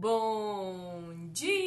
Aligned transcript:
Bom 0.00 1.28
dia! 1.30 1.58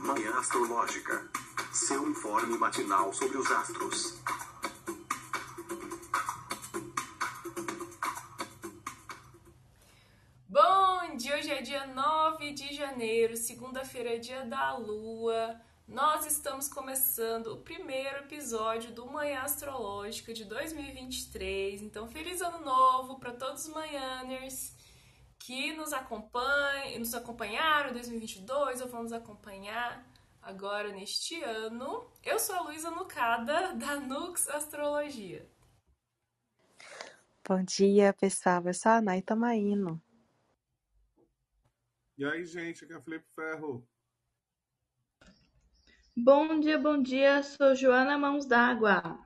Manhã 0.00 0.36
Astrológica. 0.36 1.30
Seu 1.72 2.08
informe 2.08 2.58
matinal 2.58 3.12
sobre 3.12 3.38
os 3.38 3.48
astros. 3.52 4.20
Bom 10.48 11.16
dia! 11.16 11.36
Hoje 11.36 11.52
é 11.52 11.62
dia 11.62 11.86
9 11.86 12.50
de 12.50 12.74
janeiro, 12.74 13.36
segunda-feira 13.36 14.16
é 14.16 14.18
dia 14.18 14.44
da 14.44 14.76
lua. 14.76 15.69
Nós 15.90 16.24
estamos 16.24 16.68
começando 16.68 17.48
o 17.48 17.56
primeiro 17.56 18.18
episódio 18.18 18.92
do 18.92 19.10
Manhã 19.10 19.40
Astrológica 19.40 20.32
de 20.32 20.44
2023. 20.44 21.82
Então, 21.82 22.06
feliz 22.06 22.40
ano 22.40 22.64
novo 22.64 23.18
para 23.18 23.32
todos 23.32 23.66
os 23.66 23.74
manhãers 23.74 24.76
que 25.36 25.72
nos 25.72 25.92
acompanham, 25.92 27.00
nos 27.00 27.12
acompanharam 27.12 27.90
em 27.90 27.94
2022 27.94 28.80
ou 28.82 28.86
vão 28.86 29.02
nos 29.02 29.12
acompanhar 29.12 30.08
agora 30.40 30.92
neste 30.92 31.42
ano. 31.42 32.08
Eu 32.22 32.38
sou 32.38 32.54
a 32.54 32.62
Luísa 32.62 32.92
Nucada, 32.92 33.72
da 33.74 33.98
Nux 33.98 34.48
Astrologia. 34.48 35.44
Bom 37.44 37.64
dia, 37.64 38.12
pessoal. 38.12 38.62
Eu 38.64 38.74
sou 38.74 38.92
a 38.92 39.02
Nay 39.02 39.22
Tamaíno. 39.22 40.00
E 42.16 42.24
aí, 42.24 42.44
gente, 42.44 42.84
aqui 42.84 42.92
é 42.92 42.96
o 42.96 43.02
Felipe 43.02 43.26
Ferro. 43.34 43.84
Bom 46.22 46.60
dia, 46.60 46.78
bom 46.78 47.00
dia. 47.00 47.42
Sou 47.42 47.74
Joana 47.74 48.18
Mãos 48.18 48.44
d'Água. 48.44 49.18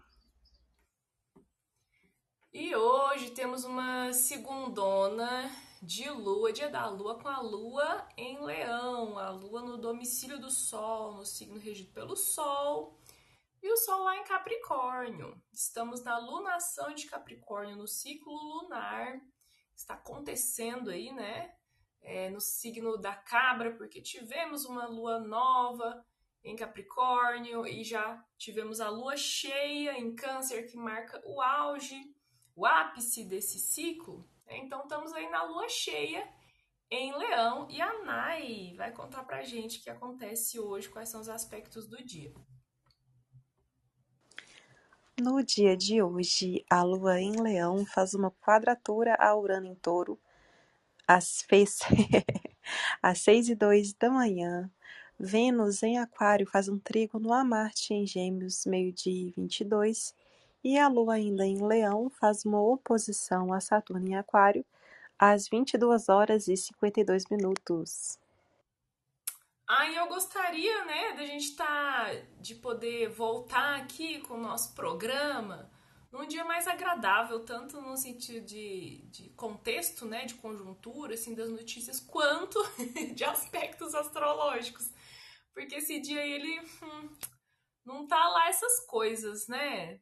E 2.53 2.73
hoje 2.77 3.33
temos 3.33 3.65
uma 3.65 4.13
segundona 4.13 5.51
de 5.83 6.09
lua, 6.09 6.53
dia 6.53 6.69
da 6.71 6.87
lua, 6.87 7.19
com 7.19 7.27
a 7.27 7.41
lua 7.41 8.07
em 8.17 8.41
leão, 8.41 9.19
a 9.19 9.29
lua 9.31 9.61
no 9.63 9.77
domicílio 9.77 10.41
do 10.41 10.49
sol, 10.49 11.15
no 11.15 11.27
signo 11.27 11.59
regido 11.59 11.93
pelo 11.93 12.15
sol, 12.15 12.97
e 13.61 13.73
o 13.73 13.77
sol 13.77 14.05
lá 14.05 14.17
em 14.17 14.25
Capricórnio. 14.25 15.37
Estamos 15.53 16.05
na 16.05 16.17
lunação 16.19 16.95
de 16.95 17.07
Capricórnio, 17.07 17.77
no 17.77 17.89
ciclo 17.89 18.33
lunar, 18.33 19.21
está 19.75 19.95
acontecendo 19.95 20.91
aí, 20.91 21.11
né? 21.11 21.57
É, 22.01 22.31
no 22.31 22.41
signo 22.41 22.97
da 22.97 23.17
cabra, 23.17 23.75
porque 23.75 24.01
tivemos 24.01 24.65
uma 24.65 24.87
lua 24.87 25.19
nova 25.19 26.05
em 26.45 26.55
Capricórnio 26.55 27.67
e 27.67 27.83
já 27.83 28.23
tivemos 28.37 28.81
a 28.81 28.91
lua 28.91 29.17
cheia 29.17 29.99
em 29.99 30.15
Câncer, 30.15 30.71
que 30.71 30.77
marca 30.77 31.23
o 31.25 31.41
auge, 31.41 32.15
o 32.55 32.67
ápice 32.67 33.25
desse 33.25 33.59
ciclo. 33.59 34.29
Então 34.49 34.83
estamos 34.83 35.13
aí 35.15 35.29
na 35.31 35.43
lua 35.45 35.69
cheia 35.69 36.29
em 36.91 37.17
Leão 37.17 37.67
e 37.71 37.81
a 37.81 38.05
Nai 38.05 38.75
vai 38.77 38.93
contar 38.93 39.25
pra 39.25 39.43
gente 39.43 39.79
o 39.79 39.83
que 39.83 39.91
acontece 39.91 40.61
hoje, 40.61 40.89
quais 40.89 41.09
são 41.09 41.21
os 41.21 41.29
aspectos 41.29 41.87
do 41.87 41.97
dia. 42.05 42.33
No 45.21 45.43
dia 45.43 45.77
de 45.77 46.03
hoje, 46.03 46.65
a 46.69 46.83
lua 46.83 47.21
em 47.21 47.41
Leão 47.41 47.87
faz 47.87 48.15
uma 48.15 48.31
quadratura 48.31 49.15
a 49.19 49.35
Urano 49.35 49.67
em 49.67 49.75
Touro 49.77 50.21
às, 51.07 51.43
fez... 51.43 51.79
às 53.01 53.21
6 53.21 53.51
e 53.51 53.55
2 53.55 53.93
da 53.95 54.11
manhã. 54.11 54.71
Vênus 55.19 55.83
em 55.83 55.99
Aquário 55.99 56.47
faz 56.47 56.69
um 56.69 56.79
trígono 56.79 57.33
a 57.33 57.45
Marte 57.45 57.95
em 57.95 58.07
Gêmeos, 58.07 58.67
meio-dia 58.67 59.29
e 59.29 59.31
22. 59.31 60.15
E 60.63 60.79
a 60.79 60.89
Lua 60.89 61.15
ainda 61.15 61.47
em 61.47 61.65
Leão 61.65 62.11
faz 62.11 62.45
uma 62.45 62.61
oposição 62.61 63.53
a 63.53 63.61
Saturno 63.61 64.09
em 64.09 64.17
Aquário 64.17 64.65
às 65.19 65.49
22 65.49 66.09
horas 66.09 66.49
e 66.49 66.57
52 66.57 67.27
minutos. 67.31 68.19
Ah, 69.67 69.89
e 69.89 69.97
eu 69.97 70.07
gostaria, 70.09 70.85
né, 70.85 71.13
da 71.13 71.25
gente 71.25 71.55
tá, 71.57 72.11
de 72.41 72.55
poder 72.55 73.09
voltar 73.09 73.77
aqui 73.77 74.21
com 74.21 74.35
o 74.35 74.41
nosso 74.41 74.75
programa 74.75 75.71
num 76.15 76.27
dia 76.27 76.45
mais 76.45 76.69
agradável, 76.69 77.41
tanto 77.41 77.81
no 77.81 77.97
sentido 77.97 78.45
de, 78.47 78.99
de 79.11 79.31
contexto, 79.31 80.07
né, 80.07 80.27
de 80.27 80.35
conjuntura, 80.35 81.15
assim, 81.15 81.35
das 81.35 81.51
notícias, 81.51 81.99
quanto 81.99 82.59
de 83.15 83.25
aspectos 83.25 83.95
astrológicos. 83.95 84.91
Porque 85.55 85.77
esse 85.77 86.01
dia 86.01 86.27
ele 86.27 86.61
hum, 86.61 87.09
não 87.85 88.07
tá 88.07 88.29
lá 88.29 88.49
essas 88.49 88.85
coisas, 88.87 89.47
né? 89.47 90.01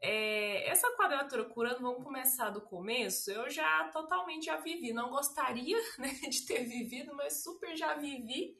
É, 0.00 0.68
essa 0.68 0.88
quadratura 0.96 1.44
curando, 1.44 1.80
vamos 1.80 2.04
começar 2.04 2.50
do 2.50 2.62
começo. 2.62 3.30
Eu 3.30 3.50
já 3.50 3.88
totalmente 3.88 4.46
já 4.46 4.56
vivi. 4.56 4.92
Não 4.92 5.10
gostaria 5.10 5.76
né, 5.98 6.08
de 6.28 6.46
ter 6.46 6.64
vivido, 6.64 7.14
mas 7.14 7.42
super 7.42 7.76
já 7.76 7.94
vivi, 7.94 8.56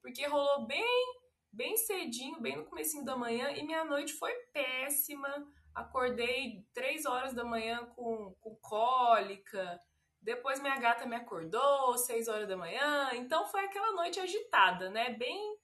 porque 0.00 0.26
rolou 0.26 0.66
bem, 0.66 1.20
bem 1.52 1.76
cedinho, 1.76 2.40
bem 2.40 2.56
no 2.56 2.66
comecinho 2.66 3.04
da 3.04 3.16
manhã, 3.16 3.50
e 3.50 3.62
minha 3.64 3.84
noite 3.84 4.12
foi 4.12 4.32
péssima. 4.52 5.28
Acordei 5.74 6.64
três 6.72 7.04
horas 7.04 7.34
da 7.34 7.44
manhã 7.44 7.84
com, 7.96 8.34
com 8.40 8.56
cólica. 8.56 9.80
Depois 10.26 10.58
minha 10.58 10.76
gata 10.76 11.06
me 11.06 11.14
acordou, 11.14 11.96
6 11.96 12.26
horas 12.26 12.48
da 12.48 12.56
manhã. 12.56 13.10
Então 13.12 13.46
foi 13.46 13.64
aquela 13.64 13.92
noite 13.92 14.18
agitada, 14.18 14.90
né? 14.90 15.10
Bem 15.10 15.56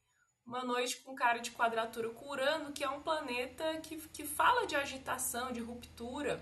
uma 0.46 0.62
noite 0.62 0.98
com 0.98 1.16
cara 1.16 1.40
de 1.40 1.50
quadratura 1.50 2.10
com 2.10 2.28
Urano, 2.28 2.72
que 2.72 2.84
é 2.84 2.88
um 2.88 3.02
planeta 3.02 3.80
que, 3.80 3.96
que 3.96 4.24
fala 4.24 4.64
de 4.64 4.76
agitação, 4.76 5.50
de 5.50 5.58
ruptura. 5.58 6.40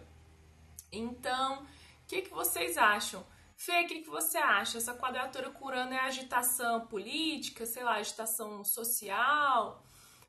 Então, 0.92 1.62
o 1.62 1.66
que, 2.06 2.20
que 2.20 2.28
vocês 2.28 2.76
acham? 2.76 3.24
Fê, 3.56 3.84
o 3.84 3.86
que, 3.86 4.02
que 4.02 4.10
você 4.10 4.36
acha? 4.36 4.76
Essa 4.76 4.94
quadratura 4.94 5.50
com 5.50 5.64
Urano 5.64 5.94
é 5.94 6.00
agitação 6.00 6.86
política, 6.88 7.64
sei 7.64 7.84
lá, 7.84 7.94
agitação 7.94 8.62
social? 8.64 9.82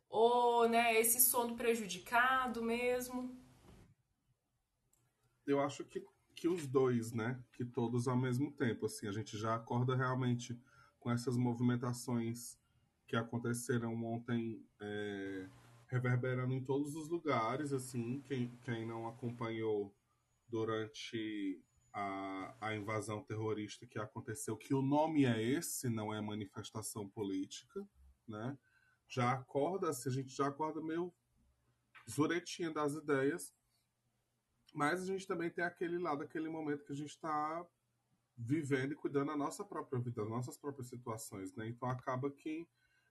Ou 0.08 0.70
né, 0.70 0.98
esse 0.98 1.20
sono 1.20 1.58
prejudicado 1.58 2.64
mesmo? 2.64 3.38
Eu 5.46 5.60
acho 5.60 5.84
que 5.84 6.00
que 6.42 6.48
os 6.48 6.66
dois, 6.66 7.14
né? 7.14 7.40
Que 7.54 7.64
todos 7.64 8.08
ao 8.08 8.18
mesmo 8.18 8.52
tempo, 8.52 8.88
assim, 8.88 9.08
a 9.08 9.12
gente 9.12 9.38
já 9.38 9.54
acorda 9.54 9.96
realmente 9.96 10.60
com 11.00 11.12
essas 11.12 11.38
movimentações 11.38 12.58
que 13.06 13.16
aconteceram 13.16 14.04
ontem, 14.04 14.66
é, 14.80 15.48
reverberando 15.86 16.52
em 16.52 16.64
todos 16.64 16.96
os 16.96 17.10
lugares, 17.10 17.72
assim, 17.72 18.22
quem, 18.22 18.58
quem 18.64 18.88
não 18.88 19.08
acompanhou 19.08 19.96
durante 20.48 21.64
a, 21.94 22.56
a 22.60 22.76
invasão 22.76 23.22
terrorista 23.22 23.86
que 23.86 24.00
aconteceu, 24.00 24.58
que 24.58 24.74
o 24.74 24.82
nome 24.82 25.26
é 25.26 25.40
esse, 25.40 25.90
não 25.90 26.12
é 26.12 26.20
manifestação 26.22 27.08
política, 27.08 27.88
né? 28.28 28.58
Já 29.08 29.34
acorda, 29.34 29.94
se 29.94 30.10
a 30.10 30.12
gente 30.12 30.36
já 30.36 30.48
acorda 30.48 30.82
meio 30.82 31.14
zuretinha 32.10 32.72
das 32.72 32.96
ideias, 32.96 33.54
mas 34.74 35.02
a 35.02 35.06
gente 35.06 35.28
também 35.28 35.50
tem 35.50 35.64
aquele 35.64 35.98
lado, 35.98 36.24
aquele 36.24 36.50
momento 36.50 36.86
que 36.86 36.92
a 36.92 36.96
gente 36.96 37.10
está 37.10 37.66
vivendo 38.38 38.94
e 38.94 38.96
cuidando 38.96 39.28
da 39.28 39.38
nossa 39.38 39.64
própria 39.64 40.00
vida, 40.00 40.22
das 40.22 40.30
nossas 40.30 40.58
próprias 40.58 40.88
situações, 40.88 41.54
né? 41.56 41.68
Então 41.68 41.90
acaba 41.90 42.30
que 42.32 42.68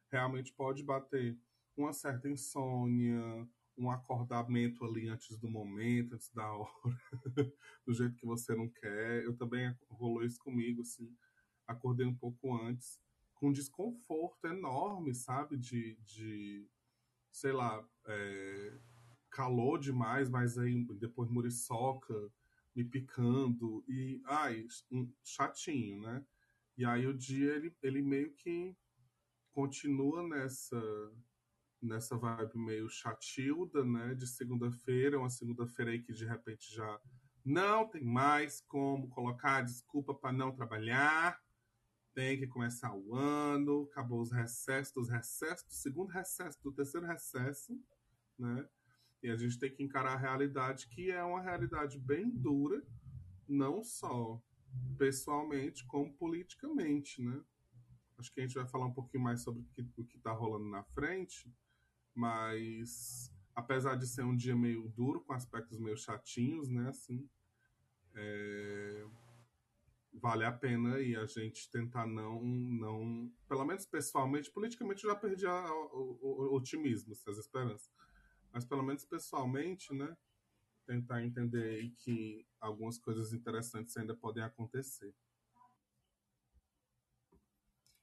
realmente 0.08 0.52
pode 0.52 0.82
bater 0.82 1.38
uma 1.76 1.92
certa 1.92 2.28
insônia, 2.28 3.48
um 3.76 3.90
acordamento 3.90 4.84
ali 4.84 5.08
antes 5.08 5.38
do 5.38 5.48
momento, 5.48 6.14
antes 6.14 6.30
da 6.32 6.50
hora, 6.52 6.70
do 7.86 7.94
jeito 7.94 8.16
que 8.16 8.26
você 8.26 8.54
não 8.54 8.68
quer. 8.68 9.24
Eu 9.24 9.36
também 9.36 9.74
rolou 9.88 10.24
isso 10.24 10.38
comigo, 10.40 10.82
assim, 10.82 11.14
acordei 11.66 12.06
um 12.06 12.14
pouco 12.14 12.54
antes, 12.54 13.00
com 13.34 13.52
desconforto 13.52 14.46
enorme, 14.46 15.14
sabe? 15.14 15.56
De, 15.56 15.96
de 16.02 16.68
sei 17.30 17.52
lá, 17.52 17.86
é, 18.06 18.78
calor 19.30 19.78
demais, 19.78 20.28
mas 20.28 20.58
aí 20.58 20.84
depois 20.98 21.30
muriçoca, 21.30 22.14
me 22.74 22.84
picando 22.84 23.84
e 23.88 24.22
ai, 24.26 24.66
um, 24.90 25.10
chatinho, 25.24 26.00
né? 26.02 26.24
E 26.76 26.84
aí 26.84 27.06
o 27.06 27.16
dia 27.16 27.54
ele, 27.54 27.74
ele 27.82 28.02
meio 28.02 28.32
que 28.34 28.76
continua 29.52 30.26
nessa 30.26 30.80
nessa 31.82 32.16
vibe 32.16 32.58
meio 32.58 32.88
chatilda, 32.90 33.84
né? 33.84 34.14
De 34.14 34.26
segunda-feira, 34.26 35.18
uma 35.18 35.30
segunda-feira 35.30 35.92
aí 35.92 36.02
que 36.02 36.12
de 36.12 36.26
repente 36.26 36.74
já 36.74 37.00
não 37.44 37.88
tem 37.88 38.04
mais 38.04 38.60
como 38.62 39.08
colocar 39.08 39.62
desculpa 39.62 40.14
para 40.14 40.32
não 40.32 40.52
trabalhar. 40.52 41.40
Tem 42.12 42.38
que 42.38 42.46
começar 42.46 42.94
o 42.94 43.14
ano, 43.14 43.88
acabou 43.90 44.20
os 44.20 44.32
recessos, 44.32 44.92
dos 44.92 45.08
recessos, 45.08 45.64
do 45.64 45.72
segundo 45.72 46.10
recesso, 46.10 46.60
do 46.62 46.72
terceiro 46.72 47.06
recesso, 47.06 47.80
né? 48.38 48.68
E 49.22 49.30
a 49.30 49.36
gente 49.36 49.58
tem 49.58 49.70
que 49.70 49.82
encarar 49.82 50.14
a 50.14 50.18
realidade, 50.18 50.88
que 50.88 51.10
é 51.10 51.22
uma 51.22 51.42
realidade 51.42 51.98
bem 51.98 52.30
dura, 52.30 52.82
não 53.46 53.82
só 53.82 54.40
pessoalmente, 54.96 55.84
como 55.86 56.12
politicamente, 56.14 57.22
né? 57.22 57.42
Acho 58.18 58.32
que 58.32 58.40
a 58.40 58.42
gente 58.42 58.54
vai 58.54 58.66
falar 58.66 58.86
um 58.86 58.92
pouquinho 58.92 59.22
mais 59.22 59.42
sobre 59.42 59.62
o 59.96 60.04
que 60.04 60.16
está 60.16 60.32
rolando 60.32 60.68
na 60.68 60.82
frente, 60.82 61.52
mas 62.14 63.32
apesar 63.54 63.96
de 63.96 64.06
ser 64.06 64.22
um 64.22 64.36
dia 64.36 64.56
meio 64.56 64.88
duro, 64.88 65.20
com 65.20 65.32
aspectos 65.32 65.78
meio 65.78 65.96
chatinhos, 65.96 66.68
né? 66.68 66.88
Assim, 66.88 67.28
é, 68.14 69.06
vale 70.12 70.44
a 70.44 70.52
pena 70.52 71.00
e 71.00 71.16
a 71.16 71.24
gente 71.26 71.70
tentar 71.70 72.06
não, 72.06 72.42
não, 72.42 73.32
pelo 73.48 73.64
menos 73.64 73.86
pessoalmente, 73.86 74.50
politicamente 74.50 75.04
eu 75.04 75.10
já 75.10 75.16
perdi 75.16 75.46
a, 75.46 75.72
o, 75.72 76.18
o, 76.20 76.52
o 76.52 76.54
otimismo, 76.54 77.12
as 77.12 77.38
esperanças, 77.38 77.90
mas 78.52 78.64
pelo 78.64 78.82
menos 78.82 79.04
pessoalmente, 79.04 79.92
né, 79.94 80.16
tentar 80.86 81.22
entender 81.22 81.90
que 81.98 82.46
algumas 82.60 82.98
coisas 82.98 83.32
interessantes 83.32 83.96
ainda 83.96 84.14
podem 84.14 84.42
acontecer. 84.42 85.14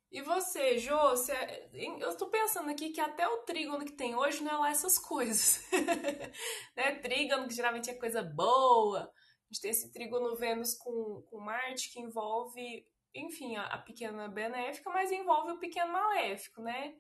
E 0.10 0.22
você, 0.22 0.78
Jô, 0.78 0.98
você, 1.10 1.34
eu 1.74 2.10
estou 2.10 2.30
pensando 2.30 2.72
aqui 2.72 2.92
que 2.92 3.02
até 3.02 3.28
o 3.28 3.40
trígono 3.40 3.84
que 3.84 3.92
tem 3.92 4.16
hoje 4.16 4.42
não 4.42 4.52
é 4.52 4.58
lá 4.58 4.70
essas 4.70 4.98
coisas. 4.98 5.70
né? 6.76 6.96
Trígono, 7.00 7.48
que 7.48 7.54
geralmente 7.54 7.90
é 7.90 7.94
coisa 7.94 8.24
boa. 8.24 9.02
A 9.02 9.54
gente 9.54 9.62
tem 9.62 9.72
esse 9.72 9.92
trígono 9.92 10.36
Vênus 10.38 10.76
com, 10.76 11.24
com 11.30 11.40
Marte, 11.40 11.92
que 11.92 12.00
envolve, 12.00 12.88
enfim, 13.14 13.58
a, 13.58 13.66
a 13.66 13.78
pequena 13.80 14.30
benéfica, 14.30 14.90
mas 14.90 15.12
envolve 15.12 15.52
o 15.52 15.60
pequeno 15.60 15.92
maléfico, 15.92 16.62
né? 16.62 16.96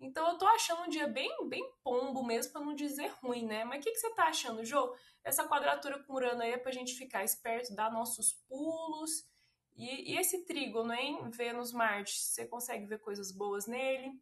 Então 0.00 0.26
eu 0.28 0.38
tô 0.38 0.46
achando 0.46 0.82
um 0.82 0.88
dia 0.88 1.06
bem, 1.06 1.30
bem 1.48 1.70
pombo 1.84 2.24
mesmo, 2.24 2.52
para 2.52 2.62
não 2.62 2.74
dizer 2.74 3.12
ruim, 3.22 3.44
né? 3.46 3.64
Mas 3.64 3.80
o 3.80 3.82
que, 3.82 3.92
que 3.92 3.98
você 3.98 4.10
tá 4.14 4.24
achando, 4.24 4.64
Jô? 4.64 4.94
Essa 5.22 5.46
quadratura 5.46 5.98
com 6.02 6.14
Urano 6.14 6.40
aí 6.42 6.52
é 6.52 6.58
pra 6.58 6.72
gente 6.72 6.94
ficar 6.94 7.22
esperto, 7.22 7.74
dar 7.74 7.92
nossos 7.92 8.32
pulos 8.48 9.28
e, 9.76 10.12
e 10.12 10.18
esse 10.18 10.44
trígono 10.44 10.92
em 10.92 11.30
Vênus-Marte, 11.30 12.18
você 12.18 12.46
consegue 12.46 12.86
ver 12.86 12.98
coisas 12.98 13.30
boas 13.32 13.66
nele? 13.66 14.18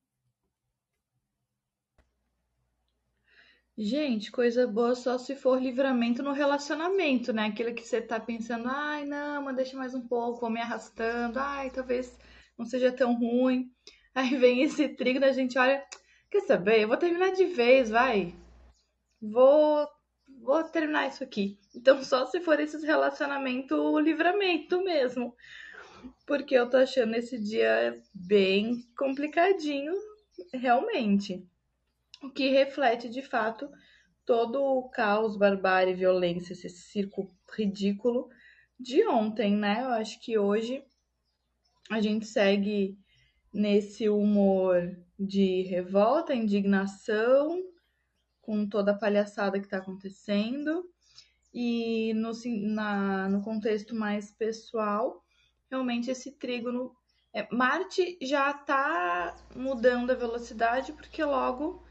Gente, 3.77 4.33
coisa 4.33 4.67
boa 4.67 4.97
só 4.97 5.17
se 5.19 5.37
for 5.37 5.61
livramento 5.61 6.21
no 6.21 6.33
relacionamento, 6.33 7.33
né? 7.33 7.47
Aquilo 7.47 7.75
que 7.75 7.87
você 7.87 8.01
tá 8.01 8.19
pensando, 8.19 8.69
ai, 8.69 9.05
não, 9.05 9.43
mas 9.43 9.55
deixa 9.55 9.77
mais 9.77 9.95
um 9.95 10.07
pouco, 10.07 10.41
vou 10.41 10.51
me 10.51 10.61
arrastando, 10.61 11.39
ai, 11.39 11.71
talvez 11.71 12.19
não 12.57 12.67
seja 12.67 12.91
tão 12.91 13.15
ruim. 13.15 13.73
Aí 14.15 14.37
vem 14.37 14.63
esse 14.63 14.89
trígono, 14.89 15.27
a 15.27 15.33
gente 15.33 15.59
olha, 15.59 15.85
quer 16.31 16.41
saber? 16.41 16.83
Eu 16.83 16.89
vou 16.89 16.97
terminar 16.97 17.33
de 17.33 17.45
vez, 17.47 17.91
vai. 17.91 18.35
Vou, 19.21 19.87
vou 20.41 20.65
terminar 20.65 21.09
isso 21.09 21.23
aqui. 21.23 21.59
Então, 21.75 22.03
só 22.03 22.27
se 22.27 22.41
for 22.41 22.59
esses 22.61 22.83
relacionamento 22.83 23.99
livramento 23.99 24.83
mesmo. 24.83 25.35
Porque 26.27 26.55
eu 26.55 26.69
tô 26.69 26.77
achando 26.77 27.15
esse 27.15 27.39
dia 27.39 28.01
bem 28.15 28.83
complicadinho, 28.97 29.93
realmente. 30.53 31.45
O 32.23 32.31
que 32.31 32.49
reflete, 32.51 33.09
de 33.09 33.23
fato, 33.23 33.71
todo 34.25 34.63
o 34.63 34.89
caos, 34.91 35.37
barbárie, 35.37 35.95
violência, 35.95 36.53
esse 36.53 36.69
circo 36.69 37.35
ridículo 37.57 38.29
de 38.79 39.07
ontem, 39.07 39.57
né? 39.57 39.83
Eu 39.83 39.89
acho 39.89 40.21
que 40.21 40.39
hoje 40.39 40.85
a 41.91 42.01
gente 42.01 42.27
segue 42.27 42.99
nesse 43.53 44.09
humor 44.09 44.97
de 45.19 45.63
revolta, 45.63 46.35
indignação, 46.35 47.63
com 48.41 48.67
toda 48.67 48.93
a 48.93 48.99
palhaçada 48.99 49.59
que 49.59 49.67
está 49.67 49.79
acontecendo. 49.79 50.85
E 51.53 52.13
no, 52.15 52.33
na, 52.75 53.29
no 53.29 53.43
contexto 53.43 53.95
mais 53.95 54.31
pessoal, 54.31 55.23
realmente 55.71 56.11
esse 56.11 56.33
trígono. 56.33 56.93
É, 57.33 57.47
Marte 57.55 58.19
já 58.23 58.51
está 58.51 59.37
mudando 59.55 60.11
a 60.11 60.15
velocidade, 60.15 60.93
porque 60.93 61.23
logo 61.23 61.83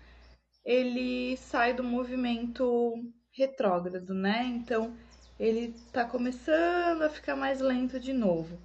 ele 0.66 1.38
sai 1.38 1.74
do 1.74 1.84
movimento 1.84 2.94
retrógrado, 3.32 4.14
né? 4.14 4.46
Então 4.46 4.96
ele 5.40 5.76
está 5.76 6.06
começando 6.06 7.04
a 7.04 7.10
ficar 7.10 7.36
mais 7.36 7.62
lento 7.62 8.00
de 8.00 8.14
novo. 8.14 8.60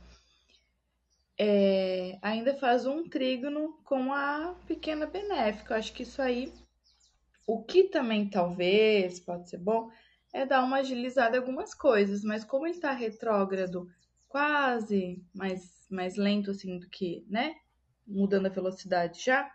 É, 1.38 2.18
ainda 2.22 2.54
faz 2.54 2.86
um 2.86 3.08
trígono 3.08 3.78
com 3.84 4.12
a 4.12 4.54
pequena 4.66 5.06
benéfica. 5.06 5.74
Eu 5.74 5.78
acho 5.78 5.92
que 5.92 6.02
isso 6.02 6.20
aí, 6.20 6.52
o 7.46 7.62
que 7.62 7.84
também 7.84 8.28
talvez 8.28 9.20
pode 9.20 9.48
ser 9.48 9.58
bom, 9.58 9.90
é 10.32 10.46
dar 10.46 10.62
uma 10.62 10.78
agilizada 10.78 11.36
em 11.36 11.40
algumas 11.40 11.74
coisas, 11.74 12.22
mas 12.22 12.44
como 12.44 12.66
ele 12.66 12.74
está 12.74 12.92
retrógrado, 12.92 13.88
quase 14.28 15.22
mais, 15.34 15.86
mais 15.90 16.16
lento 16.16 16.50
assim 16.50 16.78
do 16.78 16.88
que, 16.88 17.24
né? 17.28 17.56
Mudando 18.06 18.46
a 18.46 18.50
velocidade 18.50 19.22
já, 19.22 19.50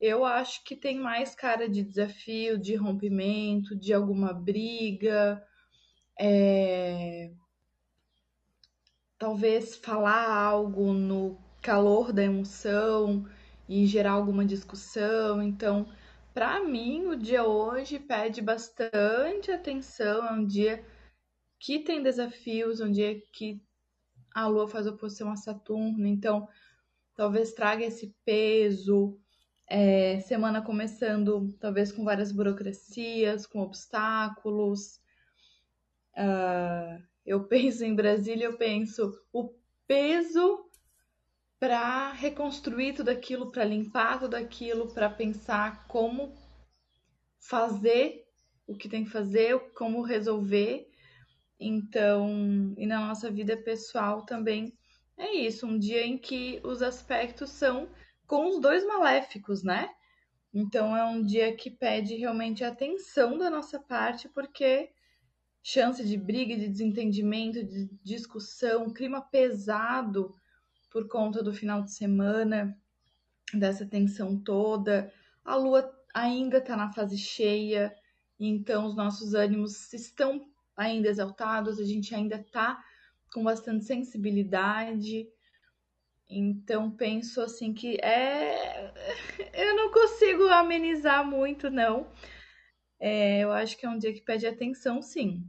eu 0.00 0.24
acho 0.24 0.62
que 0.64 0.76
tem 0.76 0.98
mais 0.98 1.34
cara 1.34 1.68
de 1.68 1.82
desafio, 1.82 2.58
de 2.58 2.74
rompimento, 2.76 3.74
de 3.76 3.92
alguma 3.92 4.32
briga, 4.32 5.42
é... 6.18 7.30
talvez 9.18 9.76
falar 9.76 10.30
algo 10.30 10.92
no 10.92 11.36
calor 11.60 12.12
da 12.12 12.22
emoção 12.22 13.26
e 13.68 13.86
gerar 13.86 14.12
alguma 14.12 14.44
discussão. 14.44 15.42
Então, 15.42 15.88
para 16.32 16.60
mim, 16.62 17.06
o 17.06 17.16
dia 17.16 17.44
hoje 17.44 17.98
pede 17.98 18.40
bastante 18.40 19.50
atenção. 19.50 20.26
É 20.26 20.32
um 20.32 20.46
dia 20.46 20.84
que 21.58 21.80
tem 21.80 22.02
desafios, 22.02 22.80
um 22.80 22.90
dia 22.90 23.20
que 23.32 23.60
a 24.32 24.46
Lua 24.46 24.68
faz 24.68 24.86
oposição 24.86 25.32
a 25.32 25.36
Saturno, 25.36 26.06
então 26.06 26.48
talvez 27.16 27.52
traga 27.52 27.84
esse 27.84 28.14
peso. 28.24 29.18
É, 29.70 30.20
semana 30.20 30.62
começando, 30.62 31.52
talvez 31.60 31.92
com 31.92 32.04
várias 32.04 32.32
burocracias, 32.32 33.46
com 33.46 33.60
obstáculos. 33.60 35.00
Uh, 36.16 37.02
eu 37.28 37.44
penso 37.44 37.84
em 37.84 37.94
Brasília, 37.94 38.46
eu 38.46 38.56
penso 38.56 39.20
o 39.30 39.52
peso 39.86 40.64
para 41.60 42.10
reconstruir 42.12 42.94
tudo 42.94 43.10
aquilo, 43.10 43.52
para 43.52 43.66
limpar 43.66 44.18
tudo 44.18 44.34
aquilo, 44.34 44.88
para 44.94 45.10
pensar 45.10 45.86
como 45.86 46.34
fazer 47.38 48.26
o 48.66 48.74
que 48.74 48.88
tem 48.88 49.04
que 49.04 49.10
fazer, 49.10 49.58
como 49.74 50.00
resolver. 50.00 50.88
Então, 51.60 52.74
e 52.78 52.86
na 52.86 53.06
nossa 53.06 53.30
vida 53.30 53.56
pessoal 53.58 54.24
também 54.24 54.72
é 55.18 55.34
isso, 55.34 55.66
um 55.66 55.78
dia 55.78 56.06
em 56.06 56.16
que 56.16 56.60
os 56.64 56.80
aspectos 56.80 57.50
são 57.50 57.90
com 58.26 58.48
os 58.48 58.58
dois 58.58 58.86
maléficos, 58.86 59.62
né? 59.62 59.90
Então 60.54 60.96
é 60.96 61.04
um 61.04 61.22
dia 61.22 61.54
que 61.54 61.70
pede 61.70 62.14
realmente 62.14 62.64
atenção 62.64 63.36
da 63.36 63.50
nossa 63.50 63.78
parte, 63.78 64.30
porque 64.30 64.90
chance 65.62 66.04
de 66.04 66.16
briga, 66.16 66.56
de 66.56 66.68
desentendimento, 66.68 67.64
de 67.64 67.88
discussão, 68.02 68.92
clima 68.92 69.20
pesado 69.20 70.34
por 70.90 71.06
conta 71.08 71.42
do 71.42 71.52
final 71.52 71.82
de 71.82 71.92
semana, 71.92 72.76
dessa 73.52 73.86
tensão 73.86 74.38
toda. 74.38 75.12
A 75.44 75.54
lua 75.54 75.94
ainda 76.14 76.58
está 76.58 76.76
na 76.76 76.92
fase 76.92 77.16
cheia, 77.18 77.94
então 78.38 78.86
os 78.86 78.96
nossos 78.96 79.34
ânimos 79.34 79.92
estão 79.92 80.48
ainda 80.76 81.08
exaltados, 81.08 81.78
a 81.78 81.84
gente 81.84 82.14
ainda 82.14 82.36
está 82.36 82.82
com 83.32 83.42
bastante 83.42 83.84
sensibilidade. 83.84 85.28
Então 86.30 86.90
penso 86.90 87.40
assim 87.40 87.72
que 87.72 87.96
é. 88.02 88.92
Eu 89.52 89.76
não 89.76 89.90
consigo 89.90 90.44
amenizar 90.48 91.26
muito, 91.26 91.70
não. 91.70 92.06
É, 93.00 93.40
eu 93.40 93.52
acho 93.52 93.76
que 93.76 93.86
é 93.86 93.88
um 93.88 93.98
dia 93.98 94.12
que 94.12 94.20
pede 94.20 94.46
atenção, 94.46 95.00
sim. 95.00 95.44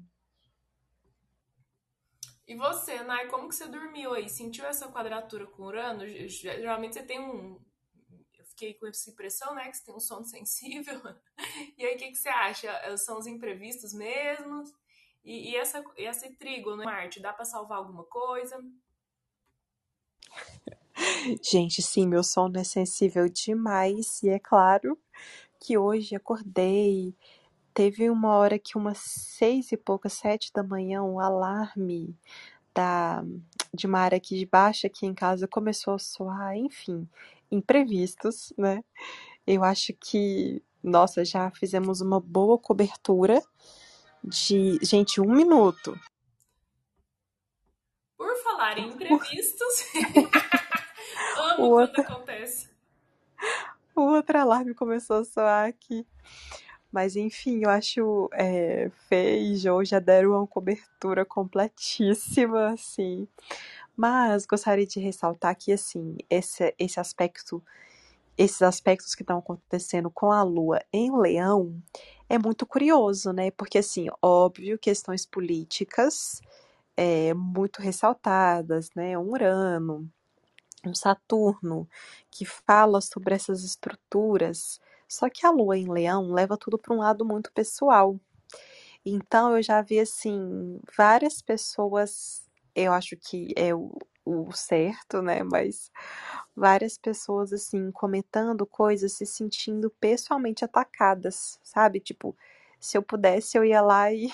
E 2.48 2.56
você, 2.56 3.04
Nai, 3.04 3.28
como 3.28 3.48
que 3.48 3.56
você 3.56 3.68
dormiu 3.68 4.14
aí? 4.14 4.28
Sentiu 4.28 4.66
essa 4.66 4.88
quadratura 4.92 5.46
com 5.46 5.64
Urano? 5.64 6.08
Geralmente 6.28 6.94
você 6.94 7.04
tem 7.04 7.20
um. 7.20 7.60
Eu 8.38 8.46
fiquei 8.46 8.74
com 8.74 8.88
essa 8.88 9.10
impressão, 9.10 9.54
né? 9.54 9.70
Que 9.70 9.78
você 9.78 9.86
tem 9.86 9.96
um 9.96 10.00
sono 10.00 10.26
sensível. 10.26 11.00
E 11.78 11.86
aí, 11.86 11.96
o 11.96 11.98
que, 11.98 12.08
que 12.10 12.16
você 12.16 12.30
acha? 12.30 12.98
São 12.98 13.20
os 13.20 13.28
imprevistos 13.28 13.94
mesmo? 13.94 14.64
E, 15.24 15.52
e 15.52 15.56
essa, 15.56 15.84
esse 15.96 16.36
trigo 16.38 16.76
no 16.76 16.86
Marte, 16.86 17.20
dá 17.20 17.32
para 17.32 17.46
salvar 17.46 17.78
alguma 17.78 18.04
coisa? 18.06 18.60
Gente, 21.44 21.82
sim, 21.82 22.08
meu 22.08 22.24
sono 22.24 22.58
é 22.58 22.64
sensível 22.64 23.30
demais. 23.30 24.24
E 24.24 24.30
é 24.30 24.40
claro 24.40 24.98
que 25.60 25.78
hoje 25.78 26.16
acordei. 26.16 27.16
Teve 27.74 28.10
uma 28.10 28.36
hora 28.36 28.60
que 28.60 28.78
umas 28.78 28.98
seis 28.98 29.72
e 29.72 29.78
poucas, 29.78 30.14
sete 30.14 30.52
da 30.54 30.64
manhã, 30.64 31.04
um 31.04 31.20
alarme 31.20 32.18
da, 32.74 33.24
de 33.74 33.88
uma 33.88 34.00
área 34.00 34.18
aqui 34.18 34.38
de 34.38 34.46
baixo, 34.46 34.88
aqui 34.88 35.06
em 35.06 35.14
casa, 35.14 35.48
começou 35.48 35.94
a 35.94 36.00
soar, 36.00 36.56
enfim, 36.56 37.08
imprevistos, 37.52 38.54
né? 38.58 38.84
Eu 39.46 39.64
acho 39.64 39.94
que, 39.94 40.62
nossa, 40.84 41.24
já 41.26 41.50
fizemos 41.52 42.02
uma 42.02 42.20
boa 42.20 42.58
cobertura 42.58 43.42
de. 44.24 44.78
Gente, 44.82 45.22
um 45.22 45.32
minuto. 45.32 46.00
Por 48.18 48.36
falar 48.44 48.78
em 48.78 48.90
imprevistos. 48.90 49.86
amo 51.38 51.66
o 51.66 51.70
quando 51.70 51.82
outro... 51.82 52.02
acontece. 52.02 52.70
O 53.96 54.02
outro 54.02 54.38
alarme 54.38 54.74
começou 54.74 55.18
a 55.18 55.26
soar 55.26 55.68
aqui. 55.68 56.08
Mas 56.92 57.16
enfim, 57.16 57.62
eu 57.64 57.70
acho 57.70 58.30
é, 58.34 58.90
Fê 59.08 59.38
e 59.40 59.56
Jo 59.58 59.84
já 59.86 60.00
deram 60.00 60.32
uma 60.32 60.48
cobertura 60.48 61.24
completíssima, 61.26 62.70
assim. 62.74 63.28
Mas 63.96 64.46
gostaria 64.46 64.88
de 64.88 65.00
ressaltar 65.00 65.56
que, 65.58 65.72
assim, 65.74 66.18
esse, 66.30 66.74
esse 66.80 67.00
aspecto, 67.00 67.64
esses 68.38 68.62
aspectos 68.62 69.16
que 69.16 69.24
estão 69.24 69.40
acontecendo 69.40 70.10
com 70.12 70.32
a 70.32 70.44
Lua 70.44 70.82
em 70.94 71.12
Leão 71.18 71.82
é 72.30 72.38
muito 72.40 72.66
curioso, 72.66 73.34
né? 73.34 73.52
Porque, 73.52 73.80
assim, 73.80 74.08
óbvio, 74.22 74.80
questões 74.80 75.26
políticas 75.26 76.42
é, 76.98 77.34
muito 77.34 77.82
ressaltadas, 77.82 78.90
né? 78.96 79.18
Um 79.18 79.30
Urano, 79.32 80.10
um 80.86 80.96
Saturno, 80.96 81.88
que 82.32 82.46
fala 82.46 83.02
sobre 83.02 83.36
essas 83.36 83.64
estruturas 83.64 84.80
só 85.10 85.30
que 85.30 85.46
a 85.46 85.52
lua 85.52 85.78
em 85.78 85.92
leão 85.92 86.32
leva 86.34 86.58
tudo 86.58 86.78
para 86.80 86.94
um 86.96 87.00
lado 87.00 87.26
muito 87.26 87.52
pessoal. 87.54 88.20
Então 89.06 89.56
eu 89.58 89.64
já 89.64 89.82
vi 89.82 90.00
assim 90.00 90.80
várias 90.98 91.42
pessoas, 91.42 92.44
eu 92.76 92.94
acho 92.94 93.18
que 93.18 93.54
é 93.56 93.74
o, 93.74 93.92
o 94.26 94.52
certo, 94.54 95.22
né? 95.22 95.44
Mas 95.44 95.92
várias 96.56 96.98
pessoas 96.98 97.54
assim 97.54 97.92
comentando 97.92 98.66
coisas, 98.66 99.14
se 99.14 99.26
sentindo 99.26 99.90
pessoalmente 100.00 100.66
atacadas, 100.66 101.60
sabe? 101.64 102.00
Tipo, 102.00 102.36
se 102.80 102.98
eu 102.98 103.04
pudesse 103.04 103.58
eu 103.58 103.66
ia 103.66 103.82
lá 103.82 104.12
e 104.14 104.32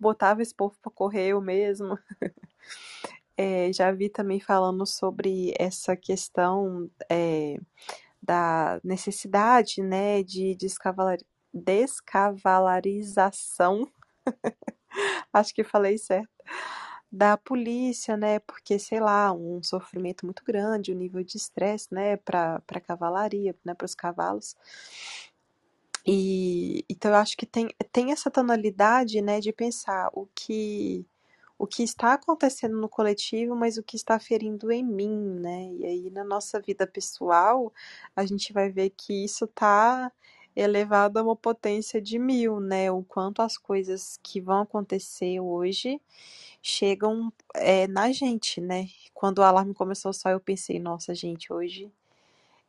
botava 0.00 0.42
esse 0.42 0.54
povo 0.54 0.76
para 0.82 0.92
correr 0.92 1.28
eu 1.28 1.40
mesmo. 1.40 1.98
É, 3.36 3.70
já 3.72 3.92
vi 3.92 4.08
também 4.08 4.40
falando 4.40 4.86
sobre 4.86 5.52
essa 5.58 5.94
questão 5.96 6.90
é, 7.10 7.58
da 8.26 8.80
necessidade, 8.82 9.82
né, 9.82 10.22
de 10.22 10.54
descavalar, 10.56 11.18
descavalarização, 11.54 13.88
acho 15.32 15.54
que 15.54 15.64
falei 15.64 15.98
certo, 15.98 16.28
da 17.10 17.36
polícia, 17.36 18.16
né, 18.16 18.38
porque, 18.40 18.78
sei 18.78 19.00
lá, 19.00 19.32
um 19.32 19.62
sofrimento 19.62 20.24
muito 20.26 20.42
grande, 20.44 20.92
o 20.92 20.94
um 20.94 20.98
nível 20.98 21.22
de 21.22 21.36
estresse, 21.36 21.92
né, 21.94 22.16
para 22.16 22.62
a 22.68 22.80
cavalaria, 22.80 23.54
né, 23.64 23.74
para 23.74 23.84
os 23.84 23.94
cavalos. 23.94 24.56
E 26.06 26.84
então 26.88 27.10
eu 27.10 27.16
acho 27.16 27.36
que 27.36 27.46
tem, 27.46 27.68
tem 27.92 28.12
essa 28.12 28.30
tonalidade, 28.30 29.20
né, 29.22 29.40
de 29.40 29.52
pensar 29.52 30.10
o 30.12 30.26
que 30.34 31.06
o 31.58 31.66
que 31.66 31.82
está 31.82 32.14
acontecendo 32.14 32.76
no 32.76 32.88
coletivo, 32.88 33.56
mas 33.56 33.78
o 33.78 33.82
que 33.82 33.96
está 33.96 34.18
ferindo 34.18 34.70
em 34.70 34.84
mim, 34.84 35.40
né? 35.40 35.70
E 35.78 35.86
aí 35.86 36.10
na 36.10 36.24
nossa 36.24 36.60
vida 36.60 36.86
pessoal, 36.86 37.72
a 38.14 38.24
gente 38.26 38.52
vai 38.52 38.70
ver 38.70 38.90
que 38.90 39.24
isso 39.24 39.46
está 39.46 40.12
elevado 40.54 41.18
a 41.18 41.22
uma 41.22 41.36
potência 41.36 42.00
de 42.00 42.18
mil, 42.18 42.60
né? 42.60 42.90
O 42.90 43.02
quanto 43.02 43.42
as 43.42 43.58
coisas 43.58 44.18
que 44.22 44.40
vão 44.40 44.62
acontecer 44.62 45.40
hoje 45.40 46.00
chegam 46.62 47.32
é, 47.54 47.86
na 47.86 48.12
gente, 48.12 48.60
né? 48.60 48.88
Quando 49.14 49.38
o 49.38 49.42
alarme 49.42 49.74
começou 49.74 50.12
só, 50.12 50.30
eu 50.30 50.40
pensei, 50.40 50.78
nossa, 50.78 51.14
gente, 51.14 51.52
hoje 51.52 51.90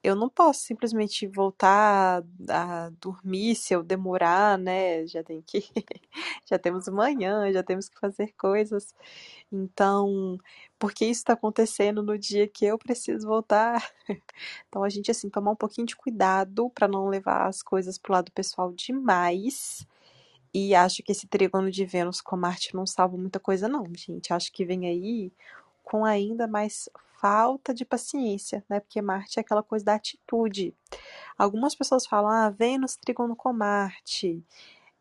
eu 0.08 0.16
não 0.16 0.30
posso 0.30 0.62
simplesmente 0.62 1.28
voltar 1.28 2.24
a 2.50 2.90
dormir 3.02 3.56
se 3.56 3.74
eu 3.74 3.84
demorar, 3.84 4.58
né? 4.58 5.06
Já 5.06 5.22
tem 5.22 5.42
que 5.42 5.66
já 6.50 6.58
temos 6.58 6.88
manhã, 6.88 7.52
já 7.52 7.62
temos 7.62 7.90
que 7.90 8.00
fazer 8.00 8.34
coisas. 8.38 8.96
Então, 9.52 10.38
porque 10.80 11.06
isso 11.06 11.22
está 11.22 11.34
acontecendo 11.34 12.02
no 12.02 12.18
dia 12.18 12.48
que 12.48 12.66
eu 12.66 12.78
preciso 12.78 13.28
voltar. 13.28 13.84
Então 14.70 14.84
a 14.84 14.90
gente 14.90 15.12
assim 15.12 15.30
tomar 15.30 15.52
um 15.52 15.56
pouquinho 15.56 15.88
de 15.88 15.96
cuidado 15.96 16.70
para 16.70 16.88
não 16.88 17.08
levar 17.10 17.48
as 17.48 17.62
coisas 17.64 17.98
pro 17.98 18.14
lado 18.14 18.32
pessoal 18.32 18.72
demais. 18.72 19.86
E 20.54 20.76
acho 20.76 21.04
que 21.04 21.12
esse 21.12 21.28
trígono 21.28 21.70
de 21.72 21.86
Vênus 21.86 22.22
com 22.22 22.38
Marte 22.38 22.76
não 22.76 22.86
salva 22.86 23.18
muita 23.18 23.40
coisa 23.40 23.68
não, 23.68 23.86
gente. 23.96 24.34
Acho 24.34 24.52
que 24.54 24.66
vem 24.66 24.88
aí 24.88 25.32
com 25.84 26.06
ainda 26.06 26.48
mais 26.48 26.90
falta 27.20 27.74
de 27.74 27.86
paciência, 27.86 28.64
né? 28.70 28.80
Porque 28.80 29.02
Marte 29.02 29.40
é 29.40 29.42
aquela 29.42 29.64
coisa 29.64 29.86
da 29.86 29.96
atitude. 29.96 30.74
Algumas 31.38 31.76
pessoas 31.76 32.06
falam, 32.06 32.32
ah, 32.32 32.50
Vênus 32.50 32.96
trígono 32.96 33.36
com 33.36 33.54
Marte. 33.54 34.44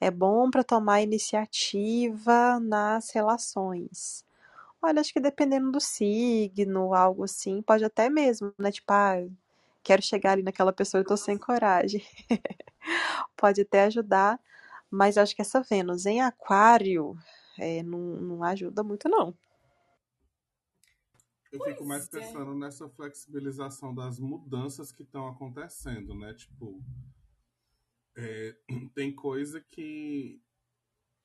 É 0.01 0.11
bom 0.11 0.51
para 0.51 0.65
tomar 0.65 1.03
iniciativa 1.03 2.61
nas 2.61 3.11
relações. 3.11 4.25
Olha, 4.83 5.01
acho 5.01 5.13
que 5.13 5.21
dependendo 5.21 5.71
do 5.73 5.81
signo, 5.81 6.95
algo 6.95 7.25
assim, 7.25 7.63
pode 7.63 7.85
até 7.85 8.09
mesmo, 8.11 8.53
né? 8.59 8.71
Tipo, 8.73 8.93
ah, 8.93 9.17
quero 9.83 10.03
chegar 10.03 10.33
ali 10.33 10.43
naquela 10.43 10.73
pessoa 10.73 11.01
e 11.01 11.05
tô 11.05 11.17
sem 11.17 11.39
coragem. 11.39 12.03
pode 13.37 13.63
até 13.63 13.85
ajudar, 13.85 14.41
mas 14.91 15.19
acho 15.19 15.35
que 15.35 15.43
essa 15.43 15.63
Vênus 15.63 16.07
em 16.07 16.21
Aquário 16.23 17.17
é, 17.59 17.83
não, 17.83 17.99
não 17.99 18.45
ajuda 18.45 18.83
muito, 18.83 19.09
não. 19.09 19.35
Eu 21.57 21.59
pois 21.59 21.73
fico 21.73 21.87
mais 21.87 22.07
é. 22.07 22.21
pensando 22.21 22.53
é. 22.53 22.55
nessa 22.55 22.89
flexibilização 22.91 23.95
das 23.95 24.19
mudanças 24.19 24.93
que 24.93 25.03
estão 25.03 25.27
acontecendo, 25.27 26.15
né? 26.15 26.35
Tipo, 26.35 26.83
é, 28.17 28.57
tem 28.95 29.15
coisa 29.15 29.61
que 29.61 30.43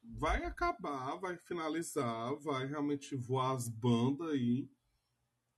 vai 0.02 0.46
acabar, 0.46 1.18
vai 1.18 1.38
finalizar, 1.38 2.34
vai 2.38 2.66
realmente 2.66 3.16
voar 3.16 3.56
as 3.56 3.68
bandas 3.68 4.30
aí. 4.30 4.72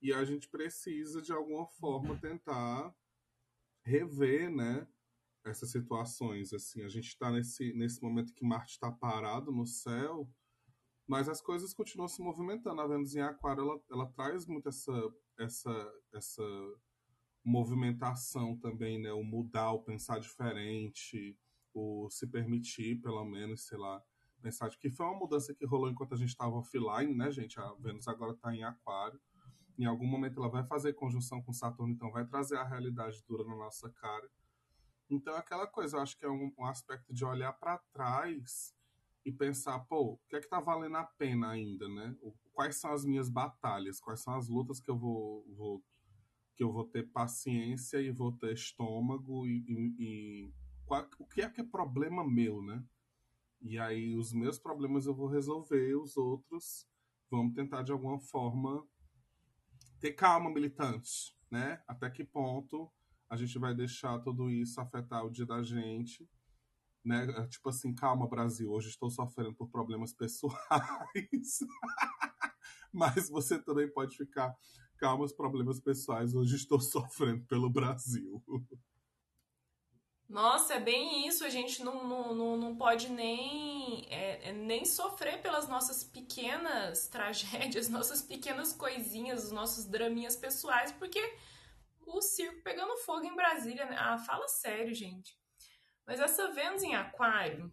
E 0.02 0.12
a 0.12 0.24
gente 0.24 0.48
precisa, 0.48 1.22
de 1.22 1.32
alguma 1.32 1.66
forma, 1.66 2.18
tentar 2.18 2.94
rever, 3.84 4.50
né? 4.50 4.86
Essas 5.46 5.70
situações, 5.70 6.52
assim. 6.52 6.82
A 6.82 6.88
gente 6.88 7.08
está 7.08 7.30
nesse, 7.30 7.72
nesse 7.74 8.02
momento 8.02 8.34
que 8.34 8.44
Marte 8.44 8.72
está 8.72 8.90
parado 8.90 9.52
no 9.52 9.66
céu 9.66 10.28
mas 11.06 11.28
as 11.28 11.40
coisas 11.40 11.74
continuam 11.74 12.08
se 12.08 12.22
movimentando. 12.22 12.80
A 12.80 12.86
Vênus 12.86 13.14
em 13.14 13.20
Aquário, 13.20 13.62
ela, 13.62 13.80
ela 13.90 14.12
traz 14.12 14.46
muito 14.46 14.68
essa, 14.68 14.92
essa, 15.38 15.92
essa 16.12 16.42
movimentação 17.44 18.56
também, 18.58 18.98
né? 18.98 19.12
O 19.12 19.22
mudar, 19.22 19.72
o 19.72 19.82
pensar 19.82 20.18
diferente, 20.18 21.38
o 21.74 22.08
se 22.10 22.26
permitir, 22.26 23.00
pelo 23.00 23.24
menos, 23.24 23.66
sei 23.66 23.76
lá, 23.76 24.02
pensar 24.40 24.70
que 24.70 24.90
foi 24.90 25.06
uma 25.06 25.18
mudança 25.18 25.54
que 25.54 25.66
rolou 25.66 25.90
enquanto 25.90 26.14
a 26.14 26.16
gente 26.16 26.30
estava 26.30 26.56
offline, 26.56 27.14
né, 27.14 27.30
gente? 27.30 27.58
A 27.60 27.74
Vênus 27.74 28.08
agora 28.08 28.32
está 28.32 28.54
em 28.54 28.62
Aquário. 28.62 29.20
Em 29.78 29.86
algum 29.86 30.06
momento 30.06 30.38
ela 30.38 30.48
vai 30.48 30.64
fazer 30.64 30.94
conjunção 30.94 31.42
com 31.42 31.52
Saturno, 31.52 31.92
então 31.92 32.10
vai 32.10 32.24
trazer 32.24 32.56
a 32.56 32.64
realidade 32.64 33.22
dura 33.26 33.44
na 33.44 33.56
nossa 33.56 33.90
cara. 33.90 34.30
Então, 35.10 35.34
é 35.34 35.38
aquela 35.38 35.66
coisa, 35.66 35.96
eu 35.96 36.00
acho 36.00 36.16
que 36.16 36.24
é 36.24 36.30
um, 36.30 36.52
um 36.58 36.64
aspecto 36.64 37.12
de 37.12 37.24
olhar 37.24 37.52
para 37.52 37.78
trás 37.92 38.74
e 39.24 39.32
pensar, 39.32 39.78
pô, 39.80 40.12
o 40.12 40.18
que 40.28 40.36
é 40.36 40.40
que 40.40 40.48
tá 40.48 40.60
valendo 40.60 40.96
a 40.96 41.04
pena 41.04 41.50
ainda, 41.50 41.88
né? 41.88 42.16
Quais 42.52 42.76
são 42.76 42.92
as 42.92 43.04
minhas 43.04 43.28
batalhas? 43.28 43.98
Quais 43.98 44.20
são 44.20 44.34
as 44.34 44.48
lutas 44.48 44.80
que 44.80 44.90
eu 44.90 44.98
vou, 44.98 45.44
vou 45.56 45.82
que 46.54 46.62
eu 46.62 46.70
vou 46.72 46.84
ter 46.84 47.10
paciência 47.10 48.00
e 48.00 48.12
vou 48.12 48.30
ter 48.30 48.54
estômago 48.54 49.46
e, 49.46 49.64
e, 49.66 49.94
e 49.98 50.52
qual, 50.86 51.08
o 51.18 51.26
que 51.26 51.40
é 51.42 51.50
que 51.50 51.60
é 51.60 51.64
problema 51.64 52.24
meu, 52.24 52.62
né? 52.62 52.84
E 53.60 53.78
aí 53.78 54.14
os 54.14 54.32
meus 54.32 54.58
problemas 54.58 55.06
eu 55.06 55.14
vou 55.14 55.26
resolver, 55.26 55.96
os 55.96 56.16
outros 56.16 56.86
vamos 57.30 57.54
tentar 57.54 57.82
de 57.82 57.90
alguma 57.90 58.20
forma 58.20 58.86
ter 59.98 60.12
calma, 60.12 60.50
militantes, 60.50 61.34
né? 61.50 61.82
Até 61.88 62.10
que 62.10 62.22
ponto 62.22 62.92
a 63.28 63.36
gente 63.36 63.58
vai 63.58 63.74
deixar 63.74 64.18
tudo 64.20 64.50
isso 64.50 64.80
afetar 64.80 65.24
o 65.24 65.30
dia 65.30 65.46
da 65.46 65.62
gente 65.62 66.28
né? 67.04 67.26
É, 67.36 67.46
tipo 67.46 67.68
assim, 67.68 67.94
calma, 67.94 68.26
Brasil, 68.26 68.70
hoje 68.70 68.88
estou 68.88 69.10
sofrendo 69.10 69.54
por 69.54 69.68
problemas 69.68 70.12
pessoais. 70.12 70.58
Mas 72.92 73.28
você 73.28 73.58
também 73.58 73.90
pode 73.90 74.16
ficar, 74.16 74.56
calma, 74.96 75.24
os 75.24 75.32
problemas 75.32 75.80
pessoais, 75.80 76.34
hoje 76.34 76.56
estou 76.56 76.80
sofrendo 76.80 77.44
pelo 77.46 77.68
Brasil. 77.68 78.42
Nossa, 80.28 80.74
é 80.74 80.80
bem 80.80 81.26
isso. 81.26 81.44
A 81.44 81.48
gente 81.50 81.84
não, 81.84 82.08
não, 82.08 82.34
não, 82.34 82.56
não 82.56 82.76
pode 82.76 83.10
nem, 83.10 84.06
é, 84.08 84.48
é 84.48 84.52
nem 84.52 84.84
sofrer 84.84 85.42
pelas 85.42 85.68
nossas 85.68 86.02
pequenas 86.02 87.08
tragédias, 87.08 87.88
nossas 87.90 88.22
pequenas 88.22 88.72
coisinhas, 88.72 89.44
os 89.44 89.52
nossos 89.52 89.84
draminhas 89.84 90.36
pessoais, 90.36 90.92
porque 90.92 91.20
o 92.06 92.20
circo 92.22 92.62
pegando 92.62 92.96
fogo 92.98 93.24
em 93.24 93.36
Brasília. 93.36 93.84
Né? 93.86 93.96
Ah, 93.98 94.18
fala 94.18 94.48
sério, 94.48 94.94
gente. 94.94 95.36
Mas 96.06 96.20
essa 96.20 96.52
Vênus 96.52 96.82
em 96.82 96.94
Aquário. 96.94 97.72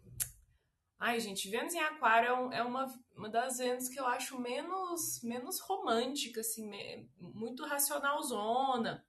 Ai, 0.98 1.18
gente, 1.20 1.50
Vênus 1.50 1.74
em 1.74 1.80
Aquário 1.80 2.52
é, 2.52 2.62
uma, 2.62 2.86
uma 3.16 3.28
das 3.28 3.58
Vênus 3.58 3.88
que 3.88 3.98
eu 3.98 4.06
acho 4.06 4.40
menos, 4.40 5.20
menos 5.22 5.60
romântica, 5.60 6.40
assim, 6.40 6.70
muito 7.18 7.64
racionalzona, 7.64 9.04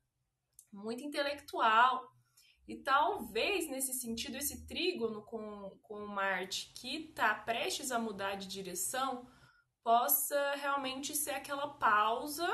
muito 0.71 1.03
intelectual. 1.03 2.11
E 2.67 2.77
talvez, 2.77 3.69
nesse 3.69 3.93
sentido, 3.93 4.37
esse 4.37 4.65
trígono 4.65 5.21
com, 5.23 5.77
com 5.83 6.05
Marte, 6.07 6.73
que 6.75 7.09
está 7.09 7.35
prestes 7.35 7.91
a 7.91 7.99
mudar 7.99 8.35
de 8.35 8.47
direção, 8.47 9.27
possa 9.83 10.55
realmente 10.55 11.15
ser 11.15 11.31
aquela 11.31 11.67
pausa, 11.67 12.47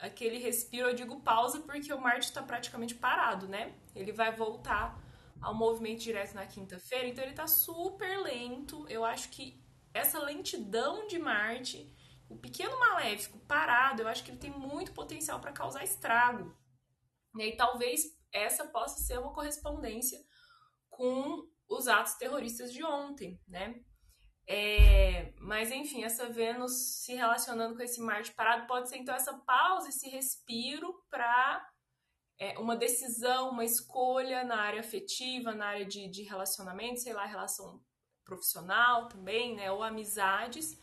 aquele 0.00 0.38
respiro. 0.38 0.88
Eu 0.88 0.94
digo 0.94 1.22
pausa 1.22 1.60
porque 1.60 1.92
o 1.92 2.00
Marte 2.00 2.26
está 2.26 2.42
praticamente 2.42 2.94
parado, 2.94 3.46
né? 3.46 3.78
Ele 3.94 4.12
vai 4.12 4.34
voltar 4.34 5.00
ao 5.40 5.54
movimento 5.54 6.00
direto 6.00 6.34
na 6.34 6.46
quinta-feira, 6.46 7.06
então 7.06 7.24
ele 7.24 7.34
tá 7.34 7.46
super 7.46 8.18
lento. 8.20 8.86
Eu 8.88 9.04
acho 9.04 9.28
que 9.30 9.62
essa 9.94 10.18
lentidão 10.20 11.06
de 11.06 11.18
Marte, 11.18 11.94
o 12.28 12.36
pequeno 12.36 12.78
maléfico 12.78 13.38
parado, 13.40 14.02
eu 14.02 14.08
acho 14.08 14.24
que 14.24 14.30
ele 14.30 14.38
tem 14.38 14.50
muito 14.50 14.92
potencial 14.92 15.40
para 15.40 15.52
causar 15.52 15.84
estrago. 15.84 16.56
E 17.38 17.52
talvez 17.52 18.02
essa 18.32 18.66
possa 18.66 19.00
ser 19.00 19.18
uma 19.18 19.32
correspondência 19.32 20.18
com 20.88 21.46
os 21.68 21.86
atos 21.86 22.14
terroristas 22.14 22.72
de 22.72 22.82
ontem, 22.82 23.40
né? 23.46 23.82
É, 24.50 25.34
mas 25.40 25.70
enfim, 25.70 26.04
essa 26.04 26.30
Vênus 26.30 27.02
se 27.04 27.14
relacionando 27.14 27.76
com 27.76 27.82
esse 27.82 28.00
Marte 28.00 28.32
parado 28.32 28.66
pode 28.66 28.88
ser 28.88 28.96
então 28.96 29.14
essa 29.14 29.34
pausa, 29.40 29.90
esse 29.90 30.08
respiro 30.08 31.04
para 31.10 31.68
é, 32.38 32.58
uma 32.58 32.76
decisão, 32.76 33.50
uma 33.50 33.64
escolha 33.64 34.44
na 34.44 34.56
área 34.56 34.80
afetiva, 34.80 35.54
na 35.54 35.66
área 35.66 35.84
de, 35.84 36.08
de 36.08 36.22
relacionamento, 36.22 37.00
sei 37.00 37.12
lá, 37.12 37.26
relação 37.26 37.82
profissional 38.24 39.08
também, 39.08 39.56
né, 39.56 39.72
ou 39.72 39.82
amizades, 39.82 40.80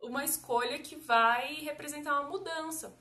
uma 0.00 0.24
escolha 0.24 0.78
que 0.78 0.96
vai 0.96 1.54
representar 1.54 2.20
uma 2.20 2.28
mudança, 2.28 2.98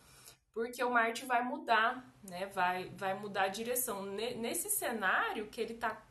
porque 0.53 0.83
o 0.83 0.91
Marte 0.91 1.25
vai 1.25 1.43
mudar, 1.43 2.15
né, 2.23 2.45
vai, 2.47 2.89
vai 2.95 3.13
mudar 3.19 3.43
a 3.43 3.49
direção. 3.49 4.03
Nesse 4.03 4.69
cenário 4.69 5.49
que 5.49 5.59
ele 5.59 5.73
está 5.73 6.03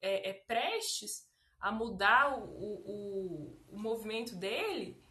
é, 0.00 0.30
é 0.30 0.32
prestes 0.32 1.26
a 1.60 1.72
mudar 1.72 2.38
o, 2.38 2.44
o, 2.44 3.64
o 3.68 3.78
movimento 3.78 4.34
dele, 4.36 5.02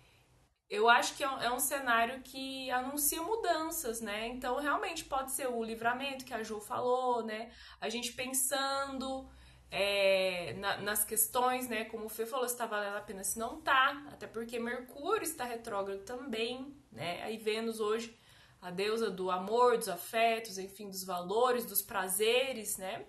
eu 0.69 0.89
acho 0.89 1.15
que 1.15 1.23
é 1.23 1.29
um, 1.29 1.41
é 1.41 1.51
um, 1.51 1.59
cenário 1.59 2.21
que 2.21 2.69
anuncia 2.71 3.21
mudanças, 3.21 4.01
né? 4.01 4.27
Então, 4.27 4.57
realmente 4.57 5.05
pode 5.05 5.31
ser 5.31 5.47
o 5.47 5.63
livramento 5.63 6.25
que 6.25 6.33
a 6.33 6.43
Jo 6.43 6.59
falou, 6.59 7.23
né? 7.23 7.51
A 7.79 7.89
gente 7.89 8.13
pensando 8.13 9.29
é, 9.71 10.53
na, 10.53 10.77
nas 10.77 11.05
questões, 11.05 11.67
né? 11.67 11.85
Como 11.85 12.05
o 12.05 12.09
Fê 12.09 12.25
falou, 12.25 12.47
se 12.47 12.53
está 12.53 12.65
valendo 12.65 12.97
a 12.97 13.01
pena, 13.01 13.23
se 13.23 13.39
não 13.39 13.61
tá. 13.61 14.03
Até 14.11 14.27
porque 14.27 14.59
Mercúrio 14.59 15.23
está 15.23 15.45
retrógrado 15.45 16.03
também, 16.03 16.75
né? 16.91 17.23
Aí 17.23 17.37
Vênus 17.37 17.79
hoje, 17.79 18.19
a 18.61 18.69
deusa 18.71 19.09
do 19.09 19.31
amor, 19.31 19.77
dos 19.77 19.89
afetos, 19.89 20.57
enfim, 20.57 20.89
dos 20.89 21.03
valores, 21.03 21.65
dos 21.65 21.81
prazeres, 21.81 22.77
né? 22.77 23.05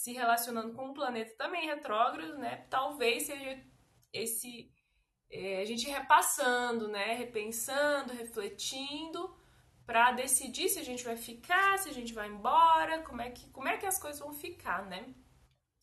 se 0.00 0.14
relacionando 0.14 0.72
com 0.72 0.86
um 0.86 0.94
planeta 0.94 1.34
também 1.36 1.66
retrógrado, 1.66 2.38
né? 2.38 2.64
Talvez 2.70 3.24
seja 3.24 3.62
esse 4.10 4.72
é, 5.30 5.60
a 5.60 5.64
gente 5.64 5.88
repassando, 5.88 6.88
né? 6.88 7.14
Repensando, 7.14 8.12
refletindo 8.12 9.34
para 9.86 10.12
decidir 10.12 10.68
se 10.68 10.78
a 10.78 10.84
gente 10.84 11.04
vai 11.04 11.16
ficar, 11.16 11.78
se 11.78 11.88
a 11.88 11.92
gente 11.92 12.12
vai 12.12 12.28
embora, 12.28 13.02
como 13.02 13.22
é 13.22 13.30
que 13.30 13.48
como 13.50 13.68
é 13.68 13.76
que 13.76 13.86
as 13.86 13.98
coisas 14.00 14.20
vão 14.20 14.32
ficar, 14.32 14.86
né? 14.86 15.14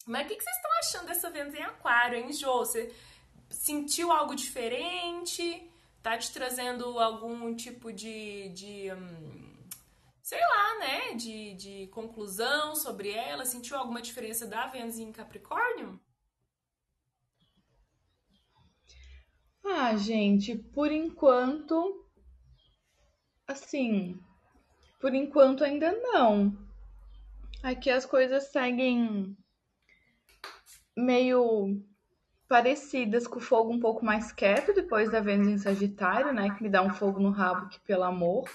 Mas 0.06 0.25
o 0.25 0.30
que, 0.30 0.36
que 0.36 0.44
vocês 0.44 0.56
estão 0.56 0.72
achando 0.80 1.08
dessa 1.08 1.30
Vênus 1.30 1.54
em 1.54 1.63
Aquário, 1.63 2.18
hein, 2.18 2.32
Jô? 2.32 2.60
Você 2.60 2.94
sentiu 3.50 4.12
algo 4.12 4.36
diferente? 4.36 5.70
Tá 6.01 6.18
te 6.18 6.32
trazendo 6.32 6.98
algum 7.00 7.54
tipo 7.56 7.92
de, 7.92 8.50
de 8.50 8.89
hum, 8.94 9.68
sei 10.24 10.39
lá, 10.39 10.80
né, 10.80 11.13
de, 11.13 11.54
de 11.56 11.88
conclusão 11.88 12.75
sobre 12.75 13.12
ela? 13.12 13.46
Sentiu 13.46 13.77
alguma 13.77 14.01
diferença 14.01 14.46
da 14.46 14.68
Vênus 14.68 14.98
em 14.98 15.12
Capricórnio? 15.12 16.00
Ah, 19.69 19.95
gente, 19.95 20.55
por 20.55 20.91
enquanto, 20.91 22.05
assim, 23.45 24.19
por 25.00 25.13
enquanto 25.13 25.63
ainda 25.63 25.91
não. 25.91 26.57
Aqui 27.62 27.89
as 27.89 28.05
coisas 28.05 28.45
seguem 28.51 29.36
meio 30.95 31.79
parecidas 32.47 33.27
com 33.27 33.39
o 33.39 33.41
fogo 33.41 33.71
um 33.71 33.79
pouco 33.79 34.05
mais 34.05 34.31
quieto 34.31 34.74
depois 34.74 35.12
da 35.12 35.19
Vênus 35.19 35.47
em 35.47 35.57
Sagitário, 35.57 36.33
né? 36.33 36.55
Que 36.55 36.63
me 36.63 36.69
dá 36.69 36.81
um 36.81 36.93
fogo 36.93 37.19
no 37.19 37.29
rabo 37.29 37.67
que 37.67 37.79
pelo 37.81 38.03
amor 38.03 38.50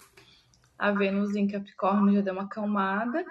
a 0.79 0.91
Vênus 0.91 1.37
em 1.37 1.47
Capricórnio 1.47 2.15
já 2.15 2.21
deu 2.23 2.33
uma 2.33 2.45
acalmada 2.45 3.25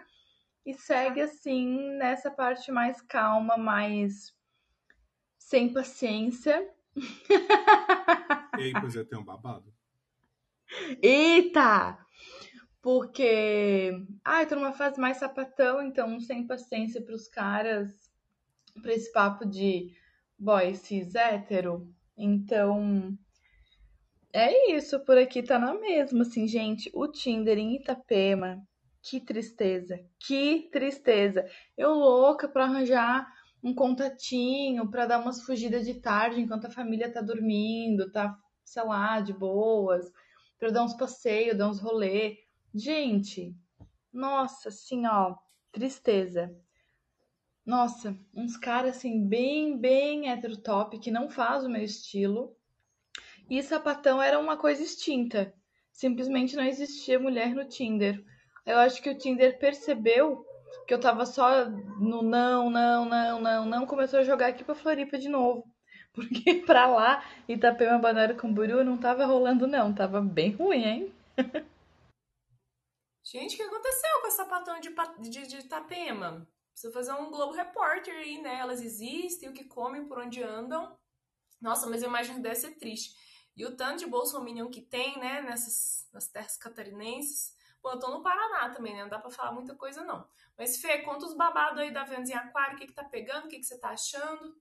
e 0.65 0.73
segue 0.73 1.19
assim 1.19 1.97
nessa 1.97 2.29
parte 2.29 2.71
mais 2.71 3.01
calma, 3.01 3.57
mais 3.57 4.33
sem 5.39 5.73
paciência. 5.73 6.69
E 8.59 8.63
aí, 8.63 8.73
pois 8.79 8.95
é, 8.95 9.03
tem 9.03 9.17
um 9.17 9.23
babado. 9.23 9.73
Eita! 11.01 11.97
Porque, 12.81 13.91
ai, 14.25 14.43
ah, 14.43 14.45
tô 14.45 14.55
numa 14.55 14.73
fase 14.73 14.99
mais 14.99 15.17
sapatão, 15.17 15.81
então 15.81 16.19
sem 16.19 16.45
paciência 16.45 17.01
pros 17.01 17.27
caras, 17.27 18.11
pra 18.81 18.93
esse 18.93 19.11
papo 19.11 19.45
de 19.45 19.95
boy 20.37 20.75
cis 20.75 21.15
hétero. 21.15 21.87
Então, 22.17 23.17
é 24.33 24.73
isso, 24.73 24.99
por 25.05 25.17
aqui 25.17 25.43
tá 25.43 25.59
na 25.59 25.73
mesma, 25.73 26.21
assim, 26.21 26.47
gente. 26.47 26.89
O 26.93 27.07
Tinder 27.07 27.57
em 27.57 27.75
Itapema, 27.75 28.61
que 29.01 29.19
tristeza, 29.19 29.99
que 30.19 30.69
tristeza. 30.71 31.45
Eu 31.77 31.91
louca 31.91 32.47
pra 32.47 32.63
arranjar 32.65 33.27
um 33.63 33.73
contatinho, 33.73 34.89
pra 34.89 35.05
dar 35.05 35.19
umas 35.19 35.43
fugidas 35.43 35.85
de 35.85 35.95
tarde 35.95 36.41
enquanto 36.41 36.65
a 36.65 36.71
família 36.71 37.11
tá 37.11 37.21
dormindo, 37.21 38.11
tá, 38.11 38.37
sei 38.63 38.83
lá, 38.83 39.19
de 39.19 39.33
boas, 39.33 40.11
pra 40.57 40.69
dar 40.69 40.83
uns 40.83 40.93
passeios, 40.93 41.57
dar 41.57 41.69
uns 41.69 41.79
rolê. 41.79 42.37
Gente, 42.73 43.55
nossa, 44.11 44.69
assim, 44.69 45.05
ó, 45.05 45.35
tristeza. 45.71 46.55
Nossa, 47.65 48.17
uns 48.33 48.57
caras 48.57 48.97
assim, 48.97 49.27
bem, 49.27 49.77
bem 49.77 50.29
heterotop, 50.29 50.99
que 50.99 51.11
não 51.11 51.29
faz 51.29 51.63
o 51.63 51.69
meu 51.69 51.83
estilo 51.83 52.55
e 53.49 53.61
sapatão 53.61 54.21
era 54.21 54.39
uma 54.39 54.57
coisa 54.57 54.81
extinta. 54.81 55.53
Simplesmente 55.91 56.55
não 56.55 56.63
existia 56.63 57.19
mulher 57.19 57.53
no 57.53 57.67
Tinder. 57.67 58.23
Eu 58.65 58.79
acho 58.79 59.01
que 59.01 59.09
o 59.09 59.17
Tinder 59.17 59.59
percebeu 59.59 60.45
que 60.87 60.93
eu 60.93 60.99
tava 60.99 61.25
só 61.25 61.65
no 61.65 62.21
não, 62.21 62.69
não, 62.69 63.05
não, 63.05 63.39
não, 63.39 63.65
não, 63.65 63.85
começou 63.85 64.19
a 64.19 64.23
jogar 64.23 64.47
aqui 64.47 64.63
pra 64.63 64.75
Floripa 64.75 65.17
de 65.17 65.29
novo. 65.29 65.65
Porque 66.13 66.55
pra 66.65 66.87
lá, 66.87 67.23
Itapema, 67.47 67.97
Banana 67.97 68.33
Camboriú, 68.33 68.83
não 68.83 68.97
tava 68.97 69.25
rolando 69.25 69.65
não, 69.65 69.93
tava 69.93 70.19
bem 70.19 70.51
ruim, 70.51 70.83
hein? 70.83 71.15
Gente, 73.23 73.53
o 73.53 73.57
que 73.57 73.63
aconteceu 73.63 74.19
com 74.19 74.27
a 74.27 74.31
sapatão 74.31 74.79
de, 74.79 74.89
de, 75.29 75.47
de 75.47 75.57
Itapema? 75.59 76.45
Precisa 76.73 76.91
fazer 76.91 77.13
um 77.13 77.31
Globo 77.31 77.53
Repórter 77.53 78.13
aí, 78.13 78.41
né? 78.41 78.59
Elas 78.59 78.81
existem, 78.81 79.47
o 79.47 79.53
que 79.53 79.63
comem, 79.63 80.05
por 80.05 80.19
onde 80.19 80.43
andam. 80.43 80.97
Nossa, 81.61 81.87
mas 81.87 82.01
eu 82.01 82.09
imagino 82.09 82.41
deve 82.41 82.55
ser 82.55 82.71
triste. 82.71 83.15
E 83.55 83.65
o 83.65 83.75
tanto 83.75 83.99
de 83.99 84.07
bolsominion 84.07 84.69
que 84.69 84.81
tem, 84.81 85.19
né, 85.19 85.41
nessas 85.41 86.07
nas 86.11 86.27
terras 86.27 86.57
catarinenses. 86.57 87.53
Pô, 87.81 87.91
eu 87.91 87.99
tô 87.99 88.11
no 88.11 88.21
Paraná 88.21 88.69
também, 88.69 88.93
né? 88.93 89.01
Não 89.03 89.09
dá 89.09 89.17
pra 89.19 89.31
falar 89.31 89.51
muita 89.51 89.75
coisa, 89.75 90.03
não. 90.03 90.27
Mas, 90.57 90.79
Fê, 90.79 90.99
conta 90.99 91.25
os 91.25 91.35
babados 91.35 91.79
aí 91.79 91.91
da 91.91 92.03
Vênus 92.03 92.29
em 92.29 92.33
Aquário. 92.33 92.75
O 92.75 92.79
que 92.79 92.87
que 92.87 92.93
tá 92.93 93.03
pegando? 93.03 93.45
O 93.45 93.47
que 93.47 93.57
que 93.57 93.65
você 93.65 93.79
tá 93.79 93.89
achando? 93.89 94.55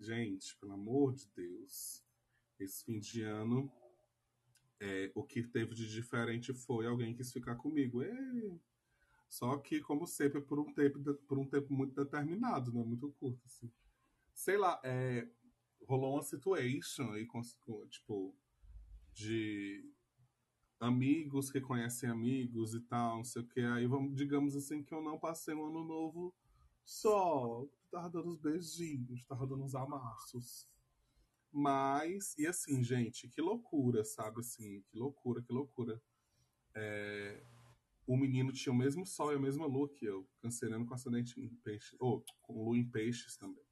Gente, 0.00 0.56
pelo 0.56 0.72
amor 0.72 1.14
de 1.14 1.28
Deus. 1.28 2.04
Esse 2.58 2.84
fim 2.84 2.98
de 2.98 3.22
ano, 3.22 3.72
é, 4.80 5.12
o 5.14 5.22
que 5.22 5.42
teve 5.42 5.74
de 5.74 5.88
diferente 5.88 6.52
foi 6.52 6.86
alguém 6.86 7.14
quis 7.14 7.32
ficar 7.32 7.54
comigo. 7.54 8.00
Só 9.28 9.56
que, 9.58 9.80
como 9.80 10.06
sempre, 10.06 10.40
por 10.40 10.58
um 10.58 10.74
tempo, 10.74 11.14
por 11.26 11.38
um 11.38 11.48
tempo 11.48 11.72
muito 11.72 11.94
determinado, 11.94 12.72
né? 12.72 12.82
Muito 12.82 13.10
curto, 13.12 13.40
assim. 13.46 13.72
Sei 14.34 14.56
lá, 14.56 14.80
é, 14.84 15.28
rolou 15.86 16.14
uma 16.14 16.22
situation 16.22 17.12
aí, 17.12 17.26
com, 17.26 17.40
tipo, 17.88 18.36
de 19.12 19.88
amigos 20.82 21.50
que 21.50 21.60
conhecem 21.60 22.08
amigos 22.08 22.74
e 22.74 22.80
tal, 22.80 23.16
não 23.18 23.24
sei 23.24 23.42
o 23.42 23.46
que. 23.46 23.60
Aí, 23.60 23.86
vamos, 23.86 24.14
digamos 24.14 24.56
assim, 24.56 24.82
que 24.82 24.92
eu 24.92 25.02
não 25.02 25.18
passei 25.18 25.54
um 25.54 25.66
ano 25.66 25.84
novo 25.84 26.34
só. 26.84 27.66
Tava 27.90 28.10
dando 28.10 28.28
uns 28.30 28.38
beijinhos, 28.38 29.24
tava 29.24 29.46
dando 29.46 29.64
uns 29.64 29.74
amassos. 29.74 30.68
Mas, 31.50 32.34
e 32.38 32.46
assim, 32.46 32.82
gente, 32.82 33.28
que 33.28 33.40
loucura, 33.40 34.04
sabe? 34.04 34.40
Assim, 34.40 34.82
que 34.88 34.98
loucura, 34.98 35.42
que 35.42 35.52
loucura. 35.52 36.02
É, 36.74 37.44
o 38.06 38.16
menino 38.16 38.52
tinha 38.52 38.72
o 38.72 38.76
mesmo 38.76 39.04
sol 39.04 39.32
e 39.32 39.36
a 39.36 39.38
mesma 39.38 39.66
lua 39.66 39.88
que 39.88 40.04
eu, 40.06 40.26
canceriano 40.40 40.86
com 40.86 40.94
ascendente 40.94 41.38
em 41.40 41.48
peixes, 41.48 41.94
ou 42.00 42.24
com 42.40 42.64
lua 42.64 42.76
em 42.76 42.88
peixes 42.88 43.36
também 43.36 43.62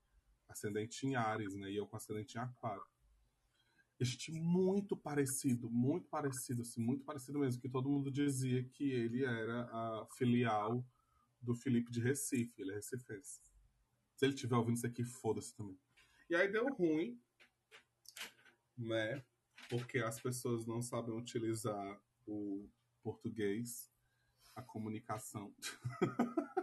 ascendente 0.50 1.06
em 1.06 1.14
Ares, 1.14 1.54
né? 1.54 1.70
E 1.70 1.76
eu 1.76 1.86
com 1.86 1.96
ascendente 1.96 2.36
em 2.36 2.40
Aquário. 2.40 2.82
Gente 4.02 4.32
muito 4.32 4.96
parecido, 4.96 5.70
muito 5.70 6.08
parecido, 6.08 6.62
assim, 6.62 6.80
muito 6.80 7.04
parecido 7.04 7.38
mesmo, 7.38 7.60
que 7.60 7.68
todo 7.68 7.90
mundo 7.90 8.10
dizia 8.10 8.64
que 8.64 8.90
ele 8.90 9.24
era 9.24 9.64
a 9.64 10.06
filial 10.16 10.84
do 11.40 11.54
Felipe 11.54 11.90
de 11.90 12.00
Recife, 12.00 12.62
ele 12.62 12.72
é 12.72 12.76
recifense. 12.76 13.42
Se 14.16 14.24
ele 14.24 14.34
estiver 14.34 14.56
ouvindo 14.56 14.76
isso 14.76 14.86
aqui, 14.86 15.04
foda-se 15.04 15.54
também. 15.54 15.78
E 16.28 16.34
aí 16.34 16.50
deu 16.50 16.66
ruim, 16.74 17.20
né? 18.76 19.22
Porque 19.68 19.98
as 19.98 20.20
pessoas 20.20 20.66
não 20.66 20.80
sabem 20.80 21.14
utilizar 21.14 22.00
o 22.26 22.68
português, 23.02 23.90
a 24.54 24.62
comunicação. 24.62 25.54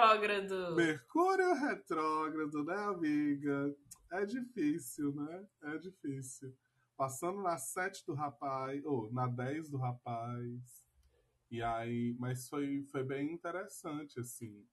Retrógrado. 0.00 0.76
Mercúrio 0.76 1.54
retrógrado, 1.54 2.64
né, 2.64 2.76
amiga? 2.84 3.76
É 4.10 4.24
difícil, 4.24 5.14
né? 5.14 5.46
É 5.62 5.76
difícil. 5.76 6.56
Passando 6.96 7.42
na 7.42 7.58
7 7.58 8.06
do 8.06 8.14
rapaz, 8.14 8.82
ou 8.86 9.12
na 9.12 9.26
10 9.26 9.68
do 9.68 9.76
rapaz. 9.76 10.86
E 11.50 11.62
aí, 11.62 12.16
mas 12.18 12.48
foi, 12.48 12.82
foi 12.84 13.04
bem 13.04 13.30
interessante, 13.30 14.18
assim. 14.18 14.66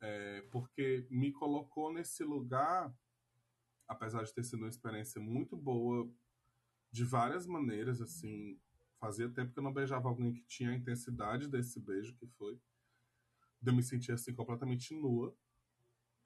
É, 0.00 0.40
porque 0.50 1.06
me 1.10 1.30
colocou 1.30 1.92
nesse 1.92 2.24
lugar, 2.24 2.90
apesar 3.86 4.22
de 4.22 4.32
ter 4.32 4.44
sido 4.44 4.60
uma 4.60 4.68
experiência 4.68 5.20
muito 5.20 5.56
boa, 5.58 6.10
de 6.90 7.04
várias 7.04 7.46
maneiras, 7.46 8.00
assim. 8.00 8.58
Fazia 8.98 9.28
tempo 9.28 9.52
que 9.52 9.58
eu 9.58 9.62
não 9.62 9.74
beijava 9.74 10.08
alguém 10.08 10.32
que 10.32 10.46
tinha 10.46 10.70
a 10.70 10.74
intensidade 10.74 11.48
desse 11.48 11.78
beijo 11.78 12.16
que 12.16 12.26
foi. 12.38 12.58
De 13.64 13.70
eu 13.70 13.74
me 13.74 13.82
sentir 13.82 14.12
assim 14.12 14.34
completamente 14.34 14.94
nua. 14.94 15.34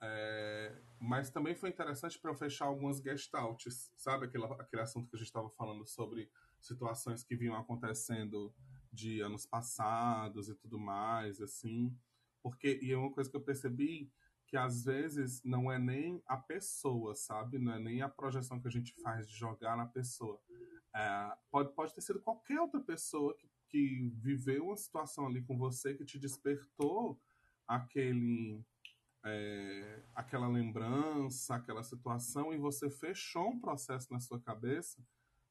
É, 0.01 0.81
mas 0.99 1.29
também 1.29 1.55
foi 1.55 1.69
interessante 1.69 2.19
para 2.19 2.31
eu 2.31 2.35
fechar 2.35 2.65
algumas 2.65 2.99
gestaltes, 2.99 3.93
sabe? 3.95 4.25
Aquele, 4.25 4.43
aquele 4.45 4.81
assunto 4.81 5.09
que 5.09 5.15
a 5.15 5.19
gente 5.19 5.27
estava 5.27 5.49
falando 5.49 5.85
sobre 5.85 6.29
situações 6.59 7.23
que 7.23 7.35
vinham 7.35 7.55
acontecendo 7.55 8.53
de 8.91 9.21
anos 9.21 9.45
passados 9.45 10.49
e 10.49 10.55
tudo 10.55 10.77
mais, 10.77 11.39
assim. 11.41 11.97
Porque, 12.43 12.77
e 12.81 12.91
é 12.91 12.97
uma 12.97 13.11
coisa 13.11 13.29
que 13.29 13.37
eu 13.37 13.41
percebi 13.41 14.11
que 14.45 14.57
às 14.57 14.83
vezes 14.83 15.41
não 15.43 15.71
é 15.71 15.79
nem 15.79 16.21
a 16.25 16.35
pessoa, 16.35 17.15
sabe? 17.15 17.57
Não 17.57 17.73
é 17.73 17.79
nem 17.79 18.01
a 18.01 18.09
projeção 18.09 18.59
que 18.59 18.67
a 18.67 18.71
gente 18.71 18.93
faz 19.01 19.29
de 19.29 19.37
jogar 19.37 19.77
na 19.77 19.85
pessoa. 19.85 20.41
É, 20.93 21.37
pode, 21.49 21.73
pode 21.73 21.93
ter 21.93 22.01
sido 22.01 22.19
qualquer 22.19 22.59
outra 22.59 22.81
pessoa 22.81 23.33
que, 23.37 23.49
que 23.69 24.11
viveu 24.17 24.65
uma 24.65 24.75
situação 24.75 25.27
ali 25.27 25.41
com 25.43 25.57
você 25.57 25.93
que 25.93 26.03
te 26.03 26.17
despertou 26.17 27.19
aquele. 27.69 28.65
É, 29.25 30.01
aquela 30.15 30.47
lembrança, 30.47 31.55
aquela 31.55 31.83
situação, 31.83 32.53
e 32.53 32.57
você 32.57 32.89
fechou 32.89 33.49
um 33.49 33.59
processo 33.59 34.11
na 34.13 34.19
sua 34.21 34.39
cabeça 34.39 35.05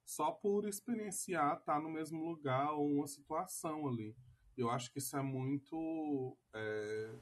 só 0.06 0.32
por 0.32 0.66
experienciar 0.66 1.58
estar 1.58 1.74
tá 1.74 1.80
no 1.80 1.90
mesmo 1.90 2.24
lugar 2.24 2.72
ou 2.72 2.90
uma 2.90 3.06
situação 3.06 3.86
ali. 3.86 4.16
Eu 4.56 4.70
acho 4.70 4.90
que 4.90 4.98
isso 4.98 5.14
é 5.18 5.22
muito, 5.22 6.34
é, 6.54 7.14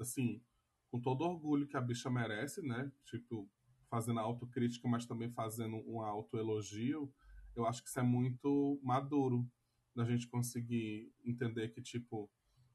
assim, 0.00 0.42
com 0.90 1.00
todo 1.00 1.22
orgulho 1.22 1.68
que 1.68 1.76
a 1.76 1.80
bicha 1.80 2.10
merece, 2.10 2.60
né? 2.60 2.90
Tipo, 3.04 3.48
fazendo 3.88 4.18
autocrítica, 4.18 4.88
mas 4.88 5.06
também 5.06 5.30
fazendo 5.30 5.76
um 5.88 6.00
autoelogio. 6.00 7.08
Eu 7.54 7.66
acho 7.66 7.80
que 7.84 7.88
isso 7.88 8.00
é 8.00 8.02
muito 8.02 8.80
maduro 8.82 9.48
da 9.94 10.04
gente 10.04 10.26
conseguir 10.26 11.14
entender 11.24 11.68
que, 11.68 11.80
tipo, 11.80 12.28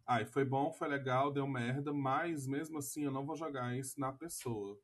ai, 0.09 0.25
foi 0.25 0.43
bom, 0.43 0.73
foi 0.73 0.87
legal, 0.87 1.31
deu 1.31 1.45
merda, 1.45 1.93
mas 1.93 2.47
mesmo 2.47 2.79
assim 2.79 3.03
eu 3.03 3.11
não 3.11 3.23
vou 3.23 3.35
jogar 3.35 3.77
isso 3.77 3.99
na 3.99 4.11
pessoa, 4.11 4.75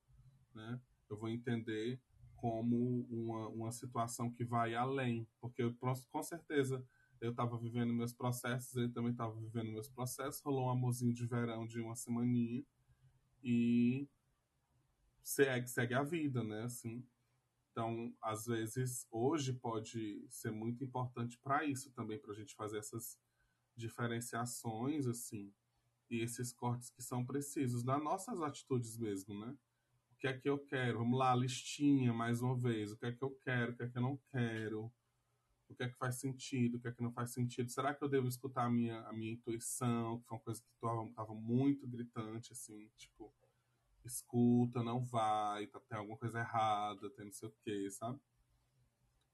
né? 0.54 0.80
Eu 1.10 1.18
vou 1.18 1.28
entender 1.28 2.00
como 2.36 3.08
uma, 3.10 3.50
uma 3.50 3.72
situação 3.72 4.32
que 4.32 4.46
vai 4.46 4.76
além, 4.76 5.28
porque 5.42 5.64
eu, 5.64 5.76
com 6.12 6.22
certeza 6.22 6.86
eu 7.20 7.32
estava 7.32 7.58
vivendo 7.58 7.92
meus 7.92 8.14
processos, 8.14 8.76
ele 8.76 8.90
também 8.90 9.14
estava 9.14 9.34
vivendo 9.34 9.72
meus 9.72 9.90
processos, 9.90 10.44
rolou 10.44 10.68
um 10.68 10.70
amorzinho 10.70 11.12
de 11.12 11.26
verão 11.26 11.66
de 11.66 11.82
uma 11.82 11.96
semaninha 11.96 12.64
e 13.44 14.08
segue, 15.24 15.68
segue 15.68 15.96
a 15.96 16.04
vida, 16.04 16.44
né, 16.44 16.66
assim. 16.66 17.04
Então, 17.72 18.14
às 18.22 18.46
vezes, 18.46 19.08
hoje 19.10 19.54
pode 19.54 20.24
ser 20.30 20.52
muito 20.52 20.84
importante 20.84 21.40
para 21.40 21.66
isso 21.66 21.92
também, 21.94 22.20
para 22.20 22.32
a 22.32 22.36
gente 22.36 22.54
fazer 22.54 22.78
essas 22.78 23.20
diferenciações, 23.76 25.08
assim, 25.08 25.54
e 26.10 26.22
esses 26.22 26.52
cortes 26.54 26.90
que 26.90 27.02
são 27.02 27.26
precisos 27.26 27.84
nas 27.84 28.02
nossas 28.04 28.42
atitudes 28.42 28.98
mesmo, 28.98 29.40
né? 29.40 29.56
o 30.16 30.18
que 30.18 30.28
é 30.28 30.34
que 30.34 30.50
eu 30.50 30.58
quero? 30.58 31.00
Vamos 31.00 31.20
lá, 31.20 31.36
listinha 31.36 32.14
mais 32.14 32.42
uma 32.42 32.56
vez. 32.56 32.92
O 32.92 32.98
que 32.98 33.06
é 33.06 33.12
que 33.12 33.22
eu 33.22 33.32
quero? 33.44 33.74
O 33.74 33.76
que 33.76 33.84
é 33.84 33.90
que 33.90 33.98
eu 33.98 34.02
não 34.02 34.18
quero? 34.32 34.92
O 35.68 35.76
que 35.76 35.84
é 35.84 35.90
que 35.90 35.98
faz 35.98 36.16
sentido? 36.16 36.78
O 36.78 36.80
que 36.80 36.88
é 36.88 36.92
que 36.92 37.04
não 37.04 37.12
faz 37.12 37.32
sentido? 37.32 37.70
Será 37.70 37.94
que 37.94 38.04
eu 38.04 38.08
devo 38.08 38.28
escutar 38.28 38.66
a 38.66 38.70
minha, 38.70 39.02
a 39.02 39.14
minha 39.14 39.34
intuição? 39.34 40.20
Que 40.20 40.28
foi 40.28 40.38
uma 40.38 40.44
coisa 40.44 40.62
que 40.62 40.70
estava 41.10 41.36
muito 41.36 41.86
gritante, 41.86 42.54
assim, 42.54 42.90
tipo, 42.96 43.34
escuta, 44.06 44.82
não 44.84 45.04
vai, 45.04 45.68
tá, 45.68 45.80
tem 45.82 45.98
alguma 45.98 46.18
coisa 46.18 46.40
errada, 46.40 47.10
tem 47.10 47.26
não 47.26 47.34
sei 47.34 47.50
o 47.50 47.56
quê, 47.64 47.90
sabe? 47.92 48.20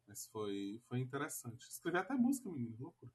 Mas 0.07 0.25
foi, 0.27 0.81
foi 0.87 0.99
interessante. 0.99 1.69
Escrevi 1.69 1.97
até 1.99 2.15
música, 2.15 2.49
menino, 2.49 2.75
loucura. 2.79 3.11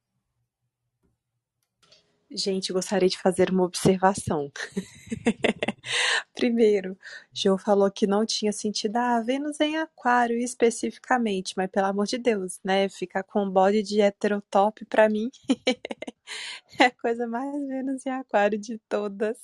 Gente, 2.30 2.72
gostaria 2.72 3.08
de 3.08 3.16
fazer 3.18 3.50
uma 3.50 3.62
observação. 3.64 4.50
Primeiro, 6.34 6.98
João 7.32 7.56
falou 7.56 7.88
que 7.90 8.04
não 8.06 8.26
tinha 8.26 8.52
sentido 8.52 8.96
a 8.96 9.16
ah, 9.16 9.22
Vênus 9.22 9.60
em 9.60 9.76
Aquário 9.76 10.36
especificamente, 10.36 11.54
mas 11.56 11.70
pelo 11.70 11.86
amor 11.86 12.06
de 12.06 12.18
Deus, 12.18 12.58
né? 12.64 12.88
Ficar 12.88 13.22
com 13.22 13.48
bode 13.48 13.82
de 13.82 14.00
heterotop 14.00 14.84
pra 14.86 15.08
mim 15.08 15.30
é 16.80 16.86
a 16.86 16.90
coisa 16.90 17.26
mais 17.28 17.52
Vênus 17.68 18.04
em 18.04 18.10
Aquário 18.10 18.58
de 18.58 18.78
todas. 18.88 19.38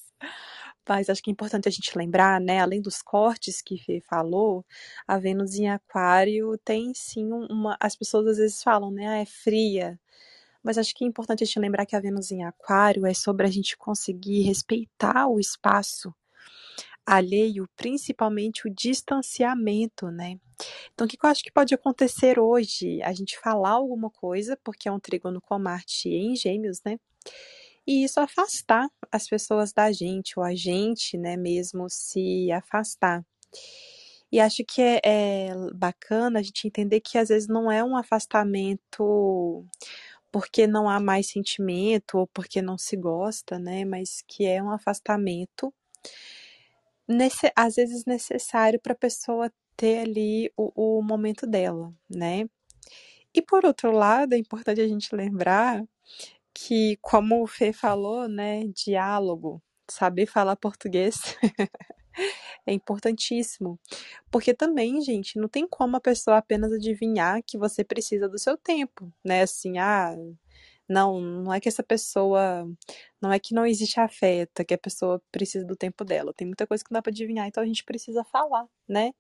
Mas 0.89 1.09
acho 1.09 1.23
que 1.23 1.31
é 1.31 1.33
importante 1.33 1.69
a 1.69 1.71
gente 1.71 1.97
lembrar, 1.97 2.41
né? 2.41 2.61
Além 2.61 2.81
dos 2.83 3.01
cortes 3.03 3.63
que 3.63 3.79
Fê 3.79 4.01
falou, 4.01 4.65
a 5.07 5.19
Vênus 5.19 5.55
em 5.55 5.69
Aquário 5.71 6.59
tem 6.65 6.93
sim 6.95 7.31
uma. 7.33 7.77
As 7.81 7.95
pessoas 7.97 8.27
às 8.27 8.37
vezes 8.39 8.63
falam, 8.63 8.91
né? 8.91 9.07
Ah, 9.09 9.19
é 9.19 9.27
fria. 9.27 9.99
Mas 10.63 10.79
acho 10.79 10.95
que 10.95 11.05
é 11.05 11.09
importante 11.09 11.43
a 11.43 11.47
gente 11.47 11.59
lembrar 11.59 11.87
que 11.87 11.97
a 11.97 12.01
Vênus 12.01 12.31
em 12.31 12.45
Aquário 12.45 13.07
é 13.07 13.15
sobre 13.15 13.47
a 13.47 13.51
gente 13.51 13.77
conseguir 13.77 14.43
respeitar 14.43 15.27
o 15.27 15.41
espaço 15.41 16.15
alheio, 17.05 17.69
principalmente 17.77 18.67
o 18.67 18.73
distanciamento, 18.73 20.11
né? 20.11 20.39
Então, 20.95 21.07
o 21.07 21.11
que 21.11 21.19
eu 21.21 21.29
acho 21.29 21.43
que 21.43 21.51
pode 21.51 21.75
acontecer 21.75 22.39
hoje? 22.39 23.03
A 23.03 23.13
gente 23.13 23.39
falar 23.39 23.71
alguma 23.71 24.11
coisa, 24.11 24.57
porque 24.63 24.89
é 24.89 24.93
um 24.93 25.01
trígono 25.01 25.41
com 25.41 25.59
Marte 25.59 26.09
em 26.09 26.37
Gêmeos, 26.37 26.81
né? 26.85 26.99
E 27.87 28.05
isso 28.05 28.21
afastar 28.21 28.89
as 29.11 29.29
pessoas 29.29 29.73
da 29.73 29.91
gente, 29.91 30.39
ou 30.39 30.45
a 30.45 30.55
gente, 30.55 31.19
né, 31.19 31.37
mesmo 31.37 31.89
se 31.91 32.51
afastar. 32.53 33.25
E 34.31 34.41
acho 34.41 34.65
que 34.65 34.81
é, 34.81 35.01
é 35.05 35.55
bacana 35.75 36.41
a 36.41 36.43
gente 36.43 36.67
entender 36.67 37.01
que 37.01 37.19
às 37.19 37.29
vezes 37.29 37.49
não 37.49 37.71
é 37.71 37.85
um 37.85 37.97
afastamento 37.97 39.67
porque 40.33 40.67
não 40.67 40.89
há 40.89 40.99
mais 40.99 41.29
sentimento 41.29 42.19
ou 42.19 42.27
porque 42.27 42.63
não 42.63 42.79
se 42.79 42.97
gosta, 42.97 43.59
né? 43.59 43.85
Mas 43.85 44.25
que 44.27 44.47
é 44.47 44.63
um 44.63 44.71
afastamento, 44.71 45.73
nesse, 47.07 47.53
às 47.55 47.77
vezes 47.77 48.05
necessário 48.07 48.81
para 48.81 48.95
a 48.95 48.97
pessoa 48.97 49.53
ter 49.77 50.01
ali 50.01 50.51
o, 50.57 50.99
o 50.99 51.03
momento 51.03 51.47
dela, 51.47 51.95
né? 52.09 52.47
E 53.35 53.43
por 53.43 53.65
outro 53.65 53.93
lado, 53.93 54.35
é 54.35 54.39
importante 54.39 54.81
a 54.81 54.89
gente 54.89 55.15
lembrar 55.15 55.85
que, 56.55 56.99
como 57.01 57.43
o 57.43 57.47
Fê 57.47 57.73
falou, 57.73 58.29
né, 58.29 58.65
diálogo, 58.69 59.63
saber 59.91 60.27
falar 60.27 60.57
português 60.57 61.21
é 62.67 62.73
importantíssimo. 62.73 63.79
Porque 64.31 64.55
também, 64.55 65.01
gente, 65.03 65.39
não 65.39 65.49
tem 65.49 65.67
como 65.69 65.97
a 65.97 66.01
pessoa 66.01 66.39
apenas 66.39 66.73
adivinhar 66.73 67.43
que 67.45 67.59
você 67.59 67.85
precisa 67.85 68.29
do 68.29 68.39
seu 68.39 68.57
tempo, 68.57 69.13
né? 69.25 69.43
Assim, 69.43 69.79
ah, 69.79 70.17
não, 70.89 71.21
não 71.21 71.55
é 71.55 71.61
que 71.61 71.69
essa 71.69 71.83
pessoa. 71.83 72.67
Não 73.21 73.33
é 73.33 73.39
que 73.39 73.55
não 73.55 73.65
existe 73.67 74.01
afeto, 74.01 74.61
é 74.61 74.65
que 74.65 74.75
a 74.75 74.79
pessoa 74.79 75.23
precisa 75.31 75.65
do 75.65 75.77
tempo 75.77 76.05
dela. 76.05 76.35
Tem 76.35 76.47
muita 76.47 76.67
coisa 76.67 76.85
que 76.85 76.91
não 76.91 76.99
dá 76.99 77.03
pra 77.03 77.11
adivinhar, 77.11 77.47
então 77.47 77.63
a 77.63 77.67
gente 77.67 77.85
precisa 77.85 78.25
falar, 78.25 78.67
né? 78.89 79.13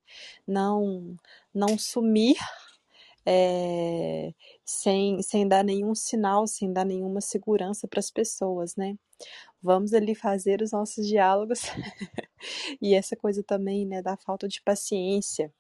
Não, 0.47 1.17
não 1.55 1.79
sumir 1.79 2.37
é, 3.27 4.33
sem, 4.65 5.23
sem 5.23 5.49
dar 5.49 5.65
nenhum 5.65 5.95
sinal, 5.95 6.47
sem 6.47 6.73
dar 6.73 6.85
nenhuma 6.85 7.21
segurança 7.21 7.89
para 7.89 8.01
as 8.01 8.11
pessoas, 8.11 8.77
né? 8.77 8.97
Vamos 9.62 9.94
ali 9.94 10.14
fazer 10.14 10.61
os 10.62 10.72
nossos 10.72 11.07
diálogos 11.07 11.62
e 12.83 12.94
essa 12.94 13.16
coisa 13.16 13.42
também, 13.42 13.87
né, 13.87 14.03
da 14.03 14.16
falta 14.16 14.48
de 14.48 14.61
paciência. 14.62 15.53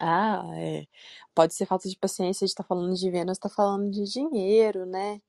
Ah, 0.00 0.42
é. 0.56 0.86
Pode 1.34 1.54
ser 1.54 1.66
falta 1.66 1.88
de 1.88 1.96
paciência 1.96 2.46
de 2.46 2.52
estar 2.52 2.64
tá 2.64 2.68
falando 2.68 2.94
de 2.94 3.10
Vênus, 3.10 3.38
está 3.38 3.48
falando 3.48 3.90
de 3.90 4.04
dinheiro, 4.04 4.84
né? 4.86 5.20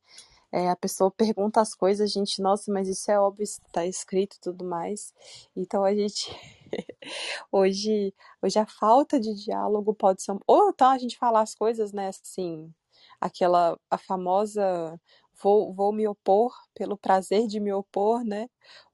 É, 0.51 0.69
a 0.69 0.75
pessoa 0.75 1.12
pergunta 1.12 1.62
as 1.62 1.75
coisas, 1.75 2.10
a 2.10 2.13
gente, 2.13 2.41
nossa, 2.41 2.71
mas 2.71 2.88
isso 2.88 3.12
é 3.12 3.19
óbvio, 3.19 3.43
isso 3.43 3.62
tá 3.71 3.86
escrito 3.86 4.38
e 4.38 4.39
tudo 4.39 4.63
mais. 4.65 5.13
Então 5.55 5.84
a 5.84 5.93
gente 5.93 6.31
hoje, 7.51 8.13
hoje 8.41 8.60
a 8.60 8.65
falta 8.65 9.19
de 9.19 9.34
diálogo 9.34 9.93
pode 9.93 10.21
ser, 10.23 10.36
ou 10.47 10.69
então 10.69 10.89
a 10.89 10.97
gente 10.97 11.17
falar 11.17 11.41
as 11.41 11.55
coisas, 11.55 11.91
né, 11.91 12.10
assim, 12.10 12.73
aquela 13.19 13.77
a 13.89 13.97
famosa 13.97 14.99
vou, 15.41 15.74
vou 15.74 15.93
me 15.93 16.08
opor 16.08 16.54
pelo 16.74 16.98
prazer 16.98 17.48
de 17.48 17.60
me 17.60 17.74
opor, 17.74 18.24
né? 18.24 18.50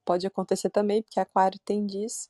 Pode 0.05 0.25
acontecer 0.27 0.69
também, 0.69 1.01
porque 1.01 1.19
aquário 1.19 1.59
tem 1.63 1.85
disso. 1.85 2.29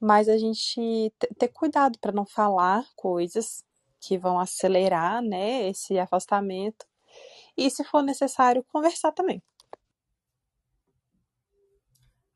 Mas 0.00 0.28
a 0.28 0.38
gente 0.38 1.12
ter 1.38 1.48
cuidado 1.48 1.98
para 1.98 2.12
não 2.12 2.24
falar 2.24 2.86
coisas 2.94 3.64
que 4.00 4.16
vão 4.16 4.38
acelerar, 4.38 5.22
né, 5.22 5.68
esse 5.68 5.98
afastamento. 5.98 6.86
E 7.56 7.70
se 7.70 7.84
for 7.84 8.02
necessário, 8.02 8.64
conversar 8.72 9.12
também. 9.12 9.42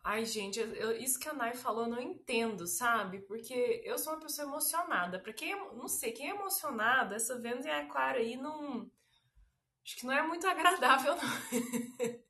Ai, 0.04 0.24
gente, 0.24 0.58
eu, 0.58 0.96
isso 0.96 1.18
que 1.18 1.28
a 1.28 1.32
Nai 1.32 1.54
falou 1.54 1.84
eu 1.84 1.90
não 1.90 2.00
entendo, 2.00 2.66
sabe? 2.66 3.20
Porque 3.20 3.82
eu 3.84 3.96
sou 3.96 4.12
uma 4.12 4.20
pessoa 4.20 4.48
emocionada. 4.48 5.20
Pra 5.20 5.32
quem, 5.32 5.56
não 5.74 5.86
sei, 5.86 6.10
quem 6.10 6.26
é 6.28 6.34
emocionada, 6.34 7.14
essa 7.14 7.38
Vênus 7.38 7.64
em 7.64 7.70
Aquário 7.70 8.20
aí 8.20 8.36
não. 8.36 8.90
Acho 9.84 9.96
que 9.96 10.06
não 10.06 10.12
é 10.12 10.22
muito 10.22 10.46
agradável, 10.46 11.16
não. 11.16 11.22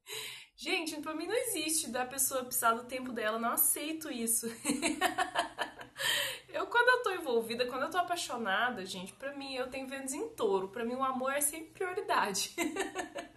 gente, 0.56 0.98
pra 1.00 1.14
mim 1.14 1.26
não 1.26 1.34
existe 1.34 1.90
da 1.90 2.06
pessoa 2.06 2.44
precisar 2.44 2.72
do 2.72 2.84
tempo 2.84 3.12
dela, 3.12 3.38
não 3.38 3.50
aceito 3.50 4.10
isso. 4.10 4.46
eu, 6.48 6.66
quando 6.66 6.88
eu 6.88 7.02
tô 7.02 7.10
envolvida, 7.10 7.66
quando 7.66 7.82
eu 7.82 7.90
tô 7.90 7.98
apaixonada, 7.98 8.86
gente, 8.86 9.12
pra 9.12 9.36
mim, 9.36 9.54
eu 9.54 9.68
tenho 9.68 9.86
Vênus 9.86 10.14
em 10.14 10.30
touro. 10.30 10.68
Pra 10.68 10.84
mim, 10.84 10.94
o 10.94 11.04
amor 11.04 11.32
é 11.32 11.42
sempre 11.42 11.72
prioridade. 11.72 12.54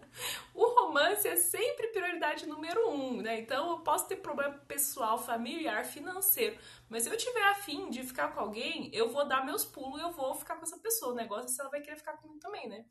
o 0.55 0.65
romance 0.65 1.27
é 1.27 1.35
sempre 1.35 1.87
prioridade 1.87 2.47
número 2.47 2.89
um, 2.89 3.21
né? 3.21 3.41
Então 3.41 3.71
eu 3.71 3.79
posso 3.79 4.07
ter 4.07 4.15
problema 4.15 4.57
pessoal, 4.59 5.17
familiar, 5.17 5.83
financeiro, 5.83 6.57
mas 6.87 7.03
se 7.03 7.09
eu 7.09 7.17
tiver 7.17 7.43
afim 7.49 7.89
de 7.89 8.01
ficar 8.03 8.29
com 8.29 8.39
alguém, 8.39 8.89
eu 8.93 9.09
vou 9.09 9.27
dar 9.27 9.45
meus 9.45 9.65
pulos 9.65 9.99
e 9.99 10.03
eu 10.03 10.11
vou 10.11 10.33
ficar 10.35 10.55
com 10.55 10.63
essa 10.63 10.77
pessoa. 10.77 11.11
O 11.11 11.15
negócio 11.15 11.45
é 11.45 11.47
se 11.49 11.59
ela 11.59 11.69
vai 11.69 11.81
querer 11.81 11.97
ficar 11.97 12.13
comigo 12.13 12.39
também, 12.39 12.69
né? 12.69 12.85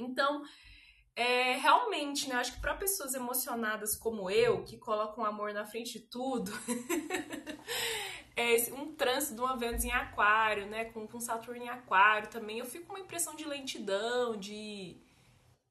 Então, 0.00 0.42
é, 1.18 1.56
realmente, 1.56 2.28
né? 2.28 2.36
Acho 2.36 2.54
que 2.54 2.60
para 2.60 2.74
pessoas 2.74 3.12
emocionadas 3.14 3.96
como 3.96 4.30
eu, 4.30 4.62
que 4.64 4.78
colocam 4.78 5.24
amor 5.24 5.52
na 5.52 5.66
frente 5.66 5.98
de 5.98 6.06
tudo, 6.06 6.52
é 8.36 8.54
um 8.72 8.94
trânsito 8.94 9.34
de 9.34 9.40
uma 9.40 9.56
Vênus 9.56 9.84
em 9.84 9.90
Aquário, 9.90 10.66
né? 10.66 10.84
Com, 10.86 11.08
com 11.08 11.18
Saturno 11.18 11.62
em 11.62 11.68
Aquário 11.68 12.30
também, 12.30 12.58
eu 12.58 12.66
fico 12.66 12.86
com 12.86 12.92
uma 12.92 13.00
impressão 13.04 13.34
de 13.34 13.44
lentidão, 13.44 14.36
de 14.36 15.02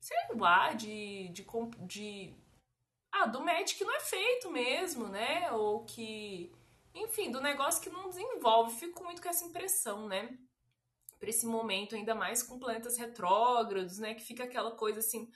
sei 0.02 0.18
lá, 0.36 0.74
de, 0.74 1.30
de, 1.30 1.46
de 1.86 2.36
ah, 3.12 3.26
do 3.26 3.42
match 3.42 3.78
que 3.78 3.86
não 3.86 3.96
é 3.96 4.00
feito 4.00 4.52
mesmo, 4.52 5.08
né? 5.08 5.52
Ou 5.52 5.86
que, 5.86 6.52
enfim, 6.94 7.32
do 7.32 7.42
negócio 7.42 7.82
que 7.82 7.90
não 7.90 8.10
desenvolve. 8.10 8.80
Fico 8.80 9.04
muito 9.04 9.22
com 9.22 9.30
essa 9.30 9.46
impressão, 9.46 10.08
né? 10.08 10.38
Para 11.20 11.30
esse 11.30 11.46
momento, 11.46 11.96
ainda 11.96 12.14
mais 12.14 12.44
com 12.44 12.60
planetas 12.60 12.98
retrógrados, 12.98 13.98
né? 13.98 14.14
Que 14.14 14.24
fica 14.24 14.44
aquela 14.44 14.72
coisa 14.72 15.00
assim, 15.00 15.30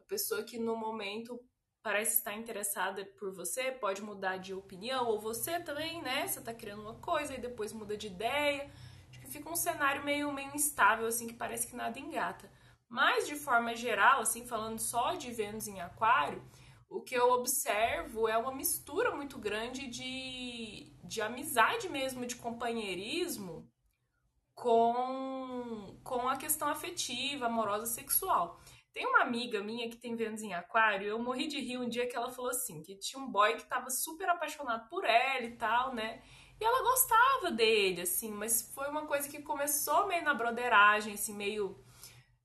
a 0.00 0.04
pessoa 0.04 0.42
que 0.42 0.58
no 0.58 0.76
momento 0.76 1.40
parece 1.82 2.18
estar 2.18 2.34
interessada 2.34 3.04
por 3.18 3.32
você, 3.32 3.70
pode 3.72 4.02
mudar 4.02 4.36
de 4.36 4.52
opinião, 4.52 5.06
ou 5.06 5.20
você 5.20 5.60
também, 5.60 6.02
né? 6.02 6.26
Você 6.26 6.40
tá 6.40 6.52
criando 6.52 6.82
uma 6.82 6.94
coisa 6.96 7.34
e 7.34 7.40
depois 7.40 7.72
muda 7.72 7.96
de 7.96 8.08
ideia. 8.08 8.70
Acho 9.08 9.20
que 9.20 9.28
fica 9.28 9.48
um 9.48 9.56
cenário 9.56 10.04
meio, 10.04 10.32
meio 10.32 10.54
instável, 10.54 11.06
assim, 11.06 11.26
que 11.26 11.34
parece 11.34 11.66
que 11.66 11.76
nada 11.76 11.98
engata. 11.98 12.50
Mas, 12.88 13.26
de 13.26 13.36
forma 13.36 13.74
geral, 13.74 14.20
assim, 14.20 14.46
falando 14.46 14.78
só 14.78 15.14
de 15.14 15.30
Vênus 15.30 15.68
em 15.68 15.80
Aquário, 15.80 16.42
o 16.88 17.02
que 17.02 17.14
eu 17.14 17.30
observo 17.32 18.28
é 18.28 18.36
uma 18.36 18.54
mistura 18.54 19.14
muito 19.14 19.38
grande 19.38 19.86
de, 19.86 20.92
de 21.04 21.20
amizade 21.20 21.88
mesmo, 21.88 22.24
de 22.26 22.36
companheirismo 22.36 23.70
com, 24.60 26.00
com 26.02 26.28
a 26.28 26.36
questão 26.36 26.68
afetiva, 26.68 27.46
amorosa, 27.46 27.86
sexual. 27.86 28.60
Tem 28.92 29.06
uma 29.06 29.20
amiga 29.20 29.62
minha 29.62 29.88
que 29.88 29.96
tem 29.96 30.16
Vênus 30.16 30.42
em 30.42 30.52
Aquário, 30.52 31.06
eu 31.06 31.18
morri 31.18 31.46
de 31.46 31.60
rir 31.60 31.78
um 31.78 31.88
dia 31.88 32.08
que 32.08 32.16
ela 32.16 32.30
falou 32.30 32.50
assim, 32.50 32.82
que 32.82 32.96
tinha 32.96 33.22
um 33.22 33.30
boy 33.30 33.54
que 33.54 33.66
tava 33.66 33.88
super 33.88 34.28
apaixonado 34.28 34.88
por 34.88 35.04
ela 35.04 35.44
e 35.44 35.56
tal, 35.56 35.94
né? 35.94 36.20
E 36.60 36.64
ela 36.64 36.82
gostava 36.82 37.52
dele, 37.52 38.00
assim, 38.00 38.32
mas 38.32 38.72
foi 38.74 38.88
uma 38.88 39.06
coisa 39.06 39.28
que 39.28 39.40
começou 39.40 40.08
meio 40.08 40.24
na 40.24 40.34
broderagem, 40.34 41.14
assim, 41.14 41.36
meio 41.36 41.80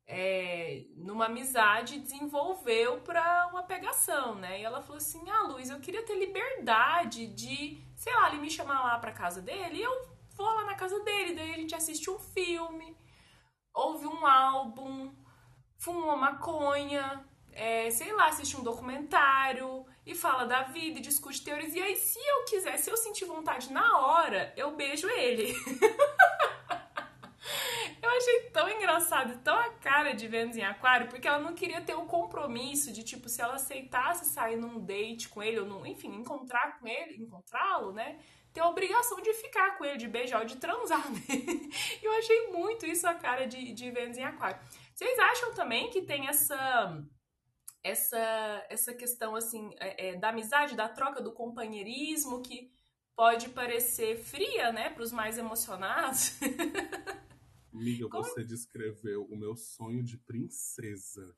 é, 0.05 0.83
numa 0.95 1.25
amizade 1.25 1.99
desenvolveu 1.99 3.01
para 3.01 3.47
uma 3.47 3.63
pegação, 3.63 4.35
né? 4.35 4.59
E 4.59 4.63
ela 4.63 4.81
falou 4.81 4.97
assim: 4.97 5.27
Ah, 5.29 5.47
Luiz, 5.47 5.69
eu 5.71 5.79
queria 5.79 6.05
ter 6.05 6.19
liberdade 6.19 7.25
de, 7.27 7.81
sei 7.95 8.13
lá, 8.13 8.29
ele 8.29 8.41
me 8.41 8.51
chamar 8.51 8.83
lá 8.83 8.99
pra 8.99 9.11
casa 9.11 9.41
dele 9.41 9.77
e 9.77 9.81
eu 9.81 10.12
vou 10.33 10.45
lá 10.45 10.65
na 10.65 10.75
casa 10.75 10.99
dele. 11.03 11.35
Daí 11.35 11.53
a 11.53 11.57
gente 11.57 11.75
assiste 11.75 12.09
um 12.09 12.19
filme, 12.19 12.97
ouve 13.73 14.05
um 14.05 14.25
álbum, 14.25 15.13
fuma 15.77 16.05
uma 16.05 16.17
maconha, 16.17 17.25
é, 17.51 17.89
sei 17.91 18.11
lá, 18.13 18.27
assiste 18.27 18.57
um 18.57 18.63
documentário 18.63 19.85
e 20.05 20.13
fala 20.15 20.45
da 20.45 20.63
vida 20.63 20.99
e 20.99 21.01
discute 21.01 21.43
teorias. 21.43 21.73
E 21.73 21.81
aí, 21.81 21.95
se 21.95 22.19
eu 22.19 22.45
quiser, 22.45 22.77
se 22.77 22.89
eu 22.89 22.97
sentir 22.97 23.25
vontade 23.25 23.71
na 23.71 23.99
hora, 23.99 24.53
eu 24.57 24.75
beijo 24.75 25.07
ele. 25.09 25.53
Eu 28.01 28.09
achei 28.09 28.49
tão 28.51 28.69
engraçado, 28.69 29.41
tão 29.43 29.57
a 29.57 29.69
cara 29.69 30.13
de 30.13 30.27
Vênus 30.27 30.57
em 30.57 30.61
Aquário, 30.61 31.07
porque 31.07 31.25
ela 31.25 31.39
não 31.39 31.53
queria 31.53 31.79
ter 31.79 31.95
o 31.95 32.05
compromisso 32.05 32.91
de, 32.91 33.01
tipo, 33.01 33.29
se 33.29 33.41
ela 33.41 33.55
aceitasse 33.55 34.25
sair 34.25 34.57
num 34.57 34.77
date 34.83 35.29
com 35.29 35.41
ele, 35.41 35.61
ou 35.61 35.65
num, 35.65 35.85
enfim, 35.85 36.13
encontrar 36.13 36.79
com 36.79 36.87
ele, 36.87 37.23
encontrá-lo, 37.23 37.93
né? 37.93 38.19
Ter 38.53 38.59
a 38.59 38.69
obrigação 38.69 39.19
de 39.19 39.33
ficar 39.33 39.77
com 39.77 39.83
ele, 39.83 39.97
de 39.97 40.07
beijar 40.07 40.41
ou 40.41 40.45
de 40.45 40.57
transar, 40.57 41.11
né? 41.11 41.19
Eu 42.01 42.11
achei 42.13 42.47
muito 42.49 42.85
isso 42.85 43.07
a 43.07 43.15
cara 43.15 43.47
de, 43.47 43.73
de 43.73 43.89
Vênus 43.91 44.17
em 44.17 44.23
Aquário. 44.23 44.59
Vocês 44.93 45.17
acham 45.17 45.53
também 45.53 45.89
que 45.89 46.03
tem 46.03 46.27
essa 46.27 47.03
essa 47.83 48.65
essa 48.69 48.93
questão 48.93 49.35
assim 49.35 49.71
é, 49.77 50.09
é, 50.09 50.15
da 50.15 50.29
amizade, 50.29 50.75
da 50.75 50.87
troca, 50.87 51.21
do 51.21 51.33
companheirismo 51.33 52.41
que 52.41 52.71
pode 53.15 53.49
parecer 53.49 54.17
fria, 54.17 54.71
né, 54.71 54.89
para 54.89 55.03
os 55.03 55.11
mais 55.11 55.37
emocionados? 55.37 56.39
Amiga, 57.73 58.07
Como? 58.07 58.23
você 58.23 58.43
descreveu 58.43 59.25
o 59.25 59.35
meu 59.35 59.55
sonho 59.55 60.03
de 60.03 60.17
princesa. 60.17 61.35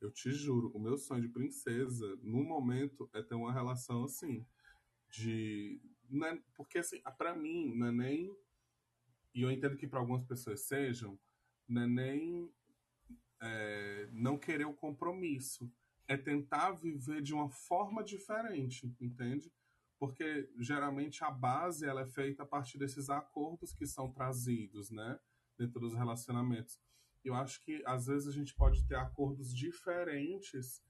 Eu 0.00 0.10
te 0.10 0.32
juro, 0.32 0.72
o 0.74 0.80
meu 0.80 0.96
sonho 0.96 1.22
de 1.22 1.28
princesa, 1.28 2.16
no 2.22 2.42
momento, 2.42 3.08
é 3.14 3.22
ter 3.22 3.34
uma 3.34 3.52
relação 3.52 4.04
assim. 4.04 4.46
De. 5.10 5.80
Né, 6.12 6.42
porque, 6.54 6.78
assim, 6.78 7.00
para 7.16 7.34
mim, 7.34 7.72
é 7.82 7.90
nem. 7.90 8.36
E 9.34 9.42
eu 9.42 9.50
entendo 9.50 9.76
que 9.76 9.86
para 9.86 9.98
algumas 9.98 10.24
pessoas 10.24 10.60
sejam, 10.62 11.18
é 11.68 11.86
nem. 11.86 12.52
É, 13.40 14.08
não 14.12 14.38
querer 14.38 14.66
o 14.66 14.74
compromisso. 14.74 15.72
É 16.06 16.16
tentar 16.16 16.72
viver 16.72 17.22
de 17.22 17.32
uma 17.32 17.48
forma 17.48 18.04
diferente, 18.04 18.94
entende? 19.00 19.50
Porque 19.98 20.50
geralmente 20.58 21.24
a 21.24 21.30
base 21.30 21.86
ela 21.86 22.02
é 22.02 22.06
feita 22.06 22.42
a 22.42 22.46
partir 22.46 22.76
desses 22.76 23.08
acordos 23.08 23.72
que 23.72 23.86
são 23.86 24.12
trazidos, 24.12 24.90
né? 24.90 25.18
dentro 25.62 25.80
dos 25.80 25.94
relacionamentos. 25.94 26.80
Eu 27.24 27.34
acho 27.34 27.60
que 27.64 27.82
às 27.86 28.06
vezes 28.06 28.28
a 28.28 28.32
gente 28.32 28.54
pode 28.54 28.84
ter 28.86 28.96
acordos 28.96 29.54
diferentes 29.54 30.82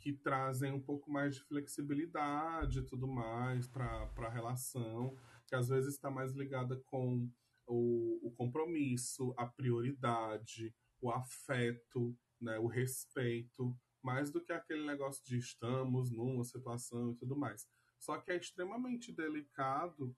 que 0.00 0.12
trazem 0.12 0.72
um 0.72 0.80
pouco 0.80 1.10
mais 1.10 1.36
de 1.36 1.42
flexibilidade 1.42 2.78
e 2.78 2.82
tudo 2.82 3.06
mais 3.06 3.68
para 3.68 4.10
a 4.16 4.28
relação, 4.30 5.16
que 5.46 5.54
às 5.54 5.68
vezes 5.68 5.94
está 5.94 6.10
mais 6.10 6.32
ligada 6.32 6.76
com 6.86 7.30
o, 7.66 8.26
o, 8.26 8.30
compromisso, 8.32 9.34
a 9.36 9.46
prioridade, 9.46 10.74
o 11.00 11.10
afeto, 11.10 12.16
né, 12.40 12.58
o 12.58 12.66
respeito, 12.66 13.76
mais 14.02 14.30
do 14.30 14.42
que 14.42 14.52
aquele 14.52 14.86
negócio 14.86 15.22
de 15.24 15.36
estamos 15.36 16.10
numa 16.10 16.44
situação 16.44 17.12
e 17.12 17.16
tudo 17.16 17.36
mais. 17.36 17.68
Só 17.98 18.16
que 18.18 18.32
é 18.32 18.36
extremamente 18.36 19.12
delicado, 19.12 20.16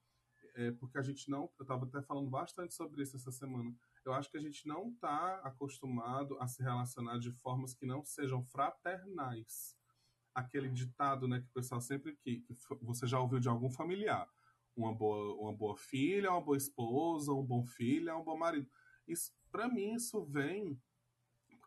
é, 0.55 0.71
porque 0.71 0.99
a 0.99 1.03
gente 1.03 1.29
não. 1.29 1.51
Eu 1.59 1.63
estava 1.63 1.85
até 1.85 2.01
falando 2.01 2.31
bastante 2.31 2.73
sobre 2.75 3.03
isso 3.03 3.17
essa 3.17 3.33
semana 3.33 3.75
eu 4.05 4.13
acho 4.13 4.31
que 4.31 4.37
a 4.37 4.41
gente 4.41 4.67
não 4.67 4.89
está 4.89 5.37
acostumado 5.45 6.39
a 6.41 6.47
se 6.47 6.63
relacionar 6.63 7.19
de 7.19 7.31
formas 7.31 7.75
que 7.75 7.87
não 7.87 8.05
sejam 8.05 8.43
fraternais. 8.45 9.77
Aquele 10.35 10.69
ditado, 10.69 11.29
né, 11.29 11.41
que 11.41 11.47
o 11.47 11.53
pessoal 11.53 11.81
sempre 11.81 12.17
que, 12.17 12.41
que 12.41 12.55
você 12.81 13.07
já 13.07 13.21
ouviu 13.21 13.39
de 13.39 13.49
algum 13.49 13.71
familiar, 13.71 14.29
uma 14.77 14.95
boa, 14.95 15.35
uma 15.37 15.53
boa 15.53 15.77
filha, 15.77 16.31
uma 16.31 16.41
boa 16.41 16.57
esposa, 16.57 17.33
um 17.33 17.45
bom 17.45 17.65
filho, 17.65 18.17
um 18.17 18.25
bom 18.25 18.37
marido. 18.37 18.69
Isso, 19.07 19.33
para 19.51 19.69
mim, 19.69 19.95
isso 19.95 20.25
vem 20.25 20.81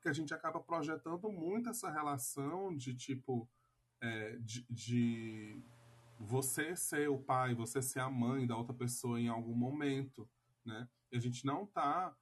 porque 0.05 0.09
a 0.09 0.13
gente 0.13 0.35
acaba 0.35 0.59
projetando 0.59 1.31
muito 1.31 1.69
essa 1.69 1.89
relação 1.89 2.75
de 2.75 2.93
tipo 2.93 3.49
é, 3.99 4.37
de, 4.37 4.63
de 4.69 5.59
você 6.19 6.75
ser 6.75 7.09
o 7.09 7.17
pai, 7.17 7.55
você 7.55 7.81
ser 7.81 8.01
a 8.01 8.09
mãe 8.09 8.45
da 8.45 8.55
outra 8.55 8.73
pessoa 8.73 9.19
em 9.19 9.27
algum 9.27 9.55
momento, 9.55 10.29
né? 10.63 10.87
E 11.11 11.17
a 11.17 11.19
gente 11.19 11.43
não 11.43 11.63
está 11.63 12.15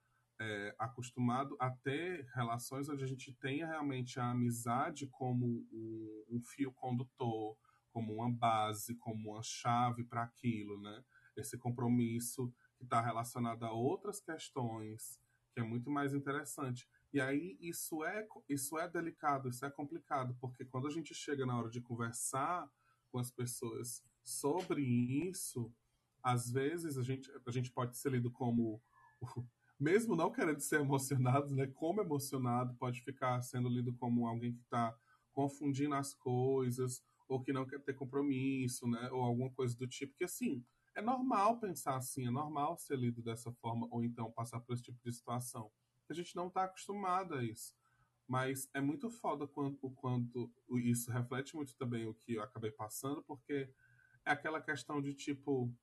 é, 0.43 0.75
acostumado 0.77 1.55
a 1.57 1.71
ter 1.71 2.25
relações 2.33 2.89
onde 2.89 3.03
a 3.03 3.07
gente 3.07 3.33
tenha 3.33 3.65
realmente 3.65 4.19
a 4.19 4.31
amizade 4.31 5.07
como 5.07 5.65
um, 5.71 6.25
um 6.29 6.41
fio 6.41 6.71
condutor, 6.73 7.57
como 7.91 8.13
uma 8.13 8.29
base, 8.29 8.95
como 8.95 9.31
uma 9.31 9.41
chave 9.41 10.03
para 10.03 10.23
aquilo, 10.23 10.79
né? 10.81 11.03
Esse 11.37 11.57
compromisso 11.57 12.53
que 12.77 12.83
está 12.83 12.99
relacionado 12.99 13.63
a 13.63 13.71
outras 13.71 14.19
questões, 14.19 15.17
que 15.53 15.61
é 15.61 15.63
muito 15.63 15.89
mais 15.89 16.13
interessante. 16.13 16.87
E 17.13 17.21
aí 17.21 17.57
isso 17.61 18.03
é, 18.03 18.27
isso 18.49 18.77
é 18.77 18.89
delicado, 18.89 19.47
isso 19.47 19.65
é 19.65 19.71
complicado, 19.71 20.35
porque 20.41 20.65
quando 20.65 20.87
a 20.87 20.91
gente 20.91 21.13
chega 21.15 21.45
na 21.45 21.57
hora 21.57 21.69
de 21.69 21.79
conversar 21.79 22.69
com 23.11 23.19
as 23.19 23.31
pessoas 23.31 24.03
sobre 24.25 24.81
isso, 24.81 25.71
às 26.21 26.51
vezes 26.51 26.97
a 26.97 27.03
gente, 27.03 27.31
a 27.45 27.51
gente 27.51 27.71
pode 27.71 27.97
ser 27.97 28.11
lido 28.11 28.29
como 28.29 28.81
mesmo 29.83 30.15
não 30.15 30.31
querendo 30.31 30.61
ser 30.61 30.79
emocionado, 30.81 31.53
né, 31.53 31.67
como 31.67 32.01
emocionado, 32.01 32.73
pode 32.75 33.01
ficar 33.01 33.41
sendo 33.41 33.69
lido 33.69 33.93
como 33.95 34.25
alguém 34.25 34.53
que 34.53 34.61
está 34.61 34.95
confundindo 35.33 35.95
as 35.95 36.13
coisas, 36.13 37.03
ou 37.27 37.41
que 37.41 37.51
não 37.51 37.65
quer 37.65 37.79
ter 37.79 37.93
compromisso, 37.93 38.87
né? 38.87 39.09
Ou 39.11 39.21
alguma 39.21 39.49
coisa 39.51 39.75
do 39.75 39.87
tipo. 39.87 40.15
Que 40.15 40.23
assim, 40.23 40.63
é 40.95 41.01
normal 41.01 41.59
pensar 41.59 41.95
assim, 41.95 42.27
é 42.27 42.31
normal 42.31 42.77
ser 42.77 42.97
lido 42.97 43.21
dessa 43.21 43.51
forma, 43.53 43.87
ou 43.91 44.03
então 44.03 44.31
passar 44.31 44.59
por 44.59 44.73
esse 44.73 44.83
tipo 44.83 44.99
de 45.03 45.11
situação. 45.11 45.71
A 46.09 46.13
gente 46.13 46.35
não 46.35 46.47
está 46.47 46.65
acostumado 46.65 47.33
a 47.33 47.43
isso. 47.43 47.73
Mas 48.27 48.69
é 48.73 48.79
muito 48.79 49.09
foda 49.09 49.47
quando, 49.47 49.77
quando 49.95 50.51
isso 50.77 51.11
reflete 51.11 51.55
muito 51.55 51.75
também 51.75 52.07
o 52.07 52.13
que 52.13 52.35
eu 52.35 52.43
acabei 52.43 52.71
passando, 52.71 53.21
porque 53.23 53.69
é 54.25 54.31
aquela 54.31 54.61
questão 54.61 55.01
de 55.01 55.13
tipo. 55.13 55.73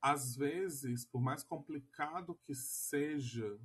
Às 0.00 0.36
vezes, 0.36 1.04
por 1.04 1.20
mais 1.20 1.42
complicado 1.42 2.38
que 2.44 2.54
seja, 2.54 3.58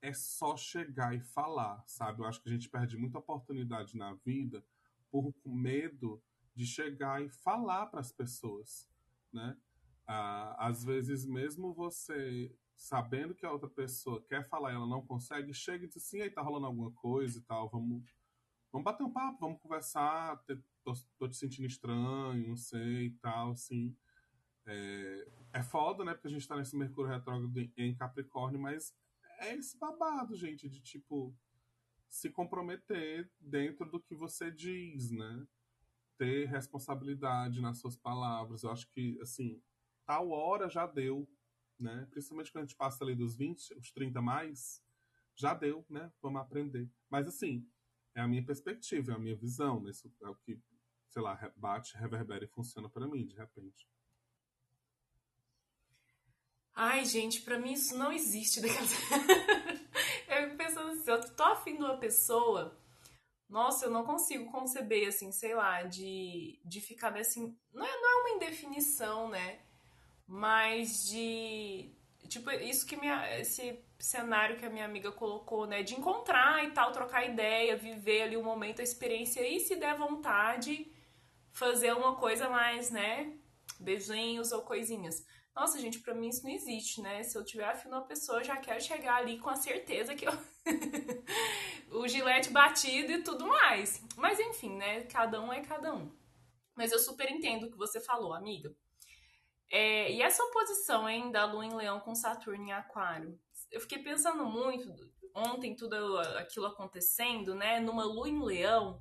é 0.00 0.12
só 0.12 0.56
chegar 0.56 1.14
e 1.14 1.20
falar, 1.20 1.82
sabe? 1.86 2.20
Eu 2.20 2.26
acho 2.26 2.40
que 2.42 2.48
a 2.48 2.52
gente 2.52 2.68
perde 2.68 2.96
muita 2.96 3.18
oportunidade 3.18 3.96
na 3.96 4.14
vida 4.14 4.64
por 5.10 5.34
medo 5.44 6.22
de 6.54 6.66
chegar 6.66 7.22
e 7.22 7.28
falar 7.28 7.86
para 7.86 8.00
as 8.00 8.12
pessoas, 8.12 8.88
né? 9.32 9.56
Ah, 10.06 10.68
às 10.68 10.84
vezes, 10.84 11.26
mesmo 11.26 11.74
você 11.74 12.54
sabendo 12.76 13.34
que 13.34 13.44
a 13.44 13.52
outra 13.52 13.68
pessoa 13.68 14.22
quer 14.22 14.44
falar 14.44 14.72
e 14.72 14.74
ela 14.74 14.86
não 14.86 15.04
consegue, 15.04 15.52
chega 15.52 15.84
e 15.84 15.88
diz 15.88 15.96
assim, 15.96 16.20
aí 16.20 16.30
tá 16.30 16.42
rolando 16.42 16.66
alguma 16.66 16.92
coisa 16.92 17.38
e 17.38 17.42
tal, 17.42 17.68
vamos, 17.68 18.04
vamos 18.70 18.84
bater 18.84 19.02
um 19.02 19.12
papo, 19.12 19.40
vamos 19.40 19.60
conversar, 19.60 20.42
tô, 20.84 20.92
tô 21.18 21.28
te 21.28 21.36
sentindo 21.36 21.66
estranho, 21.66 22.48
não 22.48 22.56
sei 22.56 23.06
e 23.06 23.10
tal, 23.12 23.52
assim. 23.52 23.96
É, 24.66 25.28
é 25.54 25.62
foda, 25.62 26.04
né, 26.04 26.12
porque 26.12 26.28
a 26.28 26.30
gente 26.30 26.46
tá 26.46 26.56
nesse 26.56 26.76
Mercúrio 26.76 27.10
retrógrado 27.10 27.52
em 27.76 27.94
Capricórnio, 27.94 28.60
mas 28.60 28.94
é 29.38 29.54
esse 29.54 29.78
babado, 29.78 30.34
gente, 30.34 30.68
de 30.68 30.80
tipo 30.80 31.34
se 32.08 32.30
comprometer 32.30 33.30
dentro 33.40 33.90
do 33.90 34.00
que 34.00 34.14
você 34.14 34.50
diz, 34.50 35.10
né? 35.10 35.46
Ter 36.16 36.46
responsabilidade 36.46 37.60
nas 37.60 37.78
suas 37.78 37.96
palavras. 37.96 38.62
Eu 38.62 38.70
acho 38.70 38.88
que, 38.88 39.18
assim, 39.20 39.60
tal 40.06 40.30
hora 40.30 40.68
já 40.68 40.86
deu, 40.86 41.28
né? 41.78 42.06
Principalmente 42.10 42.50
quando 42.50 42.64
a 42.64 42.66
gente 42.66 42.76
passa 42.76 43.04
ali 43.04 43.14
dos 43.14 43.36
20, 43.36 43.74
os 43.74 43.92
30 43.92 44.22
mais, 44.22 44.82
já 45.34 45.52
deu, 45.52 45.84
né? 45.90 46.10
Vamos 46.22 46.40
aprender. 46.40 46.90
Mas, 47.10 47.28
assim, 47.28 47.68
é 48.14 48.20
a 48.20 48.28
minha 48.28 48.44
perspectiva, 48.44 49.12
é 49.12 49.14
a 49.14 49.18
minha 49.18 49.36
visão? 49.36 49.86
Isso 49.88 50.10
é 50.22 50.28
o 50.28 50.34
que, 50.36 50.58
sei 51.08 51.20
lá, 51.20 51.52
bate, 51.56 51.96
reverbera 51.96 52.44
e 52.44 52.48
funciona 52.48 52.88
para 52.88 53.06
mim, 53.06 53.26
de 53.26 53.36
repente. 53.36 53.86
Ai, 56.78 57.06
gente, 57.06 57.40
para 57.40 57.58
mim 57.58 57.72
isso 57.72 57.96
não 57.96 58.12
existe. 58.12 58.60
Daquela... 58.60 58.80
eu 60.28 60.44
fico 60.44 60.56
pensando 60.58 60.90
assim, 60.90 61.10
eu 61.10 61.34
tô 61.34 61.42
afim 61.44 61.76
de 61.76 61.82
uma 61.82 61.96
pessoa, 61.96 62.78
nossa, 63.48 63.86
eu 63.86 63.90
não 63.90 64.04
consigo 64.04 64.50
conceber, 64.50 65.08
assim, 65.08 65.32
sei 65.32 65.54
lá, 65.54 65.84
de, 65.84 66.60
de 66.62 66.80
ficar 66.82 67.16
assim. 67.16 67.56
Não 67.72 67.84
é, 67.84 68.00
não 68.00 68.10
é 68.10 68.14
uma 68.20 68.36
indefinição, 68.36 69.28
né? 69.28 69.60
Mas 70.26 71.08
de. 71.08 71.90
Tipo, 72.28 72.50
isso 72.50 72.86
que 72.86 72.96
minha. 72.96 73.38
Esse 73.40 73.82
cenário 73.98 74.58
que 74.58 74.66
a 74.66 74.70
minha 74.70 74.84
amiga 74.84 75.10
colocou, 75.10 75.66
né? 75.66 75.82
De 75.82 75.94
encontrar 75.94 76.62
e 76.64 76.72
tal, 76.72 76.92
trocar 76.92 77.24
ideia, 77.24 77.76
viver 77.76 78.22
ali 78.22 78.36
o 78.36 78.42
momento, 78.44 78.80
a 78.80 78.84
experiência 78.84 79.46
e 79.48 79.60
se 79.60 79.76
der 79.76 79.96
vontade, 79.96 80.92
fazer 81.52 81.92
uma 81.94 82.16
coisa 82.16 82.50
mais, 82.50 82.90
né? 82.90 83.32
Beijinhos 83.80 84.52
ou 84.52 84.62
coisinhas. 84.62 85.24
Nossa, 85.56 85.80
gente, 85.80 86.00
para 86.00 86.14
mim 86.14 86.28
isso 86.28 86.44
não 86.44 86.50
existe, 86.50 87.00
né? 87.00 87.22
Se 87.22 87.36
eu 87.36 87.42
tiver 87.42 87.64
afim 87.64 87.88
de 87.88 87.94
uma 87.94 88.04
pessoa, 88.04 88.40
eu 88.40 88.44
já 88.44 88.58
quero 88.58 88.78
chegar 88.78 89.16
ali 89.16 89.38
com 89.38 89.48
a 89.48 89.56
certeza 89.56 90.14
que 90.14 90.26
eu. 90.26 90.32
o 91.98 92.06
gilete 92.06 92.50
batido 92.50 93.10
e 93.10 93.22
tudo 93.22 93.46
mais. 93.46 94.04
Mas 94.16 94.38
enfim, 94.38 94.76
né? 94.76 95.04
Cada 95.04 95.40
um 95.40 95.50
é 95.50 95.62
cada 95.62 95.94
um. 95.94 96.14
Mas 96.74 96.92
eu 96.92 96.98
super 96.98 97.30
entendo 97.30 97.64
o 97.64 97.70
que 97.70 97.76
você 97.78 97.98
falou, 97.98 98.34
amiga. 98.34 98.70
É, 99.70 100.12
e 100.12 100.20
essa 100.20 100.44
oposição, 100.44 101.08
hein, 101.08 101.32
da 101.32 101.46
Lua 101.46 101.64
em 101.64 101.74
Leão 101.74 102.00
com 102.00 102.14
Saturno 102.14 102.62
em 102.62 102.72
Aquário? 102.72 103.40
Eu 103.70 103.80
fiquei 103.80 104.02
pensando 104.02 104.44
muito, 104.44 104.94
ontem, 105.34 105.74
tudo 105.74 106.18
aquilo 106.36 106.66
acontecendo, 106.66 107.54
né? 107.54 107.80
Numa 107.80 108.04
Lua 108.04 108.28
em 108.28 108.44
Leão. 108.44 109.00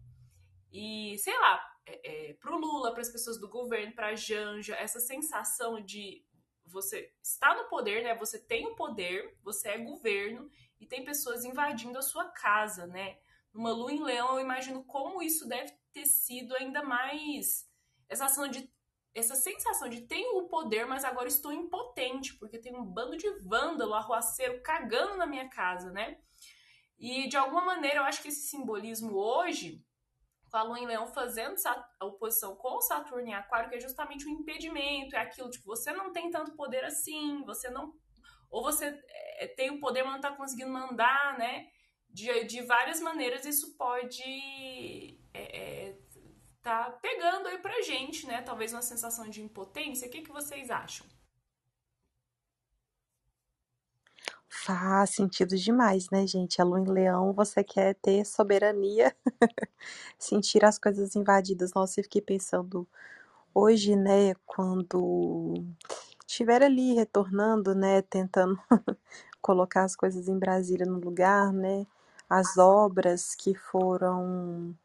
E, 0.72 1.18
sei 1.18 1.38
lá, 1.38 1.62
é, 1.86 2.30
é, 2.30 2.34
pro 2.36 2.58
Lula, 2.58 2.94
para 2.94 3.02
as 3.02 3.12
pessoas 3.12 3.38
do 3.38 3.50
governo, 3.50 3.94
para 3.94 4.16
Janja, 4.16 4.74
essa 4.76 5.02
sensação 5.02 5.84
de 5.84 6.24
você 6.76 7.10
está 7.24 7.56
no 7.56 7.70
poder, 7.70 8.04
né? 8.04 8.14
Você 8.16 8.38
tem 8.38 8.68
o 8.68 8.76
poder, 8.76 9.38
você 9.42 9.70
é 9.70 9.78
governo 9.78 10.50
e 10.78 10.86
tem 10.86 11.06
pessoas 11.06 11.46
invadindo 11.46 11.98
a 11.98 12.02
sua 12.02 12.26
casa, 12.26 12.86
né? 12.86 13.18
Numa 13.54 13.72
lua 13.72 13.94
em 13.94 14.04
leão, 14.04 14.34
eu 14.34 14.42
imagino 14.42 14.84
como 14.84 15.24
isso 15.24 15.48
deve 15.48 15.72
ter 15.94 16.06
sido 16.06 16.54
ainda 16.54 16.84
mais 16.84 17.66
essa 18.10 18.26
ação 18.26 18.50
de 18.50 18.70
essa 19.14 19.34
sensação 19.34 19.88
de 19.88 20.02
tenho 20.02 20.38
o 20.40 20.50
poder, 20.50 20.86
mas 20.86 21.06
agora 21.06 21.30
estou 21.30 21.54
impotente, 21.54 22.34
porque 22.38 22.60
tem 22.60 22.76
um 22.76 22.84
bando 22.84 23.16
de 23.16 23.30
vândalo, 23.40 23.94
arruaceiro 23.94 24.62
cagando 24.62 25.16
na 25.16 25.26
minha 25.26 25.48
casa, 25.48 25.90
né? 25.90 26.20
E 27.00 27.30
de 27.30 27.38
alguma 27.38 27.64
maneira 27.64 28.00
eu 28.00 28.04
acho 28.04 28.22
que 28.22 28.28
esse 28.28 28.50
simbolismo 28.50 29.16
hoje 29.16 29.82
a 30.56 30.64
Lua 30.64 30.80
em 30.80 30.86
Leão 30.86 31.08
fazendo 31.08 31.56
a 32.00 32.06
oposição 32.06 32.56
com 32.56 32.82
Saturno 32.82 33.28
em 33.28 33.34
Aquário, 33.34 33.70
que 33.70 33.76
é 33.76 33.80
justamente 33.80 34.26
o 34.26 34.30
impedimento, 34.30 35.16
é 35.16 35.20
aquilo, 35.20 35.50
tipo, 35.50 35.66
você 35.66 35.92
não 35.92 36.12
tem 36.12 36.30
tanto 36.30 36.56
poder 36.56 36.84
assim, 36.84 37.44
você 37.44 37.70
não. 37.70 37.94
Ou 38.50 38.64
você 38.64 38.98
é, 39.38 39.48
tem 39.48 39.72
o 39.72 39.80
poder, 39.80 40.04
mas 40.04 40.14
não 40.14 40.22
tá 40.22 40.32
conseguindo 40.32 40.72
mandar, 40.72 41.38
né? 41.38 41.68
De, 42.10 42.46
de 42.46 42.62
várias 42.62 43.02
maneiras, 43.02 43.46
isso 43.46 43.76
pode 43.78 45.20
é, 45.34 45.90
é, 45.90 45.98
tá 46.62 46.90
pegando 47.02 47.48
aí 47.48 47.60
pra 47.60 47.82
gente, 47.82 48.26
né? 48.26 48.42
Talvez 48.42 48.74
uma 48.74 48.82
sensação 48.82 49.30
de 49.30 49.42
impotência. 49.42 50.08
O 50.08 50.12
que, 50.12 50.22
que 50.22 50.32
vocês 50.32 50.72
acham? 50.72 51.06
Faz 54.64 55.12
sentido 55.12 55.56
demais, 55.58 56.10
né, 56.12 56.26
gente? 56.26 56.62
A 56.62 56.64
lua 56.66 56.80
em 56.80 56.86
leão, 56.86 57.34
você 57.34 57.64
quer 57.64 57.94
ter 57.96 58.26
soberania, 58.26 59.16
sentir 60.20 60.66
as 60.66 60.78
coisas 60.80 61.16
invadidas. 61.16 61.74
Nossa, 61.74 62.00
eu 62.00 62.04
fiquei 62.06 62.22
pensando 62.22 62.88
hoje, 63.56 63.96
né, 63.96 64.36
quando 64.46 65.54
estiver 66.28 66.64
ali 66.64 66.94
retornando, 66.96 67.76
né, 67.76 68.02
tentando 68.04 68.60
colocar 69.42 69.84
as 69.86 69.96
coisas 69.96 70.28
em 70.30 70.40
Brasília 70.40 70.86
no 70.86 71.00
lugar, 71.00 71.54
né, 71.54 71.86
as 72.30 72.58
obras 72.58 73.36
que 73.36 73.56
foram 73.56 74.76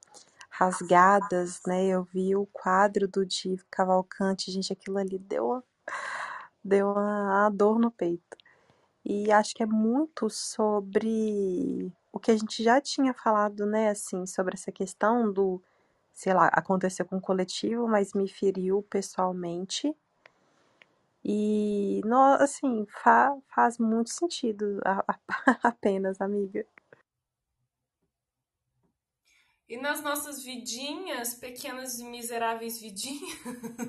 rasgadas, 0.51 1.61
né, 1.67 1.87
eu 1.89 2.05
vi 2.05 2.37
o 2.37 2.47
quadro 2.53 3.09
do 3.09 3.27
Di 3.27 3.59
Cavalcante, 3.71 4.51
gente, 4.53 4.73
aquilo 4.73 4.99
ali 4.99 5.19
deu, 5.19 5.63
deu 6.65 6.91
uma 6.93 7.51
dor 7.51 7.79
no 7.79 7.91
peito. 7.91 8.37
E 9.05 9.33
acho 9.33 9.55
que 9.55 9.63
é 9.63 9.67
muito 9.67 10.29
sobre 10.31 11.93
o 12.13 12.19
que 12.21 12.31
a 12.31 12.37
gente 12.37 12.63
já 12.63 12.81
tinha 12.81 13.15
falado, 13.15 13.67
né, 13.67 13.91
assim, 13.91 14.27
sobre 14.27 14.55
essa 14.55 14.73
questão 14.73 15.33
do, 15.33 15.63
sei 16.13 16.35
lá, 16.35 16.49
aconteceu 16.49 17.05
com 17.07 17.17
o 17.19 17.21
coletivo, 17.21 17.89
mas 17.89 18.15
me 18.15 18.29
feriu 18.29 18.83
pessoalmente. 18.91 19.95
E, 21.25 22.01
no, 22.05 22.17
assim, 22.35 22.87
fa, 22.89 23.37
faz 23.55 23.79
muito 23.79 24.11
sentido 24.11 24.81
a, 24.85 25.05
a, 25.09 25.19
apenas, 25.69 26.21
amiga. 26.21 26.65
E 29.71 29.77
nas 29.77 30.03
nossas 30.03 30.43
vidinhas, 30.43 31.33
pequenas 31.33 32.01
e 32.01 32.05
miseráveis 32.05 32.81
vidinhas, 32.81 33.39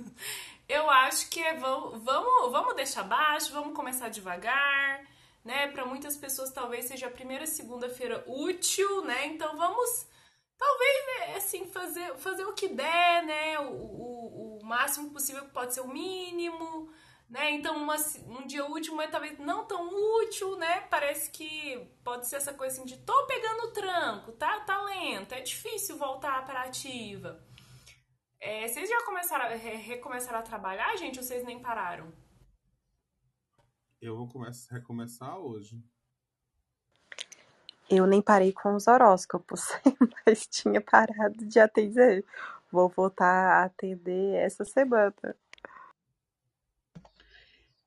eu 0.70 0.88
acho 0.88 1.28
que 1.28 1.42
é 1.42 1.56
vamos, 1.56 2.04
vamos, 2.52 2.76
deixar 2.76 3.02
baixo, 3.02 3.52
vamos 3.52 3.74
começar 3.74 4.08
devagar, 4.08 5.04
né? 5.44 5.70
Para 5.70 5.84
muitas 5.84 6.16
pessoas 6.16 6.52
talvez 6.52 6.86
seja 6.86 7.08
a 7.08 7.12
primeira 7.12 7.48
segunda-feira 7.48 8.24
útil, 8.28 9.04
né? 9.06 9.26
Então 9.26 9.58
vamos 9.58 10.06
talvez 10.56 11.06
né, 11.08 11.36
assim 11.38 11.66
fazer, 11.66 12.16
fazer 12.18 12.46
o 12.46 12.54
que 12.54 12.68
der, 12.68 13.24
né? 13.24 13.60
O, 13.62 13.74
o, 13.74 14.60
o 14.62 14.64
máximo 14.64 15.10
possível 15.10 15.46
pode 15.46 15.74
ser 15.74 15.82
o 15.82 15.88
mínimo, 15.88 16.94
né? 17.32 17.52
Então 17.52 17.78
uma, 17.78 17.96
um 18.28 18.46
dia 18.46 18.66
útil, 18.66 18.94
mas 18.94 19.10
talvez 19.10 19.40
não 19.40 19.66
tão 19.66 19.90
útil, 20.20 20.58
né? 20.58 20.82
Parece 20.82 21.32
que 21.32 21.90
pode 22.04 22.28
ser 22.28 22.36
essa 22.36 22.54
coisa 22.54 22.76
assim 22.76 22.86
de 22.86 22.98
tô 22.98 23.26
pegando 23.26 23.64
o 23.64 23.72
tranco, 23.72 24.34
tá, 24.34 24.60
tá 24.60 24.82
lento, 24.84 25.34
é 25.34 25.40
difícil 25.40 25.98
voltar 25.98 26.46
para 26.46 26.64
ativa. 26.64 27.42
É, 28.40 28.68
vocês 28.68 28.90
já 28.90 29.06
começaram 29.06 29.46
a, 29.46 29.48
recomeçaram 29.56 30.40
a 30.40 30.44
trabalhar, 30.44 30.96
gente, 30.98 31.20
ou 31.20 31.24
vocês 31.24 31.46
nem 31.46 31.62
pararam? 31.62 32.12
Eu 34.02 34.18
vou 34.18 34.28
começar, 34.28 34.76
recomeçar 34.76 35.38
hoje. 35.38 35.82
Eu 37.90 38.06
nem 38.08 38.22
parei 38.22 38.52
com 38.52 38.76
os 38.76 38.88
horóscopos, 38.88 39.70
mas 40.26 40.48
tinha 40.48 40.82
parado 40.82 41.46
de 41.46 41.60
atender. 41.60 42.26
Vou 42.72 42.90
voltar 42.90 43.62
a 43.62 43.66
atender 43.66 44.36
essa 44.36 44.66
semana. 44.66 45.14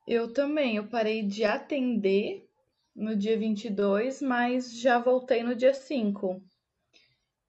Eu 0.06 0.32
também, 0.32 0.76
eu 0.76 0.86
parei 0.86 1.26
de 1.26 1.44
atender 1.44 2.46
no 2.94 3.16
dia 3.16 3.38
22, 3.38 4.20
mas 4.20 4.78
já 4.78 4.98
voltei 4.98 5.42
no 5.42 5.56
dia 5.56 5.72
5. 5.72 6.42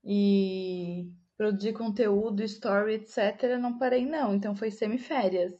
E 0.04 1.12
produzir 1.36 1.74
conteúdo, 1.74 2.44
story, 2.44 2.94
etc., 2.94 3.60
não 3.60 3.78
parei 3.78 4.06
não. 4.06 4.34
Então 4.34 4.56
foi 4.56 4.72
semiférias. 4.72 5.54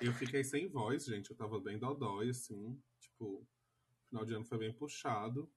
Eu 0.00 0.12
fiquei 0.12 0.44
sem 0.44 0.68
voz, 0.68 1.04
gente. 1.04 1.30
Eu 1.30 1.36
tava 1.36 1.60
bem 1.60 1.78
dodói, 1.78 2.30
assim. 2.30 2.80
Tipo, 2.98 3.46
final 4.08 4.24
de 4.24 4.34
ano 4.34 4.44
foi 4.44 4.58
bem 4.58 4.72
puxado. 4.72 5.50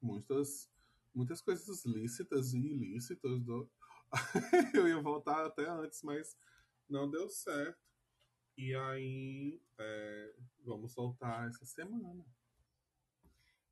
Muitas, 0.00 0.70
muitas 1.14 1.40
coisas 1.40 1.84
lícitas 1.84 2.54
e 2.54 2.58
ilícitas. 2.58 3.42
Do... 3.42 3.70
eu 4.74 4.88
ia 4.88 5.00
voltar 5.00 5.44
até 5.46 5.68
antes, 5.68 6.02
mas 6.02 6.36
não 6.88 7.10
deu 7.10 7.28
certo. 7.28 7.81
E 8.56 8.74
aí, 8.74 9.60
é, 9.78 10.32
vamos 10.64 10.94
voltar 10.94 11.48
essa 11.48 11.64
semana. 11.64 12.24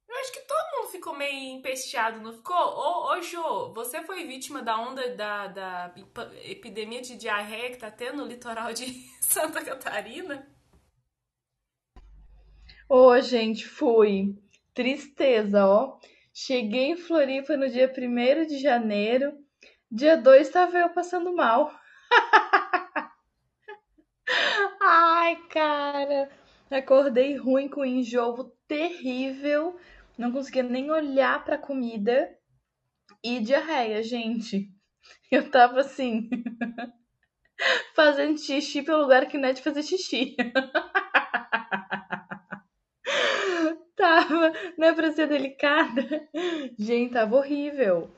Eu 0.09 0.17
acho 0.17 0.33
que 0.33 0.41
todo 0.41 0.77
mundo 0.77 0.91
ficou 0.91 1.17
meio 1.17 1.57
empesteado, 1.57 2.21
não 2.21 2.33
ficou? 2.33 2.57
Ô, 2.57 3.13
ô 3.13 3.23
Jô, 3.23 3.73
você 3.73 4.03
foi 4.03 4.27
vítima 4.27 4.61
da 4.61 4.77
onda 4.77 5.15
da, 5.15 5.47
da 5.47 5.95
epidemia 6.43 7.01
de 7.01 7.17
diarreia 7.17 7.71
que 7.71 7.79
tá 7.79 7.91
tendo 7.91 8.19
no 8.19 8.27
litoral 8.27 8.73
de 8.73 8.87
Santa 9.23 9.65
Catarina? 9.65 10.49
Ô, 12.89 13.11
oh, 13.11 13.21
gente, 13.21 13.69
fui. 13.69 14.37
Tristeza, 14.75 15.65
ó. 15.65 16.01
Cheguei 16.33 16.87
em 16.87 16.97
Floripa 16.97 17.57
no 17.57 17.69
dia 17.69 17.89
1 17.89 18.47
de 18.47 18.59
janeiro. 18.59 19.39
Dia 19.89 20.17
2 20.17 20.47
estava 20.47 20.77
eu 20.77 20.89
passando 20.91 21.33
mal. 21.33 21.73
Ai, 25.31 25.37
cara. 25.49 26.29
Acordei 26.69 27.37
ruim 27.37 27.69
com 27.69 27.85
enjoo 27.85 28.53
terrível. 28.67 29.79
Não 30.19 30.33
conseguia 30.33 30.65
nem 30.65 30.91
olhar 30.91 31.45
pra 31.45 31.57
comida. 31.57 32.37
E 33.23 33.39
diarreia, 33.39 34.03
gente. 34.03 34.69
Eu 35.31 35.49
tava 35.49 35.83
assim. 35.83 36.29
fazendo 37.95 38.39
xixi 38.39 38.83
pelo 38.83 39.03
lugar 39.03 39.29
que 39.29 39.39
não 39.39 39.51
é 39.51 39.53
de 39.53 39.63
fazer 39.63 39.85
xixi. 39.85 40.35
tava, 43.95 44.53
não 44.77 44.89
é 44.89 44.93
pra 44.93 45.13
ser 45.13 45.29
delicada. 45.29 46.29
Gente, 46.77 47.13
tava 47.13 47.37
horrível. 47.37 48.11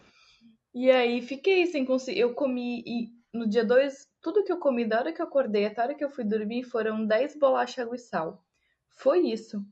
E 0.75 0.91
aí 0.91 1.21
fiquei 1.21 1.67
sem 1.67 1.85
conseguir. 1.85 2.21
Eu 2.21 2.33
comi 2.33 2.83
e 2.87 3.22
no 3.33 3.49
dia 3.49 3.65
2, 3.65 4.09
tudo 4.21 4.45
que 4.45 4.53
eu 4.53 4.59
comi 4.59 4.85
da 4.85 4.99
hora 4.99 5.13
que 5.13 5.23
eu 5.23 5.27
acordei 5.27 5.67
até 5.67 5.81
a 5.81 5.85
hora 5.85 5.95
que 5.95 6.05
eu 6.05 6.11
fui 6.11 6.25
dormir 6.25 6.65
foram 6.65 7.07
10 7.07 7.37
bolachas, 7.39 7.79
água 7.79 7.97
e 7.97 7.99
sal. 7.99 8.45
Foi 8.91 9.21
isso. 9.21 9.65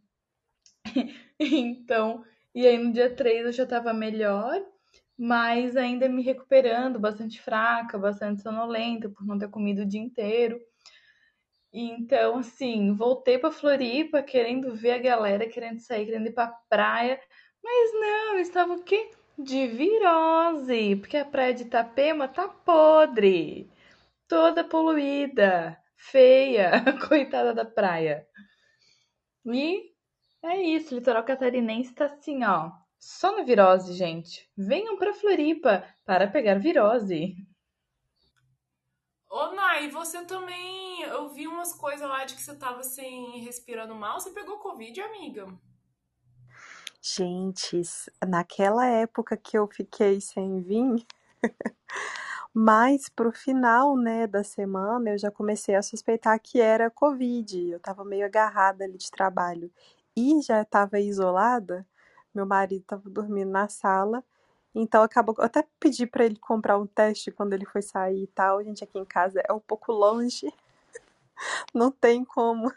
então, 1.39 2.25
e 2.55 2.67
aí 2.67 2.79
no 2.79 2.93
dia 2.93 3.15
3 3.15 3.47
eu 3.47 3.53
já 3.53 3.67
tava 3.67 3.93
melhor, 3.93 4.61
mas 5.17 5.77
ainda 5.77 6.09
me 6.09 6.23
recuperando, 6.23 6.99
bastante 6.99 7.41
fraca, 7.41 7.99
bastante 7.99 8.43
sonolenta 8.43 9.09
por 9.11 9.27
não 9.27 9.39
ter 9.39 9.49
comido 9.49 9.83
o 9.83 9.87
dia 9.87 10.01
inteiro. 10.01 10.61
Então, 11.73 12.39
assim, 12.39 12.93
voltei 12.95 13.39
para 13.39 13.53
Floripa 13.53 14.23
querendo 14.23 14.75
ver 14.75 14.93
a 14.93 14.99
galera, 14.99 15.49
querendo 15.49 15.79
sair, 15.81 16.07
querendo 16.07 16.27
ir 16.27 16.33
pra 16.33 16.49
praia. 16.69 17.21
Mas 17.63 17.93
não, 17.93 18.35
eu 18.35 18.41
estava 18.41 18.73
o 18.75 18.83
quê? 18.83 19.11
De 19.43 19.67
virose, 19.69 20.97
porque 20.97 21.17
a 21.17 21.25
praia 21.25 21.55
de 21.55 21.63
Itapema 21.63 22.29
tá 22.29 22.47
podre, 22.49 23.71
toda 24.29 24.63
poluída, 24.63 25.77
feia, 25.97 26.73
coitada 27.09 27.55
da 27.55 27.65
praia. 27.65 28.27
E 29.47 29.93
é 30.43 30.61
isso, 30.61 30.95
o 30.95 30.99
litoral 30.99 31.25
catarinense 31.25 31.95
tá 31.95 32.05
assim, 32.07 32.45
ó, 32.45 32.71
só 32.99 33.35
na 33.35 33.43
virose, 33.43 33.95
gente. 33.95 34.51
Venham 34.57 34.99
pra 34.99 35.15
Floripa 35.15 35.85
para 36.05 36.29
pegar 36.29 36.59
virose. 36.59 37.35
Ô, 39.29 39.53
Nai, 39.53 39.89
você 39.89 40.25
também. 40.27 41.03
Eu 41.03 41.31
vi 41.31 41.47
umas 41.47 41.73
coisas 41.73 42.07
lá 42.07 42.25
de 42.25 42.35
que 42.35 42.43
você 42.43 42.55
tava 42.55 42.81
assim, 42.81 43.39
respirando 43.41 43.95
mal. 43.95 44.21
Você 44.21 44.31
pegou 44.31 44.59
Covid, 44.59 45.01
amiga? 45.01 45.47
Gente, 47.03 47.81
naquela 48.27 48.87
época 48.87 49.37
que 49.37 49.57
eu 49.57 49.67
fiquei 49.67 50.21
sem 50.21 50.61
vir, 50.61 51.07
mas 52.55 53.09
pro 53.09 53.33
final, 53.33 53.97
né, 53.97 54.27
da 54.27 54.45
semana, 54.45 55.11
eu 55.11 55.19
já 55.19 55.31
comecei 55.31 55.75
a 55.75 55.83
suspeitar 55.83 56.39
que 56.41 56.61
era 56.61 56.91
Covid. 56.91 57.71
Eu 57.71 57.81
tava 57.81 58.05
meio 58.05 58.27
agarrada 58.27 58.85
ali 58.85 58.99
de 58.99 59.11
trabalho 59.11 59.71
e 60.17 60.43
já 60.43 60.65
tava 60.65 61.01
isolada. 61.01 61.87
Meu 62.35 62.47
marido 62.47 62.85
tava 62.87 63.09
dormindo 63.09 63.51
na 63.51 63.69
sala 63.69 64.23
então 64.75 65.03
acabou. 65.03 65.35
Eu 65.39 65.45
até 65.45 65.65
pedi 65.79 66.07
para 66.07 66.25
ele 66.25 66.37
comprar 66.37 66.79
um 66.79 66.87
teste 66.87 67.31
quando 67.31 67.53
ele 67.53 67.65
foi 67.67 67.83
sair 67.83 68.25
e 68.25 68.27
tal. 68.29 68.63
Gente, 68.63 68.85
aqui 68.85 68.99
em 68.99 69.05
casa 69.05 69.43
é 69.49 69.53
um 69.53 69.61
pouco 69.61 69.93
longe. 69.93 70.53
Não 71.75 71.91
tem 71.91 72.25
como. 72.25 72.73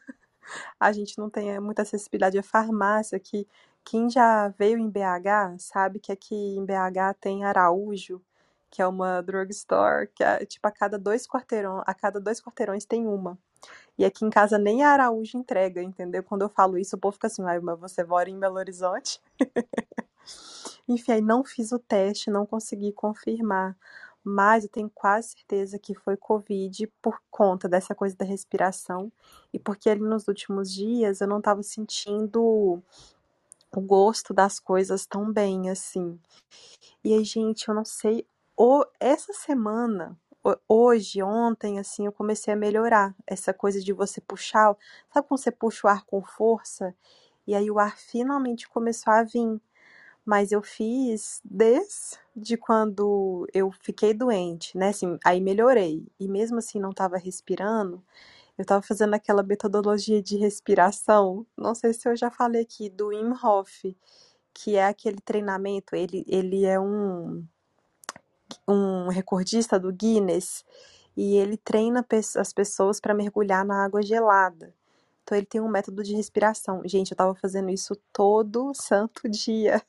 A 0.79 0.91
gente 0.91 1.17
não 1.17 1.29
tem 1.29 1.59
muita 1.59 1.83
acessibilidade 1.83 2.37
à 2.37 2.43
farmácia 2.43 3.15
aqui. 3.15 3.47
Quem 3.83 4.09
já 4.09 4.49
veio 4.49 4.77
em 4.77 4.89
BH 4.89 5.59
sabe 5.59 5.99
que 5.99 6.11
aqui 6.11 6.35
em 6.35 6.65
BH 6.65 7.15
tem 7.19 7.43
Araújo, 7.43 8.21
que 8.69 8.81
é 8.81 8.87
uma 8.87 9.21
drugstore, 9.21 10.07
que 10.15 10.23
é 10.23 10.45
tipo 10.45 10.67
a 10.67 10.71
cada 10.71 10.97
dois 10.97 11.27
quarteirões, 11.27 11.83
a 11.85 11.93
cada 11.93 12.19
dois 12.19 12.41
quarteirões 12.41 12.85
tem 12.85 13.07
uma. 13.07 13.37
E 13.97 14.05
aqui 14.05 14.25
em 14.25 14.29
casa 14.29 14.57
nem 14.57 14.83
a 14.83 14.91
Araújo 14.91 15.37
entrega, 15.37 15.81
entendeu? 15.81 16.23
Quando 16.23 16.43
eu 16.43 16.49
falo 16.49 16.77
isso, 16.77 16.95
o 16.95 16.99
povo 16.99 17.13
fica 17.13 17.27
assim, 17.27 17.43
mas 17.43 17.79
você 17.79 18.03
mora 18.03 18.29
em 18.29 18.39
Belo 18.39 18.57
Horizonte? 18.57 19.21
Enfim, 20.87 21.13
aí 21.13 21.21
não 21.21 21.43
fiz 21.43 21.71
o 21.71 21.79
teste, 21.79 22.29
não 22.29 22.45
consegui 22.45 22.91
confirmar, 22.91 23.77
mas 24.23 24.63
eu 24.63 24.69
tenho 24.69 24.89
quase 24.93 25.29
certeza 25.29 25.77
que 25.79 25.93
foi 25.95 26.17
Covid 26.17 26.87
por 27.01 27.19
conta 27.29 27.67
dessa 27.67 27.93
coisa 27.93 28.15
da 28.15 28.25
respiração 28.25 29.11
e 29.53 29.59
porque 29.59 29.89
ali 29.89 30.01
nos 30.01 30.27
últimos 30.27 30.73
dias 30.73 31.21
eu 31.21 31.27
não 31.27 31.39
estava 31.39 31.61
sentindo 31.63 32.81
o 33.75 33.81
gosto 33.81 34.33
das 34.33 34.59
coisas 34.59 35.05
tão 35.05 35.31
bem 35.31 35.69
assim. 35.69 36.19
E 37.03 37.13
aí, 37.13 37.23
gente, 37.23 37.67
eu 37.67 37.75
não 37.75 37.85
sei, 37.85 38.25
o, 38.57 38.85
essa 38.99 39.33
semana, 39.33 40.17
hoje, 40.67 41.21
ontem, 41.23 41.79
assim, 41.79 42.05
eu 42.05 42.11
comecei 42.11 42.53
a 42.53 42.57
melhorar 42.57 43.15
essa 43.27 43.53
coisa 43.53 43.81
de 43.81 43.93
você 43.93 44.21
puxar, 44.21 44.75
sabe 45.13 45.27
quando 45.27 45.39
você 45.41 45.51
puxa 45.51 45.87
o 45.87 45.89
ar 45.89 46.05
com 46.05 46.23
força? 46.23 46.95
E 47.47 47.55
aí 47.55 47.69
o 47.71 47.79
ar 47.79 47.97
finalmente 47.97 48.69
começou 48.69 49.13
a 49.13 49.23
vir 49.23 49.61
mas 50.25 50.51
eu 50.51 50.61
fiz 50.61 51.41
desde 51.43 52.57
quando 52.59 53.47
eu 53.53 53.71
fiquei 53.81 54.13
doente, 54.13 54.77
né? 54.77 54.89
Assim, 54.89 55.17
aí 55.23 55.41
melhorei. 55.41 56.05
E 56.19 56.27
mesmo 56.27 56.59
assim 56.59 56.79
não 56.79 56.91
estava 56.91 57.17
respirando, 57.17 58.03
eu 58.63 58.65
estava 58.65 58.81
fazendo 58.81 59.13
aquela 59.13 59.43
metodologia 59.43 60.23
de 60.23 60.37
respiração. 60.37 61.45
Não 61.57 61.75
sei 61.75 61.93
se 61.93 62.07
eu 62.07 62.15
já 62.15 62.31
falei 62.31 62.61
aqui 62.61 62.89
do 62.89 63.07
Wim 63.07 63.33
Hof, 63.43 63.93
que 64.53 64.77
é 64.77 64.85
aquele 64.85 65.19
treinamento. 65.19 65.93
Ele, 65.95 66.23
ele 66.25 66.63
é 66.63 66.79
um, 66.79 67.45
um 68.65 69.09
recordista 69.09 69.77
do 69.77 69.91
Guinness 69.91 70.63
e 71.15 71.35
ele 71.35 71.57
treina 71.57 72.05
as 72.37 72.53
pessoas 72.53 73.01
para 73.01 73.13
mergulhar 73.13 73.65
na 73.65 73.83
água 73.83 74.01
gelada. 74.01 74.73
Então 75.23 75.37
ele 75.37 75.45
tem 75.45 75.59
um 75.59 75.67
método 75.67 76.01
de 76.01 76.15
respiração. 76.15 76.81
Gente, 76.85 77.11
eu 77.11 77.17
tava 77.17 77.35
fazendo 77.35 77.69
isso 77.69 77.97
todo 78.13 78.73
santo 78.73 79.27
dia. 79.27 79.81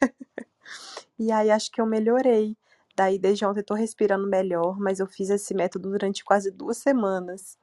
e 1.17 1.31
aí 1.31 1.49
acho 1.49 1.71
que 1.71 1.81
eu 1.81 1.87
melhorei. 1.87 2.57
Daí 2.97 3.21
desde 3.21 3.45
ontem 3.45 3.61
eu 3.61 3.65
tô 3.65 3.75
respirando 3.75 4.27
melhor, 4.27 4.81
mas 4.81 4.99
eu 4.99 5.07
fiz 5.07 5.31
esse 5.31 5.55
método 5.55 5.91
durante 5.91 6.25
quase 6.25 6.51
duas 6.51 6.79
semanas 6.79 7.57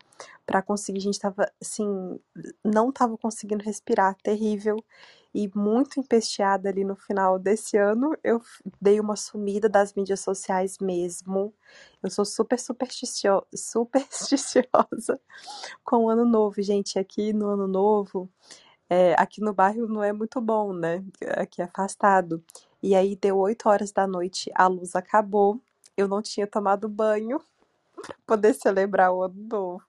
para 0.45 0.61
conseguir. 0.61 0.99
A 0.99 1.01
gente 1.01 1.19
tava 1.19 1.51
assim, 1.61 2.19
não 2.63 2.91
tava 2.91 3.17
conseguindo 3.17 3.63
respirar, 3.63 4.15
terrível 4.23 4.77
e 5.33 5.49
muito 5.55 5.99
empesteada 5.99 6.69
ali 6.69 6.83
no 6.83 6.95
final 6.95 7.39
desse 7.39 7.77
ano. 7.77 8.15
Eu 8.23 8.41
dei 8.81 8.99
uma 8.99 9.15
sumida 9.15 9.69
das 9.69 9.93
mídias 9.93 10.19
sociais 10.19 10.77
mesmo. 10.79 11.53
Eu 12.03 12.09
sou 12.09 12.25
super 12.25 12.59
supersticio 12.59 13.43
supersticiosa 13.55 15.19
com 15.83 16.05
o 16.05 16.09
ano 16.09 16.25
novo, 16.25 16.61
gente. 16.61 16.99
Aqui 16.99 17.33
no 17.33 17.47
ano 17.47 17.67
novo, 17.67 18.29
é, 18.89 19.15
aqui 19.17 19.41
no 19.41 19.53
bairro 19.53 19.87
não 19.87 20.03
é 20.03 20.11
muito 20.11 20.41
bom, 20.41 20.73
né? 20.73 21.03
Aqui 21.37 21.61
é 21.61 21.65
afastado. 21.65 22.43
E 22.83 22.95
aí 22.95 23.15
deu 23.15 23.37
8 23.37 23.69
horas 23.69 23.91
da 23.91 24.07
noite, 24.07 24.51
a 24.55 24.67
luz 24.67 24.95
acabou. 24.95 25.61
Eu 25.95 26.07
não 26.07 26.21
tinha 26.21 26.47
tomado 26.47 26.89
banho 26.89 27.39
para 28.01 28.15
poder 28.25 28.53
celebrar 28.53 29.11
o 29.13 29.23
ano 29.23 29.35
novo. 29.49 29.83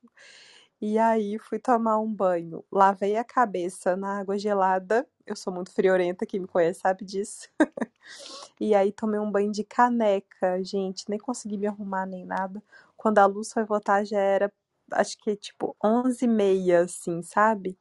E 0.81 0.99
aí 0.99 1.39
fui 1.39 1.59
tomar 1.61 1.99
um 2.01 2.13
banho, 2.13 2.65
lavei 2.71 3.17
a 3.17 3.25
cabeça 3.25 3.97
na 3.97 4.19
água 4.21 4.37
gelada. 4.39 5.07
Eu 5.27 5.37
sou 5.37 5.53
muito 5.53 5.73
friorenta, 5.73 6.27
quem 6.27 6.41
me 6.41 6.49
conhece 6.49 6.81
sabe 6.81 7.05
disso. 7.05 7.49
e 8.61 8.75
aí 8.75 8.93
tomei 8.93 9.21
um 9.21 9.31
banho 9.31 9.53
de 9.53 9.65
caneca, 9.65 10.63
gente, 10.65 11.09
nem 11.09 11.19
consegui 11.19 11.57
me 11.59 11.67
arrumar 11.67 12.07
nem 12.07 12.25
nada. 12.25 12.63
Quando 12.97 13.19
a 13.19 13.27
luz 13.27 13.53
foi 13.53 13.65
voltar 13.65 14.05
já 14.05 14.19
era, 14.19 14.53
acho 14.93 15.19
que 15.19 15.37
tipo 15.37 15.77
11 15.85 16.25
e 16.25 16.29
meia, 16.29 16.83
assim, 16.83 17.23
sabe? 17.23 17.79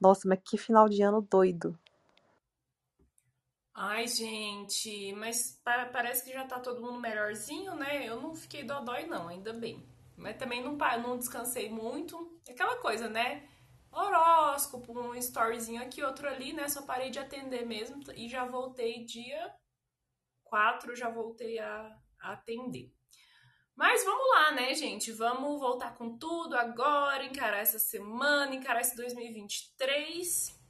Nossa, 0.00 0.28
mas 0.28 0.40
que 0.44 0.58
final 0.58 0.88
de 0.88 1.02
ano 1.02 1.22
doido. 1.22 1.78
Ai, 3.74 4.06
gente, 4.06 5.12
mas 5.14 5.60
pa- 5.64 5.86
parece 5.86 6.24
que 6.24 6.32
já 6.32 6.44
tá 6.46 6.60
todo 6.60 6.80
mundo 6.82 7.00
melhorzinho, 7.00 7.74
né? 7.74 8.06
Eu 8.06 8.20
não 8.20 8.34
fiquei 8.34 8.64
dodói, 8.64 9.06
não, 9.06 9.28
ainda 9.28 9.52
bem. 9.52 9.86
Mas 10.16 10.36
também 10.36 10.62
não, 10.62 10.76
não 10.76 11.18
descansei 11.18 11.70
muito. 11.70 12.38
Aquela 12.48 12.76
coisa, 12.76 13.08
né? 13.08 13.48
Horóscopo, 13.90 14.98
um 14.98 15.14
storyzinho 15.16 15.82
aqui, 15.82 16.02
outro 16.02 16.28
ali, 16.28 16.52
né? 16.52 16.68
Só 16.68 16.82
parei 16.82 17.10
de 17.10 17.18
atender 17.18 17.64
mesmo 17.66 18.02
e 18.14 18.28
já 18.28 18.44
voltei 18.44 19.04
dia 19.04 19.54
4, 20.44 20.94
já 20.96 21.08
voltei 21.10 21.58
a, 21.58 21.96
a 22.20 22.32
atender. 22.32 22.92
Mas 23.76 24.04
vamos 24.04 24.28
lá, 24.30 24.52
né, 24.52 24.74
gente? 24.74 25.12
Vamos 25.12 25.60
voltar 25.60 25.94
com 25.96 26.18
tudo 26.18 26.56
agora, 26.56 27.24
encarar 27.24 27.58
essa 27.58 27.78
semana, 27.78 28.54
encarar 28.54 28.80
esse 28.82 28.96
2023. 28.96 30.60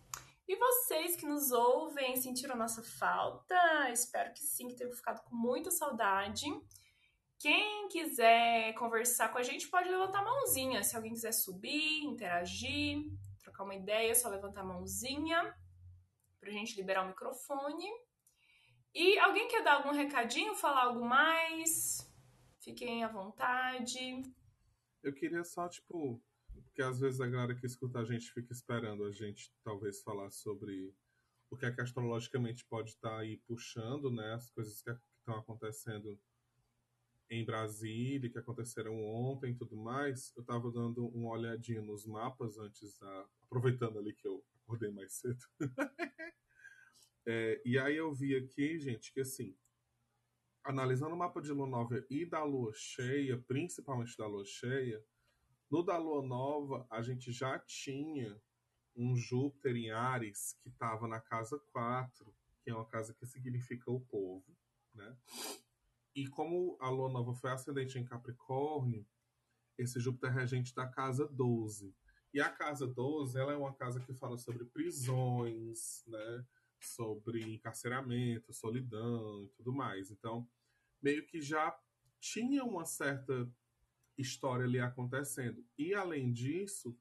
E 0.48 0.56
vocês 0.56 1.16
que 1.16 1.26
nos 1.26 1.50
ouvem 1.52 2.16
sentiram 2.16 2.54
a 2.54 2.58
nossa 2.58 2.82
falta? 2.82 3.90
Espero 3.90 4.32
que 4.32 4.40
sim, 4.40 4.68
que 4.68 4.74
tenham 4.74 4.92
ficado 4.92 5.22
com 5.22 5.34
muita 5.34 5.70
saudade. 5.70 6.46
Quem 7.38 7.88
quiser 7.88 8.72
conversar 8.74 9.32
com 9.32 9.38
a 9.38 9.42
gente 9.42 9.68
pode 9.68 9.88
levantar 9.88 10.20
a 10.20 10.24
mãozinha. 10.24 10.82
Se 10.82 10.96
alguém 10.96 11.12
quiser 11.12 11.32
subir, 11.32 12.04
interagir, 12.04 13.04
trocar 13.42 13.64
uma 13.64 13.74
ideia, 13.74 14.10
é 14.10 14.14
só 14.14 14.28
levantar 14.28 14.60
a 14.60 14.64
mãozinha 14.64 15.54
pra 16.38 16.50
gente 16.50 16.76
liberar 16.76 17.04
o 17.04 17.08
microfone. 17.08 17.88
E 18.94 19.18
alguém 19.20 19.48
quer 19.48 19.62
dar 19.62 19.74
algum 19.74 19.92
recadinho, 19.92 20.54
falar 20.54 20.84
algo 20.84 21.04
mais? 21.04 22.08
Fiquem 22.60 23.02
à 23.02 23.08
vontade. 23.08 24.22
Eu 25.02 25.14
queria 25.14 25.42
só, 25.44 25.68
tipo, 25.68 26.22
porque 26.72 26.82
às 26.82 26.98
vezes 26.98 27.20
a 27.20 27.26
galera 27.26 27.54
que 27.54 27.66
escuta 27.66 27.98
a 27.98 28.04
gente 28.04 28.32
fica 28.32 28.50
esperando 28.50 29.04
a 29.04 29.12
gente 29.12 29.52
talvez 29.62 30.00
falar 30.02 30.30
sobre 30.30 30.94
o 31.50 31.56
que 31.56 31.66
é 31.66 31.70
que 31.70 31.82
astrologicamente 31.82 32.64
pode 32.64 32.90
estar 32.90 33.18
aí 33.18 33.36
puxando, 33.46 34.10
né? 34.10 34.32
As 34.32 34.48
coisas 34.48 34.80
que 34.80 34.90
estão 35.18 35.38
acontecendo 35.38 36.18
em 37.28 37.44
Brasília, 37.44 38.30
que 38.30 38.38
aconteceram 38.38 38.98
ontem 39.04 39.52
e 39.52 39.54
tudo 39.54 39.76
mais. 39.76 40.32
Eu 40.34 40.42
tava 40.44 40.72
dando 40.72 41.06
uma 41.08 41.32
olhadinha 41.32 41.82
nos 41.82 42.06
mapas 42.06 42.56
antes, 42.56 42.98
da... 42.98 43.26
aproveitando 43.42 43.98
ali 43.98 44.14
que 44.14 44.26
eu 44.26 44.42
acordei 44.64 44.90
mais 44.90 45.12
cedo. 45.12 45.44
É, 47.24 47.62
e 47.64 47.78
aí 47.78 47.96
eu 47.96 48.12
vi 48.12 48.34
aqui, 48.34 48.80
gente, 48.80 49.12
que 49.12 49.20
assim, 49.20 49.56
analisando 50.64 51.14
o 51.14 51.16
mapa 51.16 51.40
de 51.40 51.52
lua 51.52 51.68
nova 51.68 52.04
e 52.10 52.26
da 52.26 52.42
lua 52.42 52.72
cheia, 52.74 53.38
principalmente 53.46 54.16
da 54.16 54.26
lua 54.26 54.44
cheia, 54.44 55.00
no 55.72 55.82
da 55.82 55.96
lua 55.96 56.22
nova 56.22 56.86
a 56.90 57.00
gente 57.00 57.32
já 57.32 57.58
tinha 57.60 58.38
um 58.94 59.16
Júpiter 59.16 59.74
em 59.74 59.90
Ares 59.90 60.52
que 60.62 60.68
estava 60.68 61.08
na 61.08 61.18
casa 61.18 61.58
4, 61.72 62.30
que 62.62 62.70
é 62.70 62.74
uma 62.74 62.84
casa 62.84 63.14
que 63.14 63.24
significa 63.24 63.90
o 63.90 63.98
povo, 63.98 64.54
né? 64.94 65.16
E 66.14 66.28
como 66.28 66.76
a 66.78 66.90
lua 66.90 67.10
nova 67.10 67.32
foi 67.32 67.50
ascendente 67.50 67.98
em 67.98 68.04
Capricórnio, 68.04 69.08
esse 69.78 69.98
Júpiter 69.98 70.30
é 70.30 70.40
regente 70.40 70.74
da 70.74 70.86
casa 70.86 71.26
12. 71.26 71.96
E 72.34 72.40
a 72.40 72.50
casa 72.50 72.86
12, 72.86 73.38
ela 73.38 73.54
é 73.54 73.56
uma 73.56 73.72
casa 73.74 73.98
que 73.98 74.12
fala 74.12 74.36
sobre 74.36 74.66
prisões, 74.66 76.04
né? 76.06 76.46
Sobre 76.80 77.42
encarceramento, 77.50 78.52
solidão 78.52 79.44
e 79.44 79.48
tudo 79.56 79.72
mais. 79.72 80.10
Então, 80.10 80.46
meio 81.00 81.26
que 81.26 81.40
já 81.40 81.74
tinha 82.20 82.62
uma 82.62 82.84
certa 82.84 83.50
história 84.22 84.64
ali 84.64 84.78
acontecendo. 84.80 85.64
E 85.76 85.94
além 85.94 86.32
disso, 86.32 86.96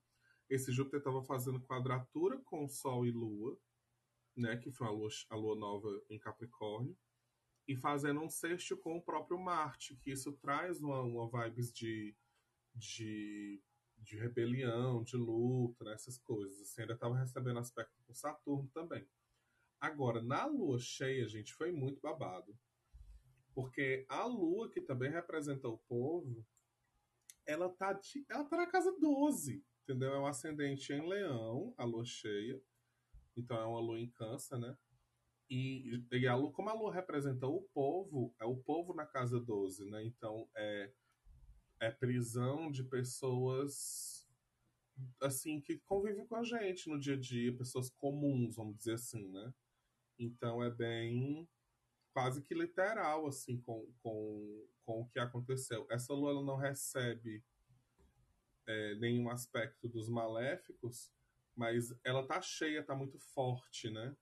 esse 0.50 0.72
Júpiter 0.72 1.00
estava 1.00 1.24
fazendo 1.24 1.62
quadratura 1.62 2.38
com 2.40 2.68
Sol 2.68 3.06
e 3.06 3.12
Lua, 3.12 3.58
né, 4.36 4.58
que 4.58 4.72
foi 4.72 4.88
a 4.88 4.92
lua, 4.92 5.10
a 5.30 5.36
lua 5.36 5.56
nova 5.56 5.90
em 6.10 6.20
Capricórnio, 6.20 6.98
e 7.68 7.76
fazendo 7.76 8.22
um 8.22 8.30
sexto 8.30 8.76
com 8.76 8.98
o 8.98 9.02
próprio 9.02 9.40
Marte, 9.40 9.96
que 9.96 10.12
isso 10.12 10.34
traz 10.34 10.82
uma, 10.82 11.02
uma 11.02 11.30
vibes 11.30 11.72
de, 11.72 12.16
de, 12.76 13.62
de 13.98 14.18
rebelião, 14.18 15.04
de 15.04 15.16
luta, 15.16 15.86
né, 15.86 15.94
essas 15.94 16.18
coisas. 16.18 16.60
Assim, 16.62 16.82
ainda 16.82 16.94
estava 16.94 17.18
recebendo 17.18 17.60
aspecto 17.60 17.98
com 18.06 18.14
Saturno 18.14 18.70
também. 18.74 19.08
Agora, 19.80 20.22
na 20.22 20.46
lua 20.46 20.80
cheia, 20.80 21.28
gente, 21.28 21.54
foi 21.54 21.72
muito 21.72 22.02
babado. 22.02 22.58
Porque 23.54 24.06
a 24.08 24.26
lua, 24.26 24.70
que 24.70 24.82
também 24.82 25.12
representa 25.12 25.68
o 25.68 25.78
povo, 25.78 26.46
ela 27.52 27.70
tá, 27.70 27.94
de, 27.94 28.26
ela 28.30 28.46
tá 28.46 28.58
na 28.58 28.68
casa 28.68 28.96
12, 29.00 29.64
entendeu? 29.84 30.14
É 30.14 30.20
um 30.20 30.26
ascendente 30.26 30.92
em 30.94 31.08
leão, 31.08 31.74
a 31.78 31.84
lua 31.84 32.06
cheia. 32.06 32.62
Então 33.36 33.58
é 33.58 33.66
uma 33.66 33.80
lua 33.80 34.00
em 34.00 34.10
câncer, 34.10 34.58
né? 34.58 34.78
E, 35.50 36.02
e 36.12 36.28
a 36.28 36.36
lua, 36.36 36.52
como 36.52 36.70
a 36.70 36.74
lua 36.74 36.94
representa 36.94 37.46
o 37.46 37.62
povo, 37.74 38.34
é 38.40 38.46
o 38.46 38.56
povo 38.56 38.94
na 38.94 39.06
casa 39.06 39.40
12, 39.40 39.86
né? 39.90 40.04
Então 40.06 40.50
é, 40.56 40.92
é 41.82 41.92
prisão 41.92 42.72
de 42.72 42.84
pessoas 42.84 44.28
assim 45.22 45.60
que 45.60 45.80
convivem 45.80 46.26
com 46.28 46.36
a 46.36 46.44
gente 46.44 46.90
no 46.90 47.00
dia 47.00 47.16
a 47.16 47.20
dia, 47.20 47.56
pessoas 47.56 47.90
comuns, 47.90 48.56
vamos 48.56 48.78
dizer 48.78 48.94
assim, 48.94 49.28
né? 49.30 49.54
Então 50.18 50.64
é 50.64 50.70
bem 50.70 51.50
quase 52.14 52.42
que 52.42 52.54
literal 52.54 53.28
assim 53.28 53.60
com, 53.62 53.88
com, 54.02 54.68
com 54.86 55.02
o 55.02 55.08
que 55.08 55.20
aconteceu. 55.20 55.86
Essa 55.90 56.14
lua 56.14 56.32
ela 56.32 56.44
não 56.44 56.56
recebe 56.56 57.44
é, 58.68 58.96
nenhum 58.96 59.30
aspecto 59.30 59.88
dos 59.88 60.10
maléficos, 60.10 61.12
mas 61.56 61.94
ela 62.04 62.26
tá 62.26 62.42
cheia, 62.42 62.84
tá 62.84 62.96
muito 62.96 63.20
forte, 63.20 63.90
né? 63.90 64.16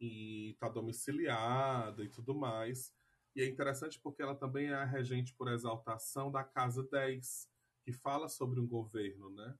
E 0.00 0.56
tá 0.60 0.68
domiciliada 0.68 2.04
e 2.04 2.08
tudo 2.08 2.34
mais. 2.34 2.94
E 3.34 3.42
é 3.42 3.46
interessante 3.46 4.00
porque 4.00 4.22
ela 4.22 4.34
também 4.34 4.68
é 4.68 4.74
a 4.74 4.84
regente 4.84 5.34
por 5.34 5.48
exaltação 5.48 6.30
da 6.30 6.42
casa 6.42 6.82
10, 6.90 7.48
que 7.84 7.92
fala 7.92 8.28
sobre 8.28 8.60
um 8.60 8.66
governo, 8.66 9.30
né? 9.30 9.56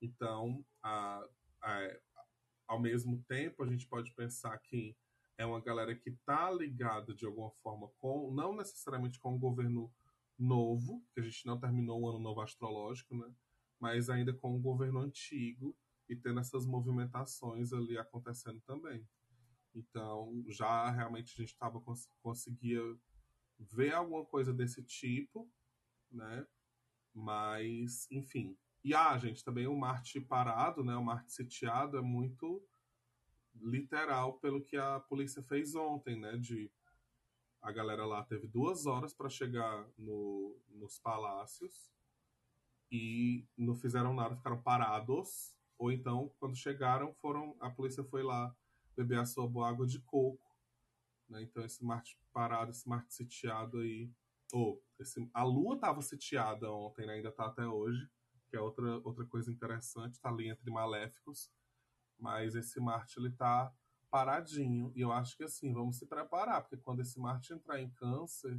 Então, 0.00 0.64
a, 0.82 1.26
a, 1.60 1.98
ao 2.66 2.80
mesmo 2.80 3.22
tempo, 3.28 3.62
a 3.62 3.66
gente 3.66 3.86
pode 3.86 4.12
pensar 4.12 4.56
que 4.58 4.96
é 5.38 5.46
uma 5.46 5.60
galera 5.60 5.94
que 5.94 6.10
está 6.10 6.50
ligada 6.50 7.14
de 7.14 7.24
alguma 7.24 7.50
forma 7.62 7.88
com, 7.98 8.30
não 8.32 8.54
necessariamente 8.54 9.20
com 9.20 9.36
o 9.36 9.38
governo 9.38 9.90
novo, 10.36 11.02
que 11.14 11.20
a 11.20 11.22
gente 11.22 11.46
não 11.46 11.58
terminou 11.58 12.02
o 12.02 12.08
ano 12.08 12.18
novo 12.18 12.40
astrológico, 12.40 13.16
né? 13.16 13.32
Mas 13.78 14.10
ainda 14.10 14.32
com 14.34 14.56
o 14.56 14.60
governo 14.60 14.98
antigo 14.98 15.76
e 16.08 16.16
tendo 16.16 16.40
essas 16.40 16.66
movimentações 16.66 17.72
ali 17.72 17.96
acontecendo 17.96 18.60
também. 18.62 19.06
Então, 19.72 20.42
já 20.48 20.90
realmente 20.90 21.32
a 21.32 21.44
gente 21.44 21.56
tava, 21.56 21.80
cons 21.80 22.10
conseguia 22.20 22.80
ver 23.58 23.94
alguma 23.94 24.24
coisa 24.24 24.52
desse 24.52 24.82
tipo, 24.82 25.48
né? 26.10 26.44
Mas, 27.14 28.10
enfim. 28.10 28.56
E, 28.82 28.92
ah, 28.92 29.16
gente, 29.18 29.44
também 29.44 29.68
o 29.68 29.76
Marte 29.76 30.20
parado, 30.20 30.82
né? 30.82 30.96
O 30.96 31.04
Marte 31.04 31.32
sitiado 31.32 31.96
é 31.96 32.02
muito 32.02 32.60
literal 33.62 34.34
pelo 34.38 34.62
que 34.62 34.76
a 34.76 35.00
polícia 35.00 35.42
fez 35.42 35.74
ontem, 35.74 36.18
né? 36.18 36.36
De 36.36 36.70
a 37.60 37.72
galera 37.72 38.06
lá 38.06 38.22
teve 38.24 38.46
duas 38.46 38.86
horas 38.86 39.12
para 39.12 39.28
chegar 39.28 39.86
no, 39.98 40.56
nos 40.70 40.98
palácios 40.98 41.92
e 42.90 43.46
não 43.56 43.74
fizeram 43.74 44.14
nada, 44.14 44.36
ficaram 44.36 44.62
parados. 44.62 45.56
Ou 45.76 45.92
então, 45.92 46.32
quando 46.38 46.56
chegaram, 46.56 47.12
foram 47.14 47.56
a 47.60 47.70
polícia 47.70 48.02
foi 48.04 48.22
lá 48.22 48.54
beber 48.96 49.18
a 49.18 49.26
sua 49.26 49.48
boa 49.48 49.68
água 49.68 49.86
de 49.86 50.00
coco. 50.00 50.56
Né? 51.28 51.42
Então, 51.42 51.64
esse 51.64 51.84
Marte 51.84 52.18
parado, 52.32 52.70
esse 52.70 52.88
Marte 52.88 53.12
sitiado 53.12 53.78
aí. 53.78 54.10
Ou, 54.52 54.82
esse, 54.98 55.28
a 55.34 55.44
Lua 55.44 55.74
estava 55.74 56.00
sitiada 56.00 56.70
ontem, 56.72 57.06
né? 57.06 57.14
ainda 57.14 57.28
está 57.28 57.46
até 57.46 57.66
hoje, 57.66 58.08
que 58.48 58.56
é 58.56 58.60
outra, 58.60 58.98
outra 59.04 59.24
coisa 59.26 59.50
interessante, 59.52 60.14
está 60.14 60.30
ali 60.30 60.48
entre 60.48 60.70
maléficos 60.70 61.50
mas 62.18 62.54
esse 62.54 62.80
Marte 62.80 63.18
ele 63.18 63.30
tá 63.30 63.72
paradinho 64.10 64.92
e 64.96 65.00
eu 65.00 65.12
acho 65.12 65.36
que 65.36 65.44
assim 65.44 65.72
vamos 65.72 65.98
se 65.98 66.06
preparar 66.06 66.62
porque 66.62 66.78
quando 66.78 67.00
esse 67.00 67.20
Marte 67.20 67.52
entrar 67.52 67.80
em 67.80 67.90
Câncer 67.90 68.58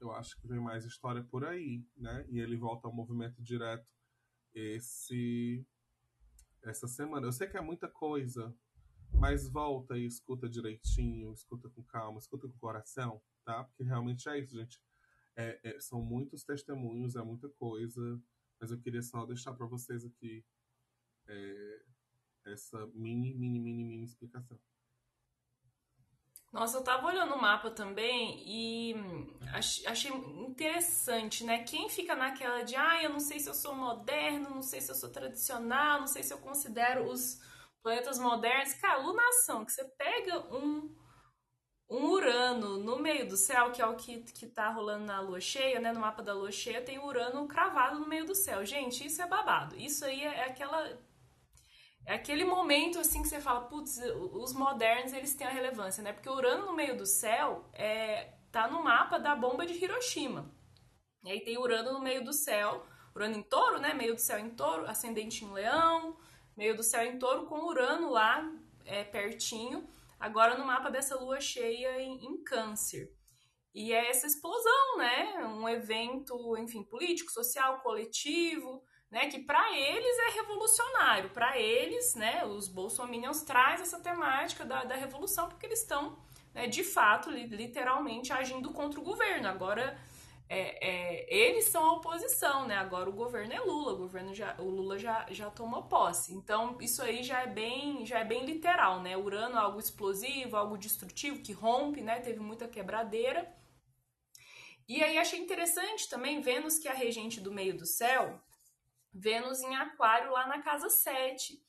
eu 0.00 0.12
acho 0.12 0.36
que 0.40 0.46
vem 0.46 0.60
mais 0.60 0.84
história 0.84 1.22
por 1.24 1.44
aí, 1.44 1.84
né? 1.96 2.24
E 2.28 2.38
ele 2.38 2.56
volta 2.56 2.86
ao 2.86 2.94
movimento 2.94 3.42
direto 3.42 3.92
esse 4.54 5.66
essa 6.62 6.86
semana. 6.86 7.26
Eu 7.26 7.32
sei 7.32 7.48
que 7.48 7.56
é 7.56 7.60
muita 7.60 7.88
coisa, 7.88 8.54
mas 9.12 9.48
volta 9.48 9.96
e 9.96 10.06
escuta 10.06 10.48
direitinho, 10.48 11.32
escuta 11.32 11.68
com 11.70 11.82
calma, 11.82 12.18
escuta 12.18 12.48
com 12.48 12.58
coração, 12.58 13.22
tá? 13.44 13.64
Porque 13.64 13.82
realmente 13.82 14.28
é 14.28 14.38
isso, 14.38 14.56
gente. 14.56 14.82
É, 15.36 15.60
é, 15.62 15.80
são 15.80 16.02
muitos 16.02 16.44
testemunhos, 16.44 17.16
é 17.16 17.22
muita 17.22 17.48
coisa, 17.48 18.20
mas 18.60 18.70
eu 18.70 18.78
queria 18.80 19.02
só 19.02 19.24
deixar 19.24 19.54
para 19.54 19.66
vocês 19.66 20.04
aqui 20.04 20.44
é, 21.28 21.82
essa 22.52 22.86
mini, 22.94 23.34
mini, 23.34 23.58
mini, 23.58 23.84
mini 23.84 24.04
explicação. 24.04 24.58
Nossa, 26.50 26.78
eu 26.78 26.82
tava 26.82 27.06
olhando 27.06 27.34
o 27.34 27.40
mapa 27.40 27.70
também 27.70 28.42
e 28.46 28.94
achei 29.86 30.10
interessante, 30.10 31.44
né? 31.44 31.62
Quem 31.62 31.90
fica 31.90 32.16
naquela 32.16 32.62
de, 32.62 32.74
ah, 32.74 33.02
eu 33.02 33.10
não 33.10 33.20
sei 33.20 33.38
se 33.38 33.50
eu 33.50 33.54
sou 33.54 33.74
moderno, 33.74 34.50
não 34.50 34.62
sei 34.62 34.80
se 34.80 34.90
eu 34.90 34.94
sou 34.94 35.10
tradicional, 35.10 36.00
não 36.00 36.06
sei 36.06 36.22
se 36.22 36.32
eu 36.32 36.38
considero 36.38 37.04
os, 37.04 37.38
planetas 37.82 38.18
modernos, 38.18 38.74
cara, 38.74 38.98
lunação, 38.98 39.64
que 39.64 39.72
você 39.72 39.84
pega 39.84 40.40
um, 40.54 40.94
um 41.88 42.04
Urano 42.10 42.78
no 42.78 42.98
meio 42.98 43.26
do 43.26 43.36
céu, 43.36 43.72
que 43.72 43.80
é 43.80 43.86
o 43.86 43.96
que, 43.96 44.20
que 44.22 44.46
tá 44.46 44.68
rolando 44.70 45.06
na 45.06 45.20
lua 45.20 45.40
cheia, 45.40 45.80
né? 45.80 45.92
No 45.92 46.00
mapa 46.00 46.22
da 46.22 46.34
lua 46.34 46.52
cheia 46.52 46.82
tem 46.82 46.98
Urano 46.98 47.46
cravado 47.48 47.98
no 47.98 48.06
meio 48.06 48.26
do 48.26 48.34
céu. 48.34 48.64
Gente, 48.64 49.06
isso 49.06 49.22
é 49.22 49.26
babado. 49.26 49.76
Isso 49.76 50.04
aí 50.04 50.22
é, 50.22 50.40
é 50.40 50.44
aquela. 50.44 50.98
É 52.08 52.14
aquele 52.14 52.42
momento 52.42 52.98
assim 52.98 53.20
que 53.20 53.28
você 53.28 53.38
fala, 53.38 53.60
putz, 53.60 53.98
os 54.32 54.54
modernos 54.54 55.12
eles 55.12 55.34
têm 55.34 55.46
a 55.46 55.50
relevância, 55.50 56.02
né? 56.02 56.10
Porque 56.10 56.30
Urano 56.30 56.64
no 56.64 56.72
meio 56.72 56.96
do 56.96 57.04
céu 57.04 57.68
é, 57.74 58.32
tá 58.50 58.66
no 58.66 58.82
mapa 58.82 59.18
da 59.18 59.36
bomba 59.36 59.66
de 59.66 59.74
Hiroshima. 59.74 60.50
E 61.22 61.30
aí 61.30 61.40
tem 61.44 61.58
Urano 61.58 61.92
no 61.92 62.00
meio 62.00 62.24
do 62.24 62.32
céu, 62.32 62.86
Urano 63.14 63.36
em 63.36 63.42
touro, 63.42 63.78
né? 63.78 63.92
Meio 63.92 64.14
do 64.14 64.22
céu 64.22 64.38
em 64.38 64.48
touro, 64.48 64.86
ascendente 64.88 65.44
em 65.44 65.52
leão, 65.52 66.16
meio 66.56 66.74
do 66.74 66.82
céu 66.82 67.04
em 67.04 67.18
touro 67.18 67.44
com 67.44 67.66
Urano 67.66 68.08
lá 68.08 68.50
é, 68.86 69.04
pertinho, 69.04 69.86
agora 70.18 70.56
no 70.56 70.64
mapa 70.64 70.90
dessa 70.90 71.14
lua 71.14 71.42
cheia 71.42 72.00
em, 72.00 72.24
em 72.24 72.42
câncer. 72.42 73.14
E 73.74 73.92
é 73.92 74.08
essa 74.08 74.26
explosão, 74.26 74.96
né? 74.96 75.44
Um 75.44 75.68
evento, 75.68 76.56
enfim, 76.56 76.82
político, 76.84 77.30
social, 77.30 77.82
coletivo, 77.82 78.82
né? 79.10 79.28
Que 79.28 79.38
para 79.38 79.76
eles 79.76 80.18
é 80.18 80.30
revolucionário. 80.40 81.30
Para 81.30 81.58
eles, 81.58 82.14
né? 82.14 82.44
Os 82.44 82.68
bolsominions 82.68 83.42
traz 83.42 83.80
essa 83.80 84.00
temática 84.00 84.64
da, 84.64 84.84
da 84.84 84.94
revolução 84.94 85.48
porque 85.48 85.66
eles 85.66 85.80
estão, 85.80 86.18
né, 86.54 86.66
de 86.66 86.84
fato, 86.84 87.30
literalmente 87.30 88.32
agindo 88.32 88.70
contra 88.72 89.00
o 89.00 89.02
governo. 89.02 89.48
Agora 89.48 89.98
é, 90.50 90.88
é, 90.88 91.34
eles 91.34 91.66
são 91.66 91.84
a 91.84 91.92
oposição, 91.94 92.66
né? 92.66 92.76
Agora 92.76 93.10
o 93.10 93.12
governo 93.12 93.52
é 93.52 93.60
Lula, 93.60 93.92
o 93.92 93.98
governo 93.98 94.34
já, 94.34 94.56
o 94.58 94.64
Lula 94.64 94.98
já, 94.98 95.26
já 95.30 95.50
tomou 95.50 95.82
posse. 95.82 96.32
Então 96.32 96.78
isso 96.80 97.02
aí 97.02 97.22
já 97.22 97.42
é 97.42 97.46
bem, 97.46 98.06
já 98.06 98.20
é 98.20 98.24
bem 98.24 98.46
literal, 98.46 99.02
né? 99.02 99.16
Urano 99.16 99.56
é 99.56 99.60
algo 99.60 99.78
explosivo, 99.78 100.56
algo 100.56 100.78
destrutivo 100.78 101.42
que 101.42 101.52
rompe, 101.52 102.00
né? 102.00 102.20
Teve 102.20 102.40
muita 102.40 102.66
quebradeira. 102.66 103.54
E 104.88 105.02
aí 105.02 105.18
achei 105.18 105.38
interessante 105.38 106.08
também 106.08 106.40
Vênus, 106.40 106.78
que 106.78 106.88
é 106.88 106.92
a 106.92 106.94
regente 106.94 107.40
do 107.42 107.52
meio 107.52 107.76
do 107.76 107.84
céu, 107.84 108.40
Vênus 109.12 109.60
em 109.60 109.76
Aquário 109.76 110.32
lá 110.32 110.46
na 110.46 110.62
casa 110.62 110.88
7. 110.88 111.60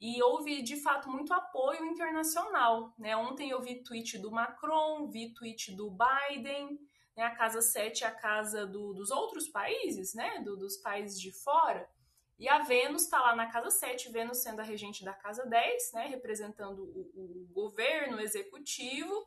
E 0.00 0.22
houve 0.22 0.62
de 0.62 0.76
fato 0.76 1.08
muito 1.08 1.32
apoio 1.32 1.84
internacional, 1.86 2.92
né? 2.98 3.16
Ontem 3.16 3.50
eu 3.50 3.62
vi 3.62 3.82
tweet 3.82 4.18
do 4.18 4.30
Macron, 4.30 5.08
vi 5.08 5.32
tweet 5.32 5.74
do 5.74 5.90
Biden 5.90 6.78
né? 7.16 7.24
A 7.24 7.34
casa 7.34 7.62
7 7.62 8.04
é 8.04 8.06
a 8.06 8.14
casa 8.14 8.66
do, 8.66 8.92
dos 8.92 9.10
outros 9.10 9.48
países, 9.48 10.14
né? 10.14 10.40
Do, 10.40 10.56
dos 10.56 10.76
países 10.76 11.20
de 11.20 11.32
fora. 11.32 11.88
E 12.38 12.48
a 12.48 12.58
Vênus 12.62 13.04
está 13.04 13.20
lá 13.20 13.36
na 13.36 13.46
casa 13.46 13.70
7, 13.70 14.10
Vênus 14.10 14.42
sendo 14.42 14.60
a 14.60 14.64
regente 14.64 15.04
da 15.04 15.12
casa 15.12 15.46
10, 15.46 15.92
né? 15.92 16.06
Representando 16.06 16.82
o, 16.82 17.10
o 17.14 17.48
governo, 17.52 18.16
o 18.16 18.20
executivo. 18.20 19.26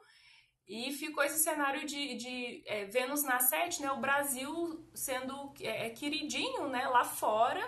E 0.68 0.92
ficou 0.92 1.24
esse 1.24 1.40
cenário 1.40 1.86
de, 1.86 2.16
de 2.16 2.64
é, 2.66 2.86
Vênus 2.86 3.24
na 3.24 3.40
7, 3.40 3.82
né? 3.82 3.92
O 3.92 4.02
Brasil 4.02 4.86
sendo 4.94 5.54
é, 5.62 5.88
é 5.88 5.90
queridinho, 5.90 6.68
né? 6.68 6.88
Lá 6.88 7.06
fora, 7.06 7.62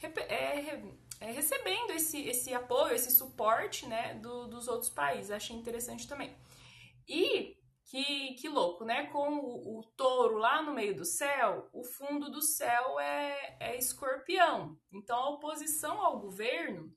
é, 0.00 0.80
é, 1.20 1.30
recebendo 1.32 1.90
esse, 1.90 2.22
esse 2.22 2.54
apoio, 2.54 2.94
esse 2.94 3.10
suporte, 3.10 3.86
né? 3.86 4.14
Do, 4.14 4.46
dos 4.46 4.68
outros 4.68 4.88
países. 4.88 5.32
Achei 5.32 5.56
interessante 5.56 6.06
também. 6.06 6.32
E 7.08 7.56
que, 7.86 8.34
que 8.34 8.48
louco, 8.48 8.84
né? 8.84 9.06
Com 9.06 9.36
o, 9.36 9.80
o, 9.80 9.82
touro 9.96 10.38
lá 10.38 10.62
no 10.62 10.72
meio 10.72 10.94
do 10.94 11.04
céu, 11.04 11.68
o 11.72 11.82
fundo 11.82 12.30
do 12.30 12.40
céu 12.40 13.00
é, 13.00 13.56
é 13.58 13.76
escorpião. 13.76 14.78
Então 14.92 15.16
a 15.16 15.30
oposição 15.30 16.00
ao 16.00 16.20
governo 16.20 16.92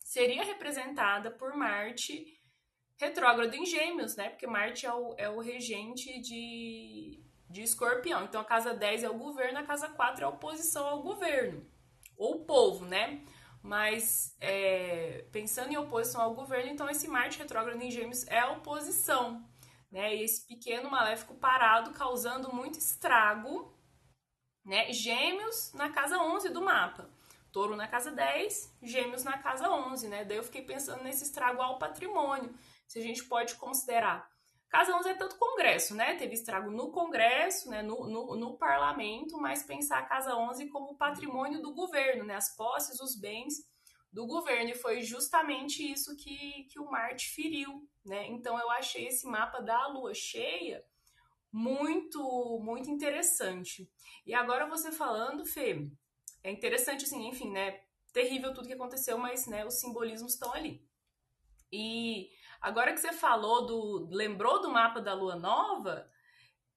seria 0.00 0.44
representada 0.44 1.30
por 1.30 1.56
Marte 1.56 2.41
retrógrado 3.04 3.54
em 3.54 3.66
Gêmeos, 3.66 4.16
né? 4.16 4.30
Porque 4.30 4.46
Marte 4.46 4.86
é 4.86 4.92
o, 4.92 5.14
é 5.18 5.28
o 5.28 5.40
regente 5.40 6.20
de, 6.20 7.20
de 7.48 7.62
escorpião. 7.62 8.24
Então 8.24 8.40
a 8.40 8.44
casa 8.44 8.72
10 8.72 9.04
é 9.04 9.10
o 9.10 9.18
governo, 9.18 9.58
a 9.58 9.64
casa 9.64 9.88
4 9.88 10.22
é 10.22 10.24
a 10.24 10.30
oposição 10.30 10.86
ao 10.86 11.02
governo. 11.02 11.66
Ou 12.16 12.36
o 12.36 12.44
povo, 12.44 12.84
né? 12.86 13.22
Mas 13.62 14.36
é, 14.40 15.24
pensando 15.30 15.72
em 15.72 15.76
oposição 15.76 16.20
ao 16.20 16.34
governo, 16.34 16.70
então 16.70 16.88
esse 16.88 17.06
Marte 17.08 17.38
retrógrado 17.38 17.80
em 17.80 17.90
Gêmeos 17.90 18.26
é 18.26 18.38
a 18.38 18.52
oposição 18.52 19.44
né? 19.92 20.16
E 20.16 20.22
esse 20.24 20.46
pequeno 20.46 20.90
maléfico 20.90 21.34
parado 21.34 21.92
causando 21.92 22.52
muito 22.52 22.78
estrago, 22.78 23.70
né? 24.64 24.90
Gêmeos 24.90 25.72
na 25.74 25.90
casa 25.90 26.18
11 26.18 26.48
do 26.48 26.62
mapa. 26.62 27.10
Touro 27.52 27.76
na 27.76 27.86
casa 27.86 28.10
10, 28.10 28.78
Gêmeos 28.82 29.22
na 29.22 29.36
casa 29.36 29.70
11, 29.70 30.08
né? 30.08 30.24
Daí 30.24 30.38
eu 30.38 30.42
fiquei 30.42 30.62
pensando 30.62 31.02
nesse 31.04 31.24
estrago 31.24 31.60
ao 31.60 31.78
patrimônio, 31.78 32.54
se 32.92 32.98
a 32.98 33.02
gente 33.02 33.24
pode 33.24 33.54
considerar. 33.54 34.30
Casa 34.68 34.94
11 34.94 35.08
é 35.08 35.14
tanto 35.14 35.38
Congresso, 35.38 35.94
né? 35.94 36.14
Teve 36.16 36.34
estrago 36.34 36.70
no 36.70 36.92
Congresso, 36.92 37.70
né? 37.70 37.80
no, 37.80 38.06
no, 38.06 38.36
no 38.36 38.58
Parlamento, 38.58 39.38
mas 39.38 39.62
pensar 39.62 39.98
a 40.00 40.04
Casa 40.04 40.36
11 40.36 40.68
como 40.68 40.98
patrimônio 40.98 41.62
do 41.62 41.72
governo, 41.72 42.22
né? 42.22 42.34
As 42.34 42.54
posses, 42.54 43.00
os 43.00 43.18
bens 43.18 43.54
do 44.12 44.26
governo. 44.26 44.68
E 44.68 44.74
foi 44.74 45.00
justamente 45.00 45.90
isso 45.90 46.14
que, 46.16 46.64
que 46.64 46.78
o 46.78 46.90
Marte 46.90 47.30
feriu, 47.30 47.88
né? 48.04 48.26
Então 48.26 48.58
eu 48.58 48.70
achei 48.70 49.06
esse 49.06 49.26
mapa 49.26 49.62
da 49.62 49.86
lua 49.86 50.12
cheia 50.12 50.84
muito, 51.50 52.60
muito 52.62 52.90
interessante. 52.90 53.90
E 54.26 54.34
agora 54.34 54.68
você 54.68 54.92
falando, 54.92 55.46
Fê, 55.46 55.90
é 56.44 56.50
interessante 56.50 57.06
assim, 57.06 57.26
enfim, 57.26 57.50
né? 57.50 57.80
Terrível 58.12 58.52
tudo 58.52 58.66
que 58.66 58.74
aconteceu, 58.74 59.16
mas 59.16 59.46
né, 59.46 59.64
os 59.64 59.80
simbolismos 59.80 60.34
estão 60.34 60.52
ali. 60.52 60.86
E 61.72 62.28
agora 62.62 62.92
que 62.92 63.00
você 63.00 63.12
falou 63.12 63.66
do. 63.66 64.08
lembrou 64.10 64.62
do 64.62 64.70
mapa 64.70 65.00
da 65.00 65.12
lua 65.12 65.36
nova, 65.36 66.08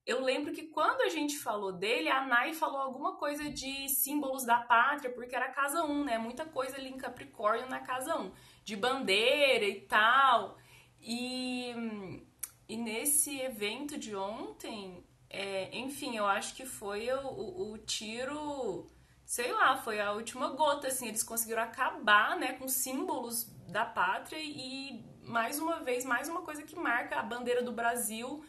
eu 0.05 0.21
lembro 0.23 0.53
que 0.53 0.63
quando 0.63 1.01
a 1.01 1.09
gente 1.09 1.37
falou 1.37 1.71
dele, 1.71 2.09
a 2.09 2.25
Nai 2.25 2.53
falou 2.53 2.79
alguma 2.79 3.15
coisa 3.15 3.49
de 3.49 3.89
símbolos 3.89 4.45
da 4.45 4.57
pátria, 4.57 5.11
porque 5.11 5.35
era 5.35 5.49
casa 5.49 5.83
1, 5.83 6.03
né? 6.03 6.17
Muita 6.17 6.45
coisa 6.45 6.77
ali 6.77 6.89
em 6.89 6.97
Capricórnio 6.97 7.67
na 7.67 7.79
casa 7.79 8.15
1, 8.15 8.31
de 8.63 8.75
bandeira 8.75 9.65
e 9.65 9.81
tal. 9.81 10.57
E, 10.99 11.73
e 12.69 12.77
nesse 12.77 13.39
evento 13.39 13.97
de 13.97 14.15
ontem, 14.15 15.03
é, 15.27 15.75
enfim, 15.75 16.15
eu 16.15 16.25
acho 16.25 16.55
que 16.55 16.65
foi 16.65 17.11
o, 17.11 17.27
o, 17.27 17.71
o, 17.71 17.77
tiro, 17.79 18.91
sei 19.25 19.51
lá, 19.51 19.75
foi 19.75 19.99
a 19.99 20.11
última 20.11 20.49
gota, 20.49 20.87
assim, 20.87 21.07
eles 21.07 21.23
conseguiram 21.23 21.63
acabar, 21.63 22.37
né, 22.37 22.53
com 22.53 22.67
símbolos 22.67 23.45
da 23.67 23.85
pátria 23.85 24.39
e, 24.39 25.03
mais 25.25 25.59
uma 25.59 25.81
vez, 25.83 26.05
mais 26.05 26.29
uma 26.29 26.41
coisa 26.41 26.63
que 26.63 26.75
marca 26.75 27.19
a 27.19 27.23
bandeira 27.23 27.61
do 27.61 27.71
Brasil 27.71 28.43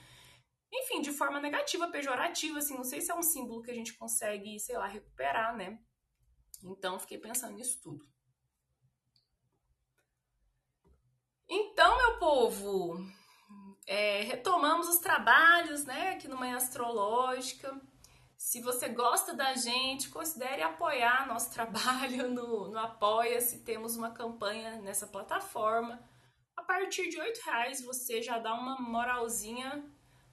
enfim, 0.72 1.00
de 1.00 1.12
forma 1.12 1.40
negativa, 1.40 1.88
pejorativa, 1.88 2.58
assim, 2.58 2.76
não 2.76 2.84
sei 2.84 3.00
se 3.00 3.10
é 3.10 3.14
um 3.14 3.22
símbolo 3.22 3.62
que 3.62 3.70
a 3.70 3.74
gente 3.74 3.94
consegue, 3.94 4.58
sei 4.58 4.76
lá, 4.76 4.86
recuperar, 4.86 5.56
né? 5.56 5.78
Então, 6.62 6.98
fiquei 6.98 7.18
pensando 7.18 7.54
nisso 7.54 7.80
tudo. 7.80 8.04
Então, 11.48 11.96
meu 11.96 12.18
povo, 12.18 12.98
é, 13.86 14.22
retomamos 14.22 14.88
os 14.88 14.98
trabalhos, 14.98 15.84
né, 15.84 16.10
aqui 16.10 16.26
no 16.26 16.36
Manhã 16.36 16.56
Astrológica. 16.56 17.80
Se 18.36 18.60
você 18.60 18.88
gosta 18.88 19.32
da 19.32 19.54
gente, 19.54 20.10
considere 20.10 20.62
apoiar 20.62 21.26
nosso 21.28 21.50
trabalho 21.54 22.28
no, 22.28 22.68
no 22.68 22.78
Apoia-se. 22.78 23.64
Temos 23.64 23.96
uma 23.96 24.10
campanha 24.10 24.80
nessa 24.82 25.06
plataforma. 25.06 26.02
Partir 26.66 27.08
de 27.08 27.16
R$ 27.16 27.32
reais 27.44 27.80
você 27.80 28.20
já 28.20 28.38
dá 28.38 28.52
uma 28.54 28.80
moralzinha 28.80 29.84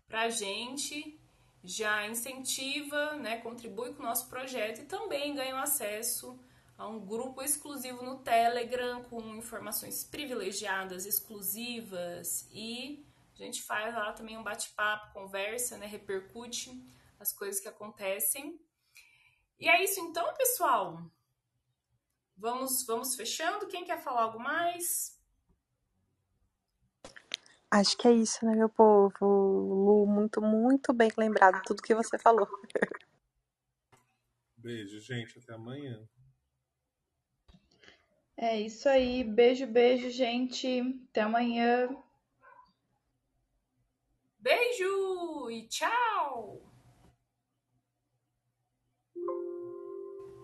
para 0.08 0.24
a 0.24 0.30
gente, 0.30 1.20
já 1.64 2.06
incentiva, 2.08 3.16
né, 3.16 3.38
contribui 3.38 3.94
com 3.94 4.04
o 4.04 4.06
nosso 4.06 4.28
projeto 4.30 4.82
e 4.82 4.86
também 4.86 5.34
ganham 5.34 5.58
acesso 5.58 6.38
a 6.78 6.88
um 6.88 7.00
grupo 7.00 7.42
exclusivo 7.42 8.04
no 8.04 8.20
Telegram 8.20 9.04
com 9.04 9.22
informações 9.36 10.04
privilegiadas, 10.04 11.06
exclusivas 11.06 12.48
e 12.52 13.06
a 13.34 13.44
gente 13.44 13.64
faz 13.64 13.94
lá 13.94 14.12
também 14.12 14.38
um 14.38 14.44
bate-papo, 14.44 15.14
conversa, 15.14 15.78
né, 15.78 15.86
repercute 15.86 16.72
as 17.20 17.32
coisas 17.32 17.62
que 17.62 17.68
acontecem. 17.68 18.60
E 19.60 19.70
é 19.70 19.84
isso 19.84 20.00
então, 20.00 20.34
pessoal. 20.34 21.02
Vamos, 22.36 22.86
vamos 22.86 23.16
fechando. 23.16 23.68
Quem 23.68 23.86
quer 23.86 24.02
falar 24.02 24.24
algo 24.24 24.40
mais? 24.40 25.18
Acho 27.76 27.98
que 27.98 28.08
é 28.08 28.12
isso, 28.12 28.46
né, 28.46 28.54
meu 28.54 28.70
povo? 28.70 29.16
Lu, 29.20 30.06
muito, 30.06 30.40
muito 30.40 30.94
bem 30.94 31.10
lembrado 31.18 31.60
tudo 31.66 31.82
que 31.82 31.96
você 31.96 32.20
falou. 32.20 32.48
Beijo, 34.56 35.00
gente. 35.00 35.40
Até 35.40 35.56
amanhã. 35.56 36.08
É 38.38 38.62
isso 38.62 38.88
aí. 38.88 39.24
Beijo, 39.24 39.66
beijo, 39.66 40.12
gente. 40.12 40.82
Até 41.10 41.22
amanhã. 41.22 41.90
Beijo 44.38 45.50
e 45.50 45.68
tchau! 45.68 46.73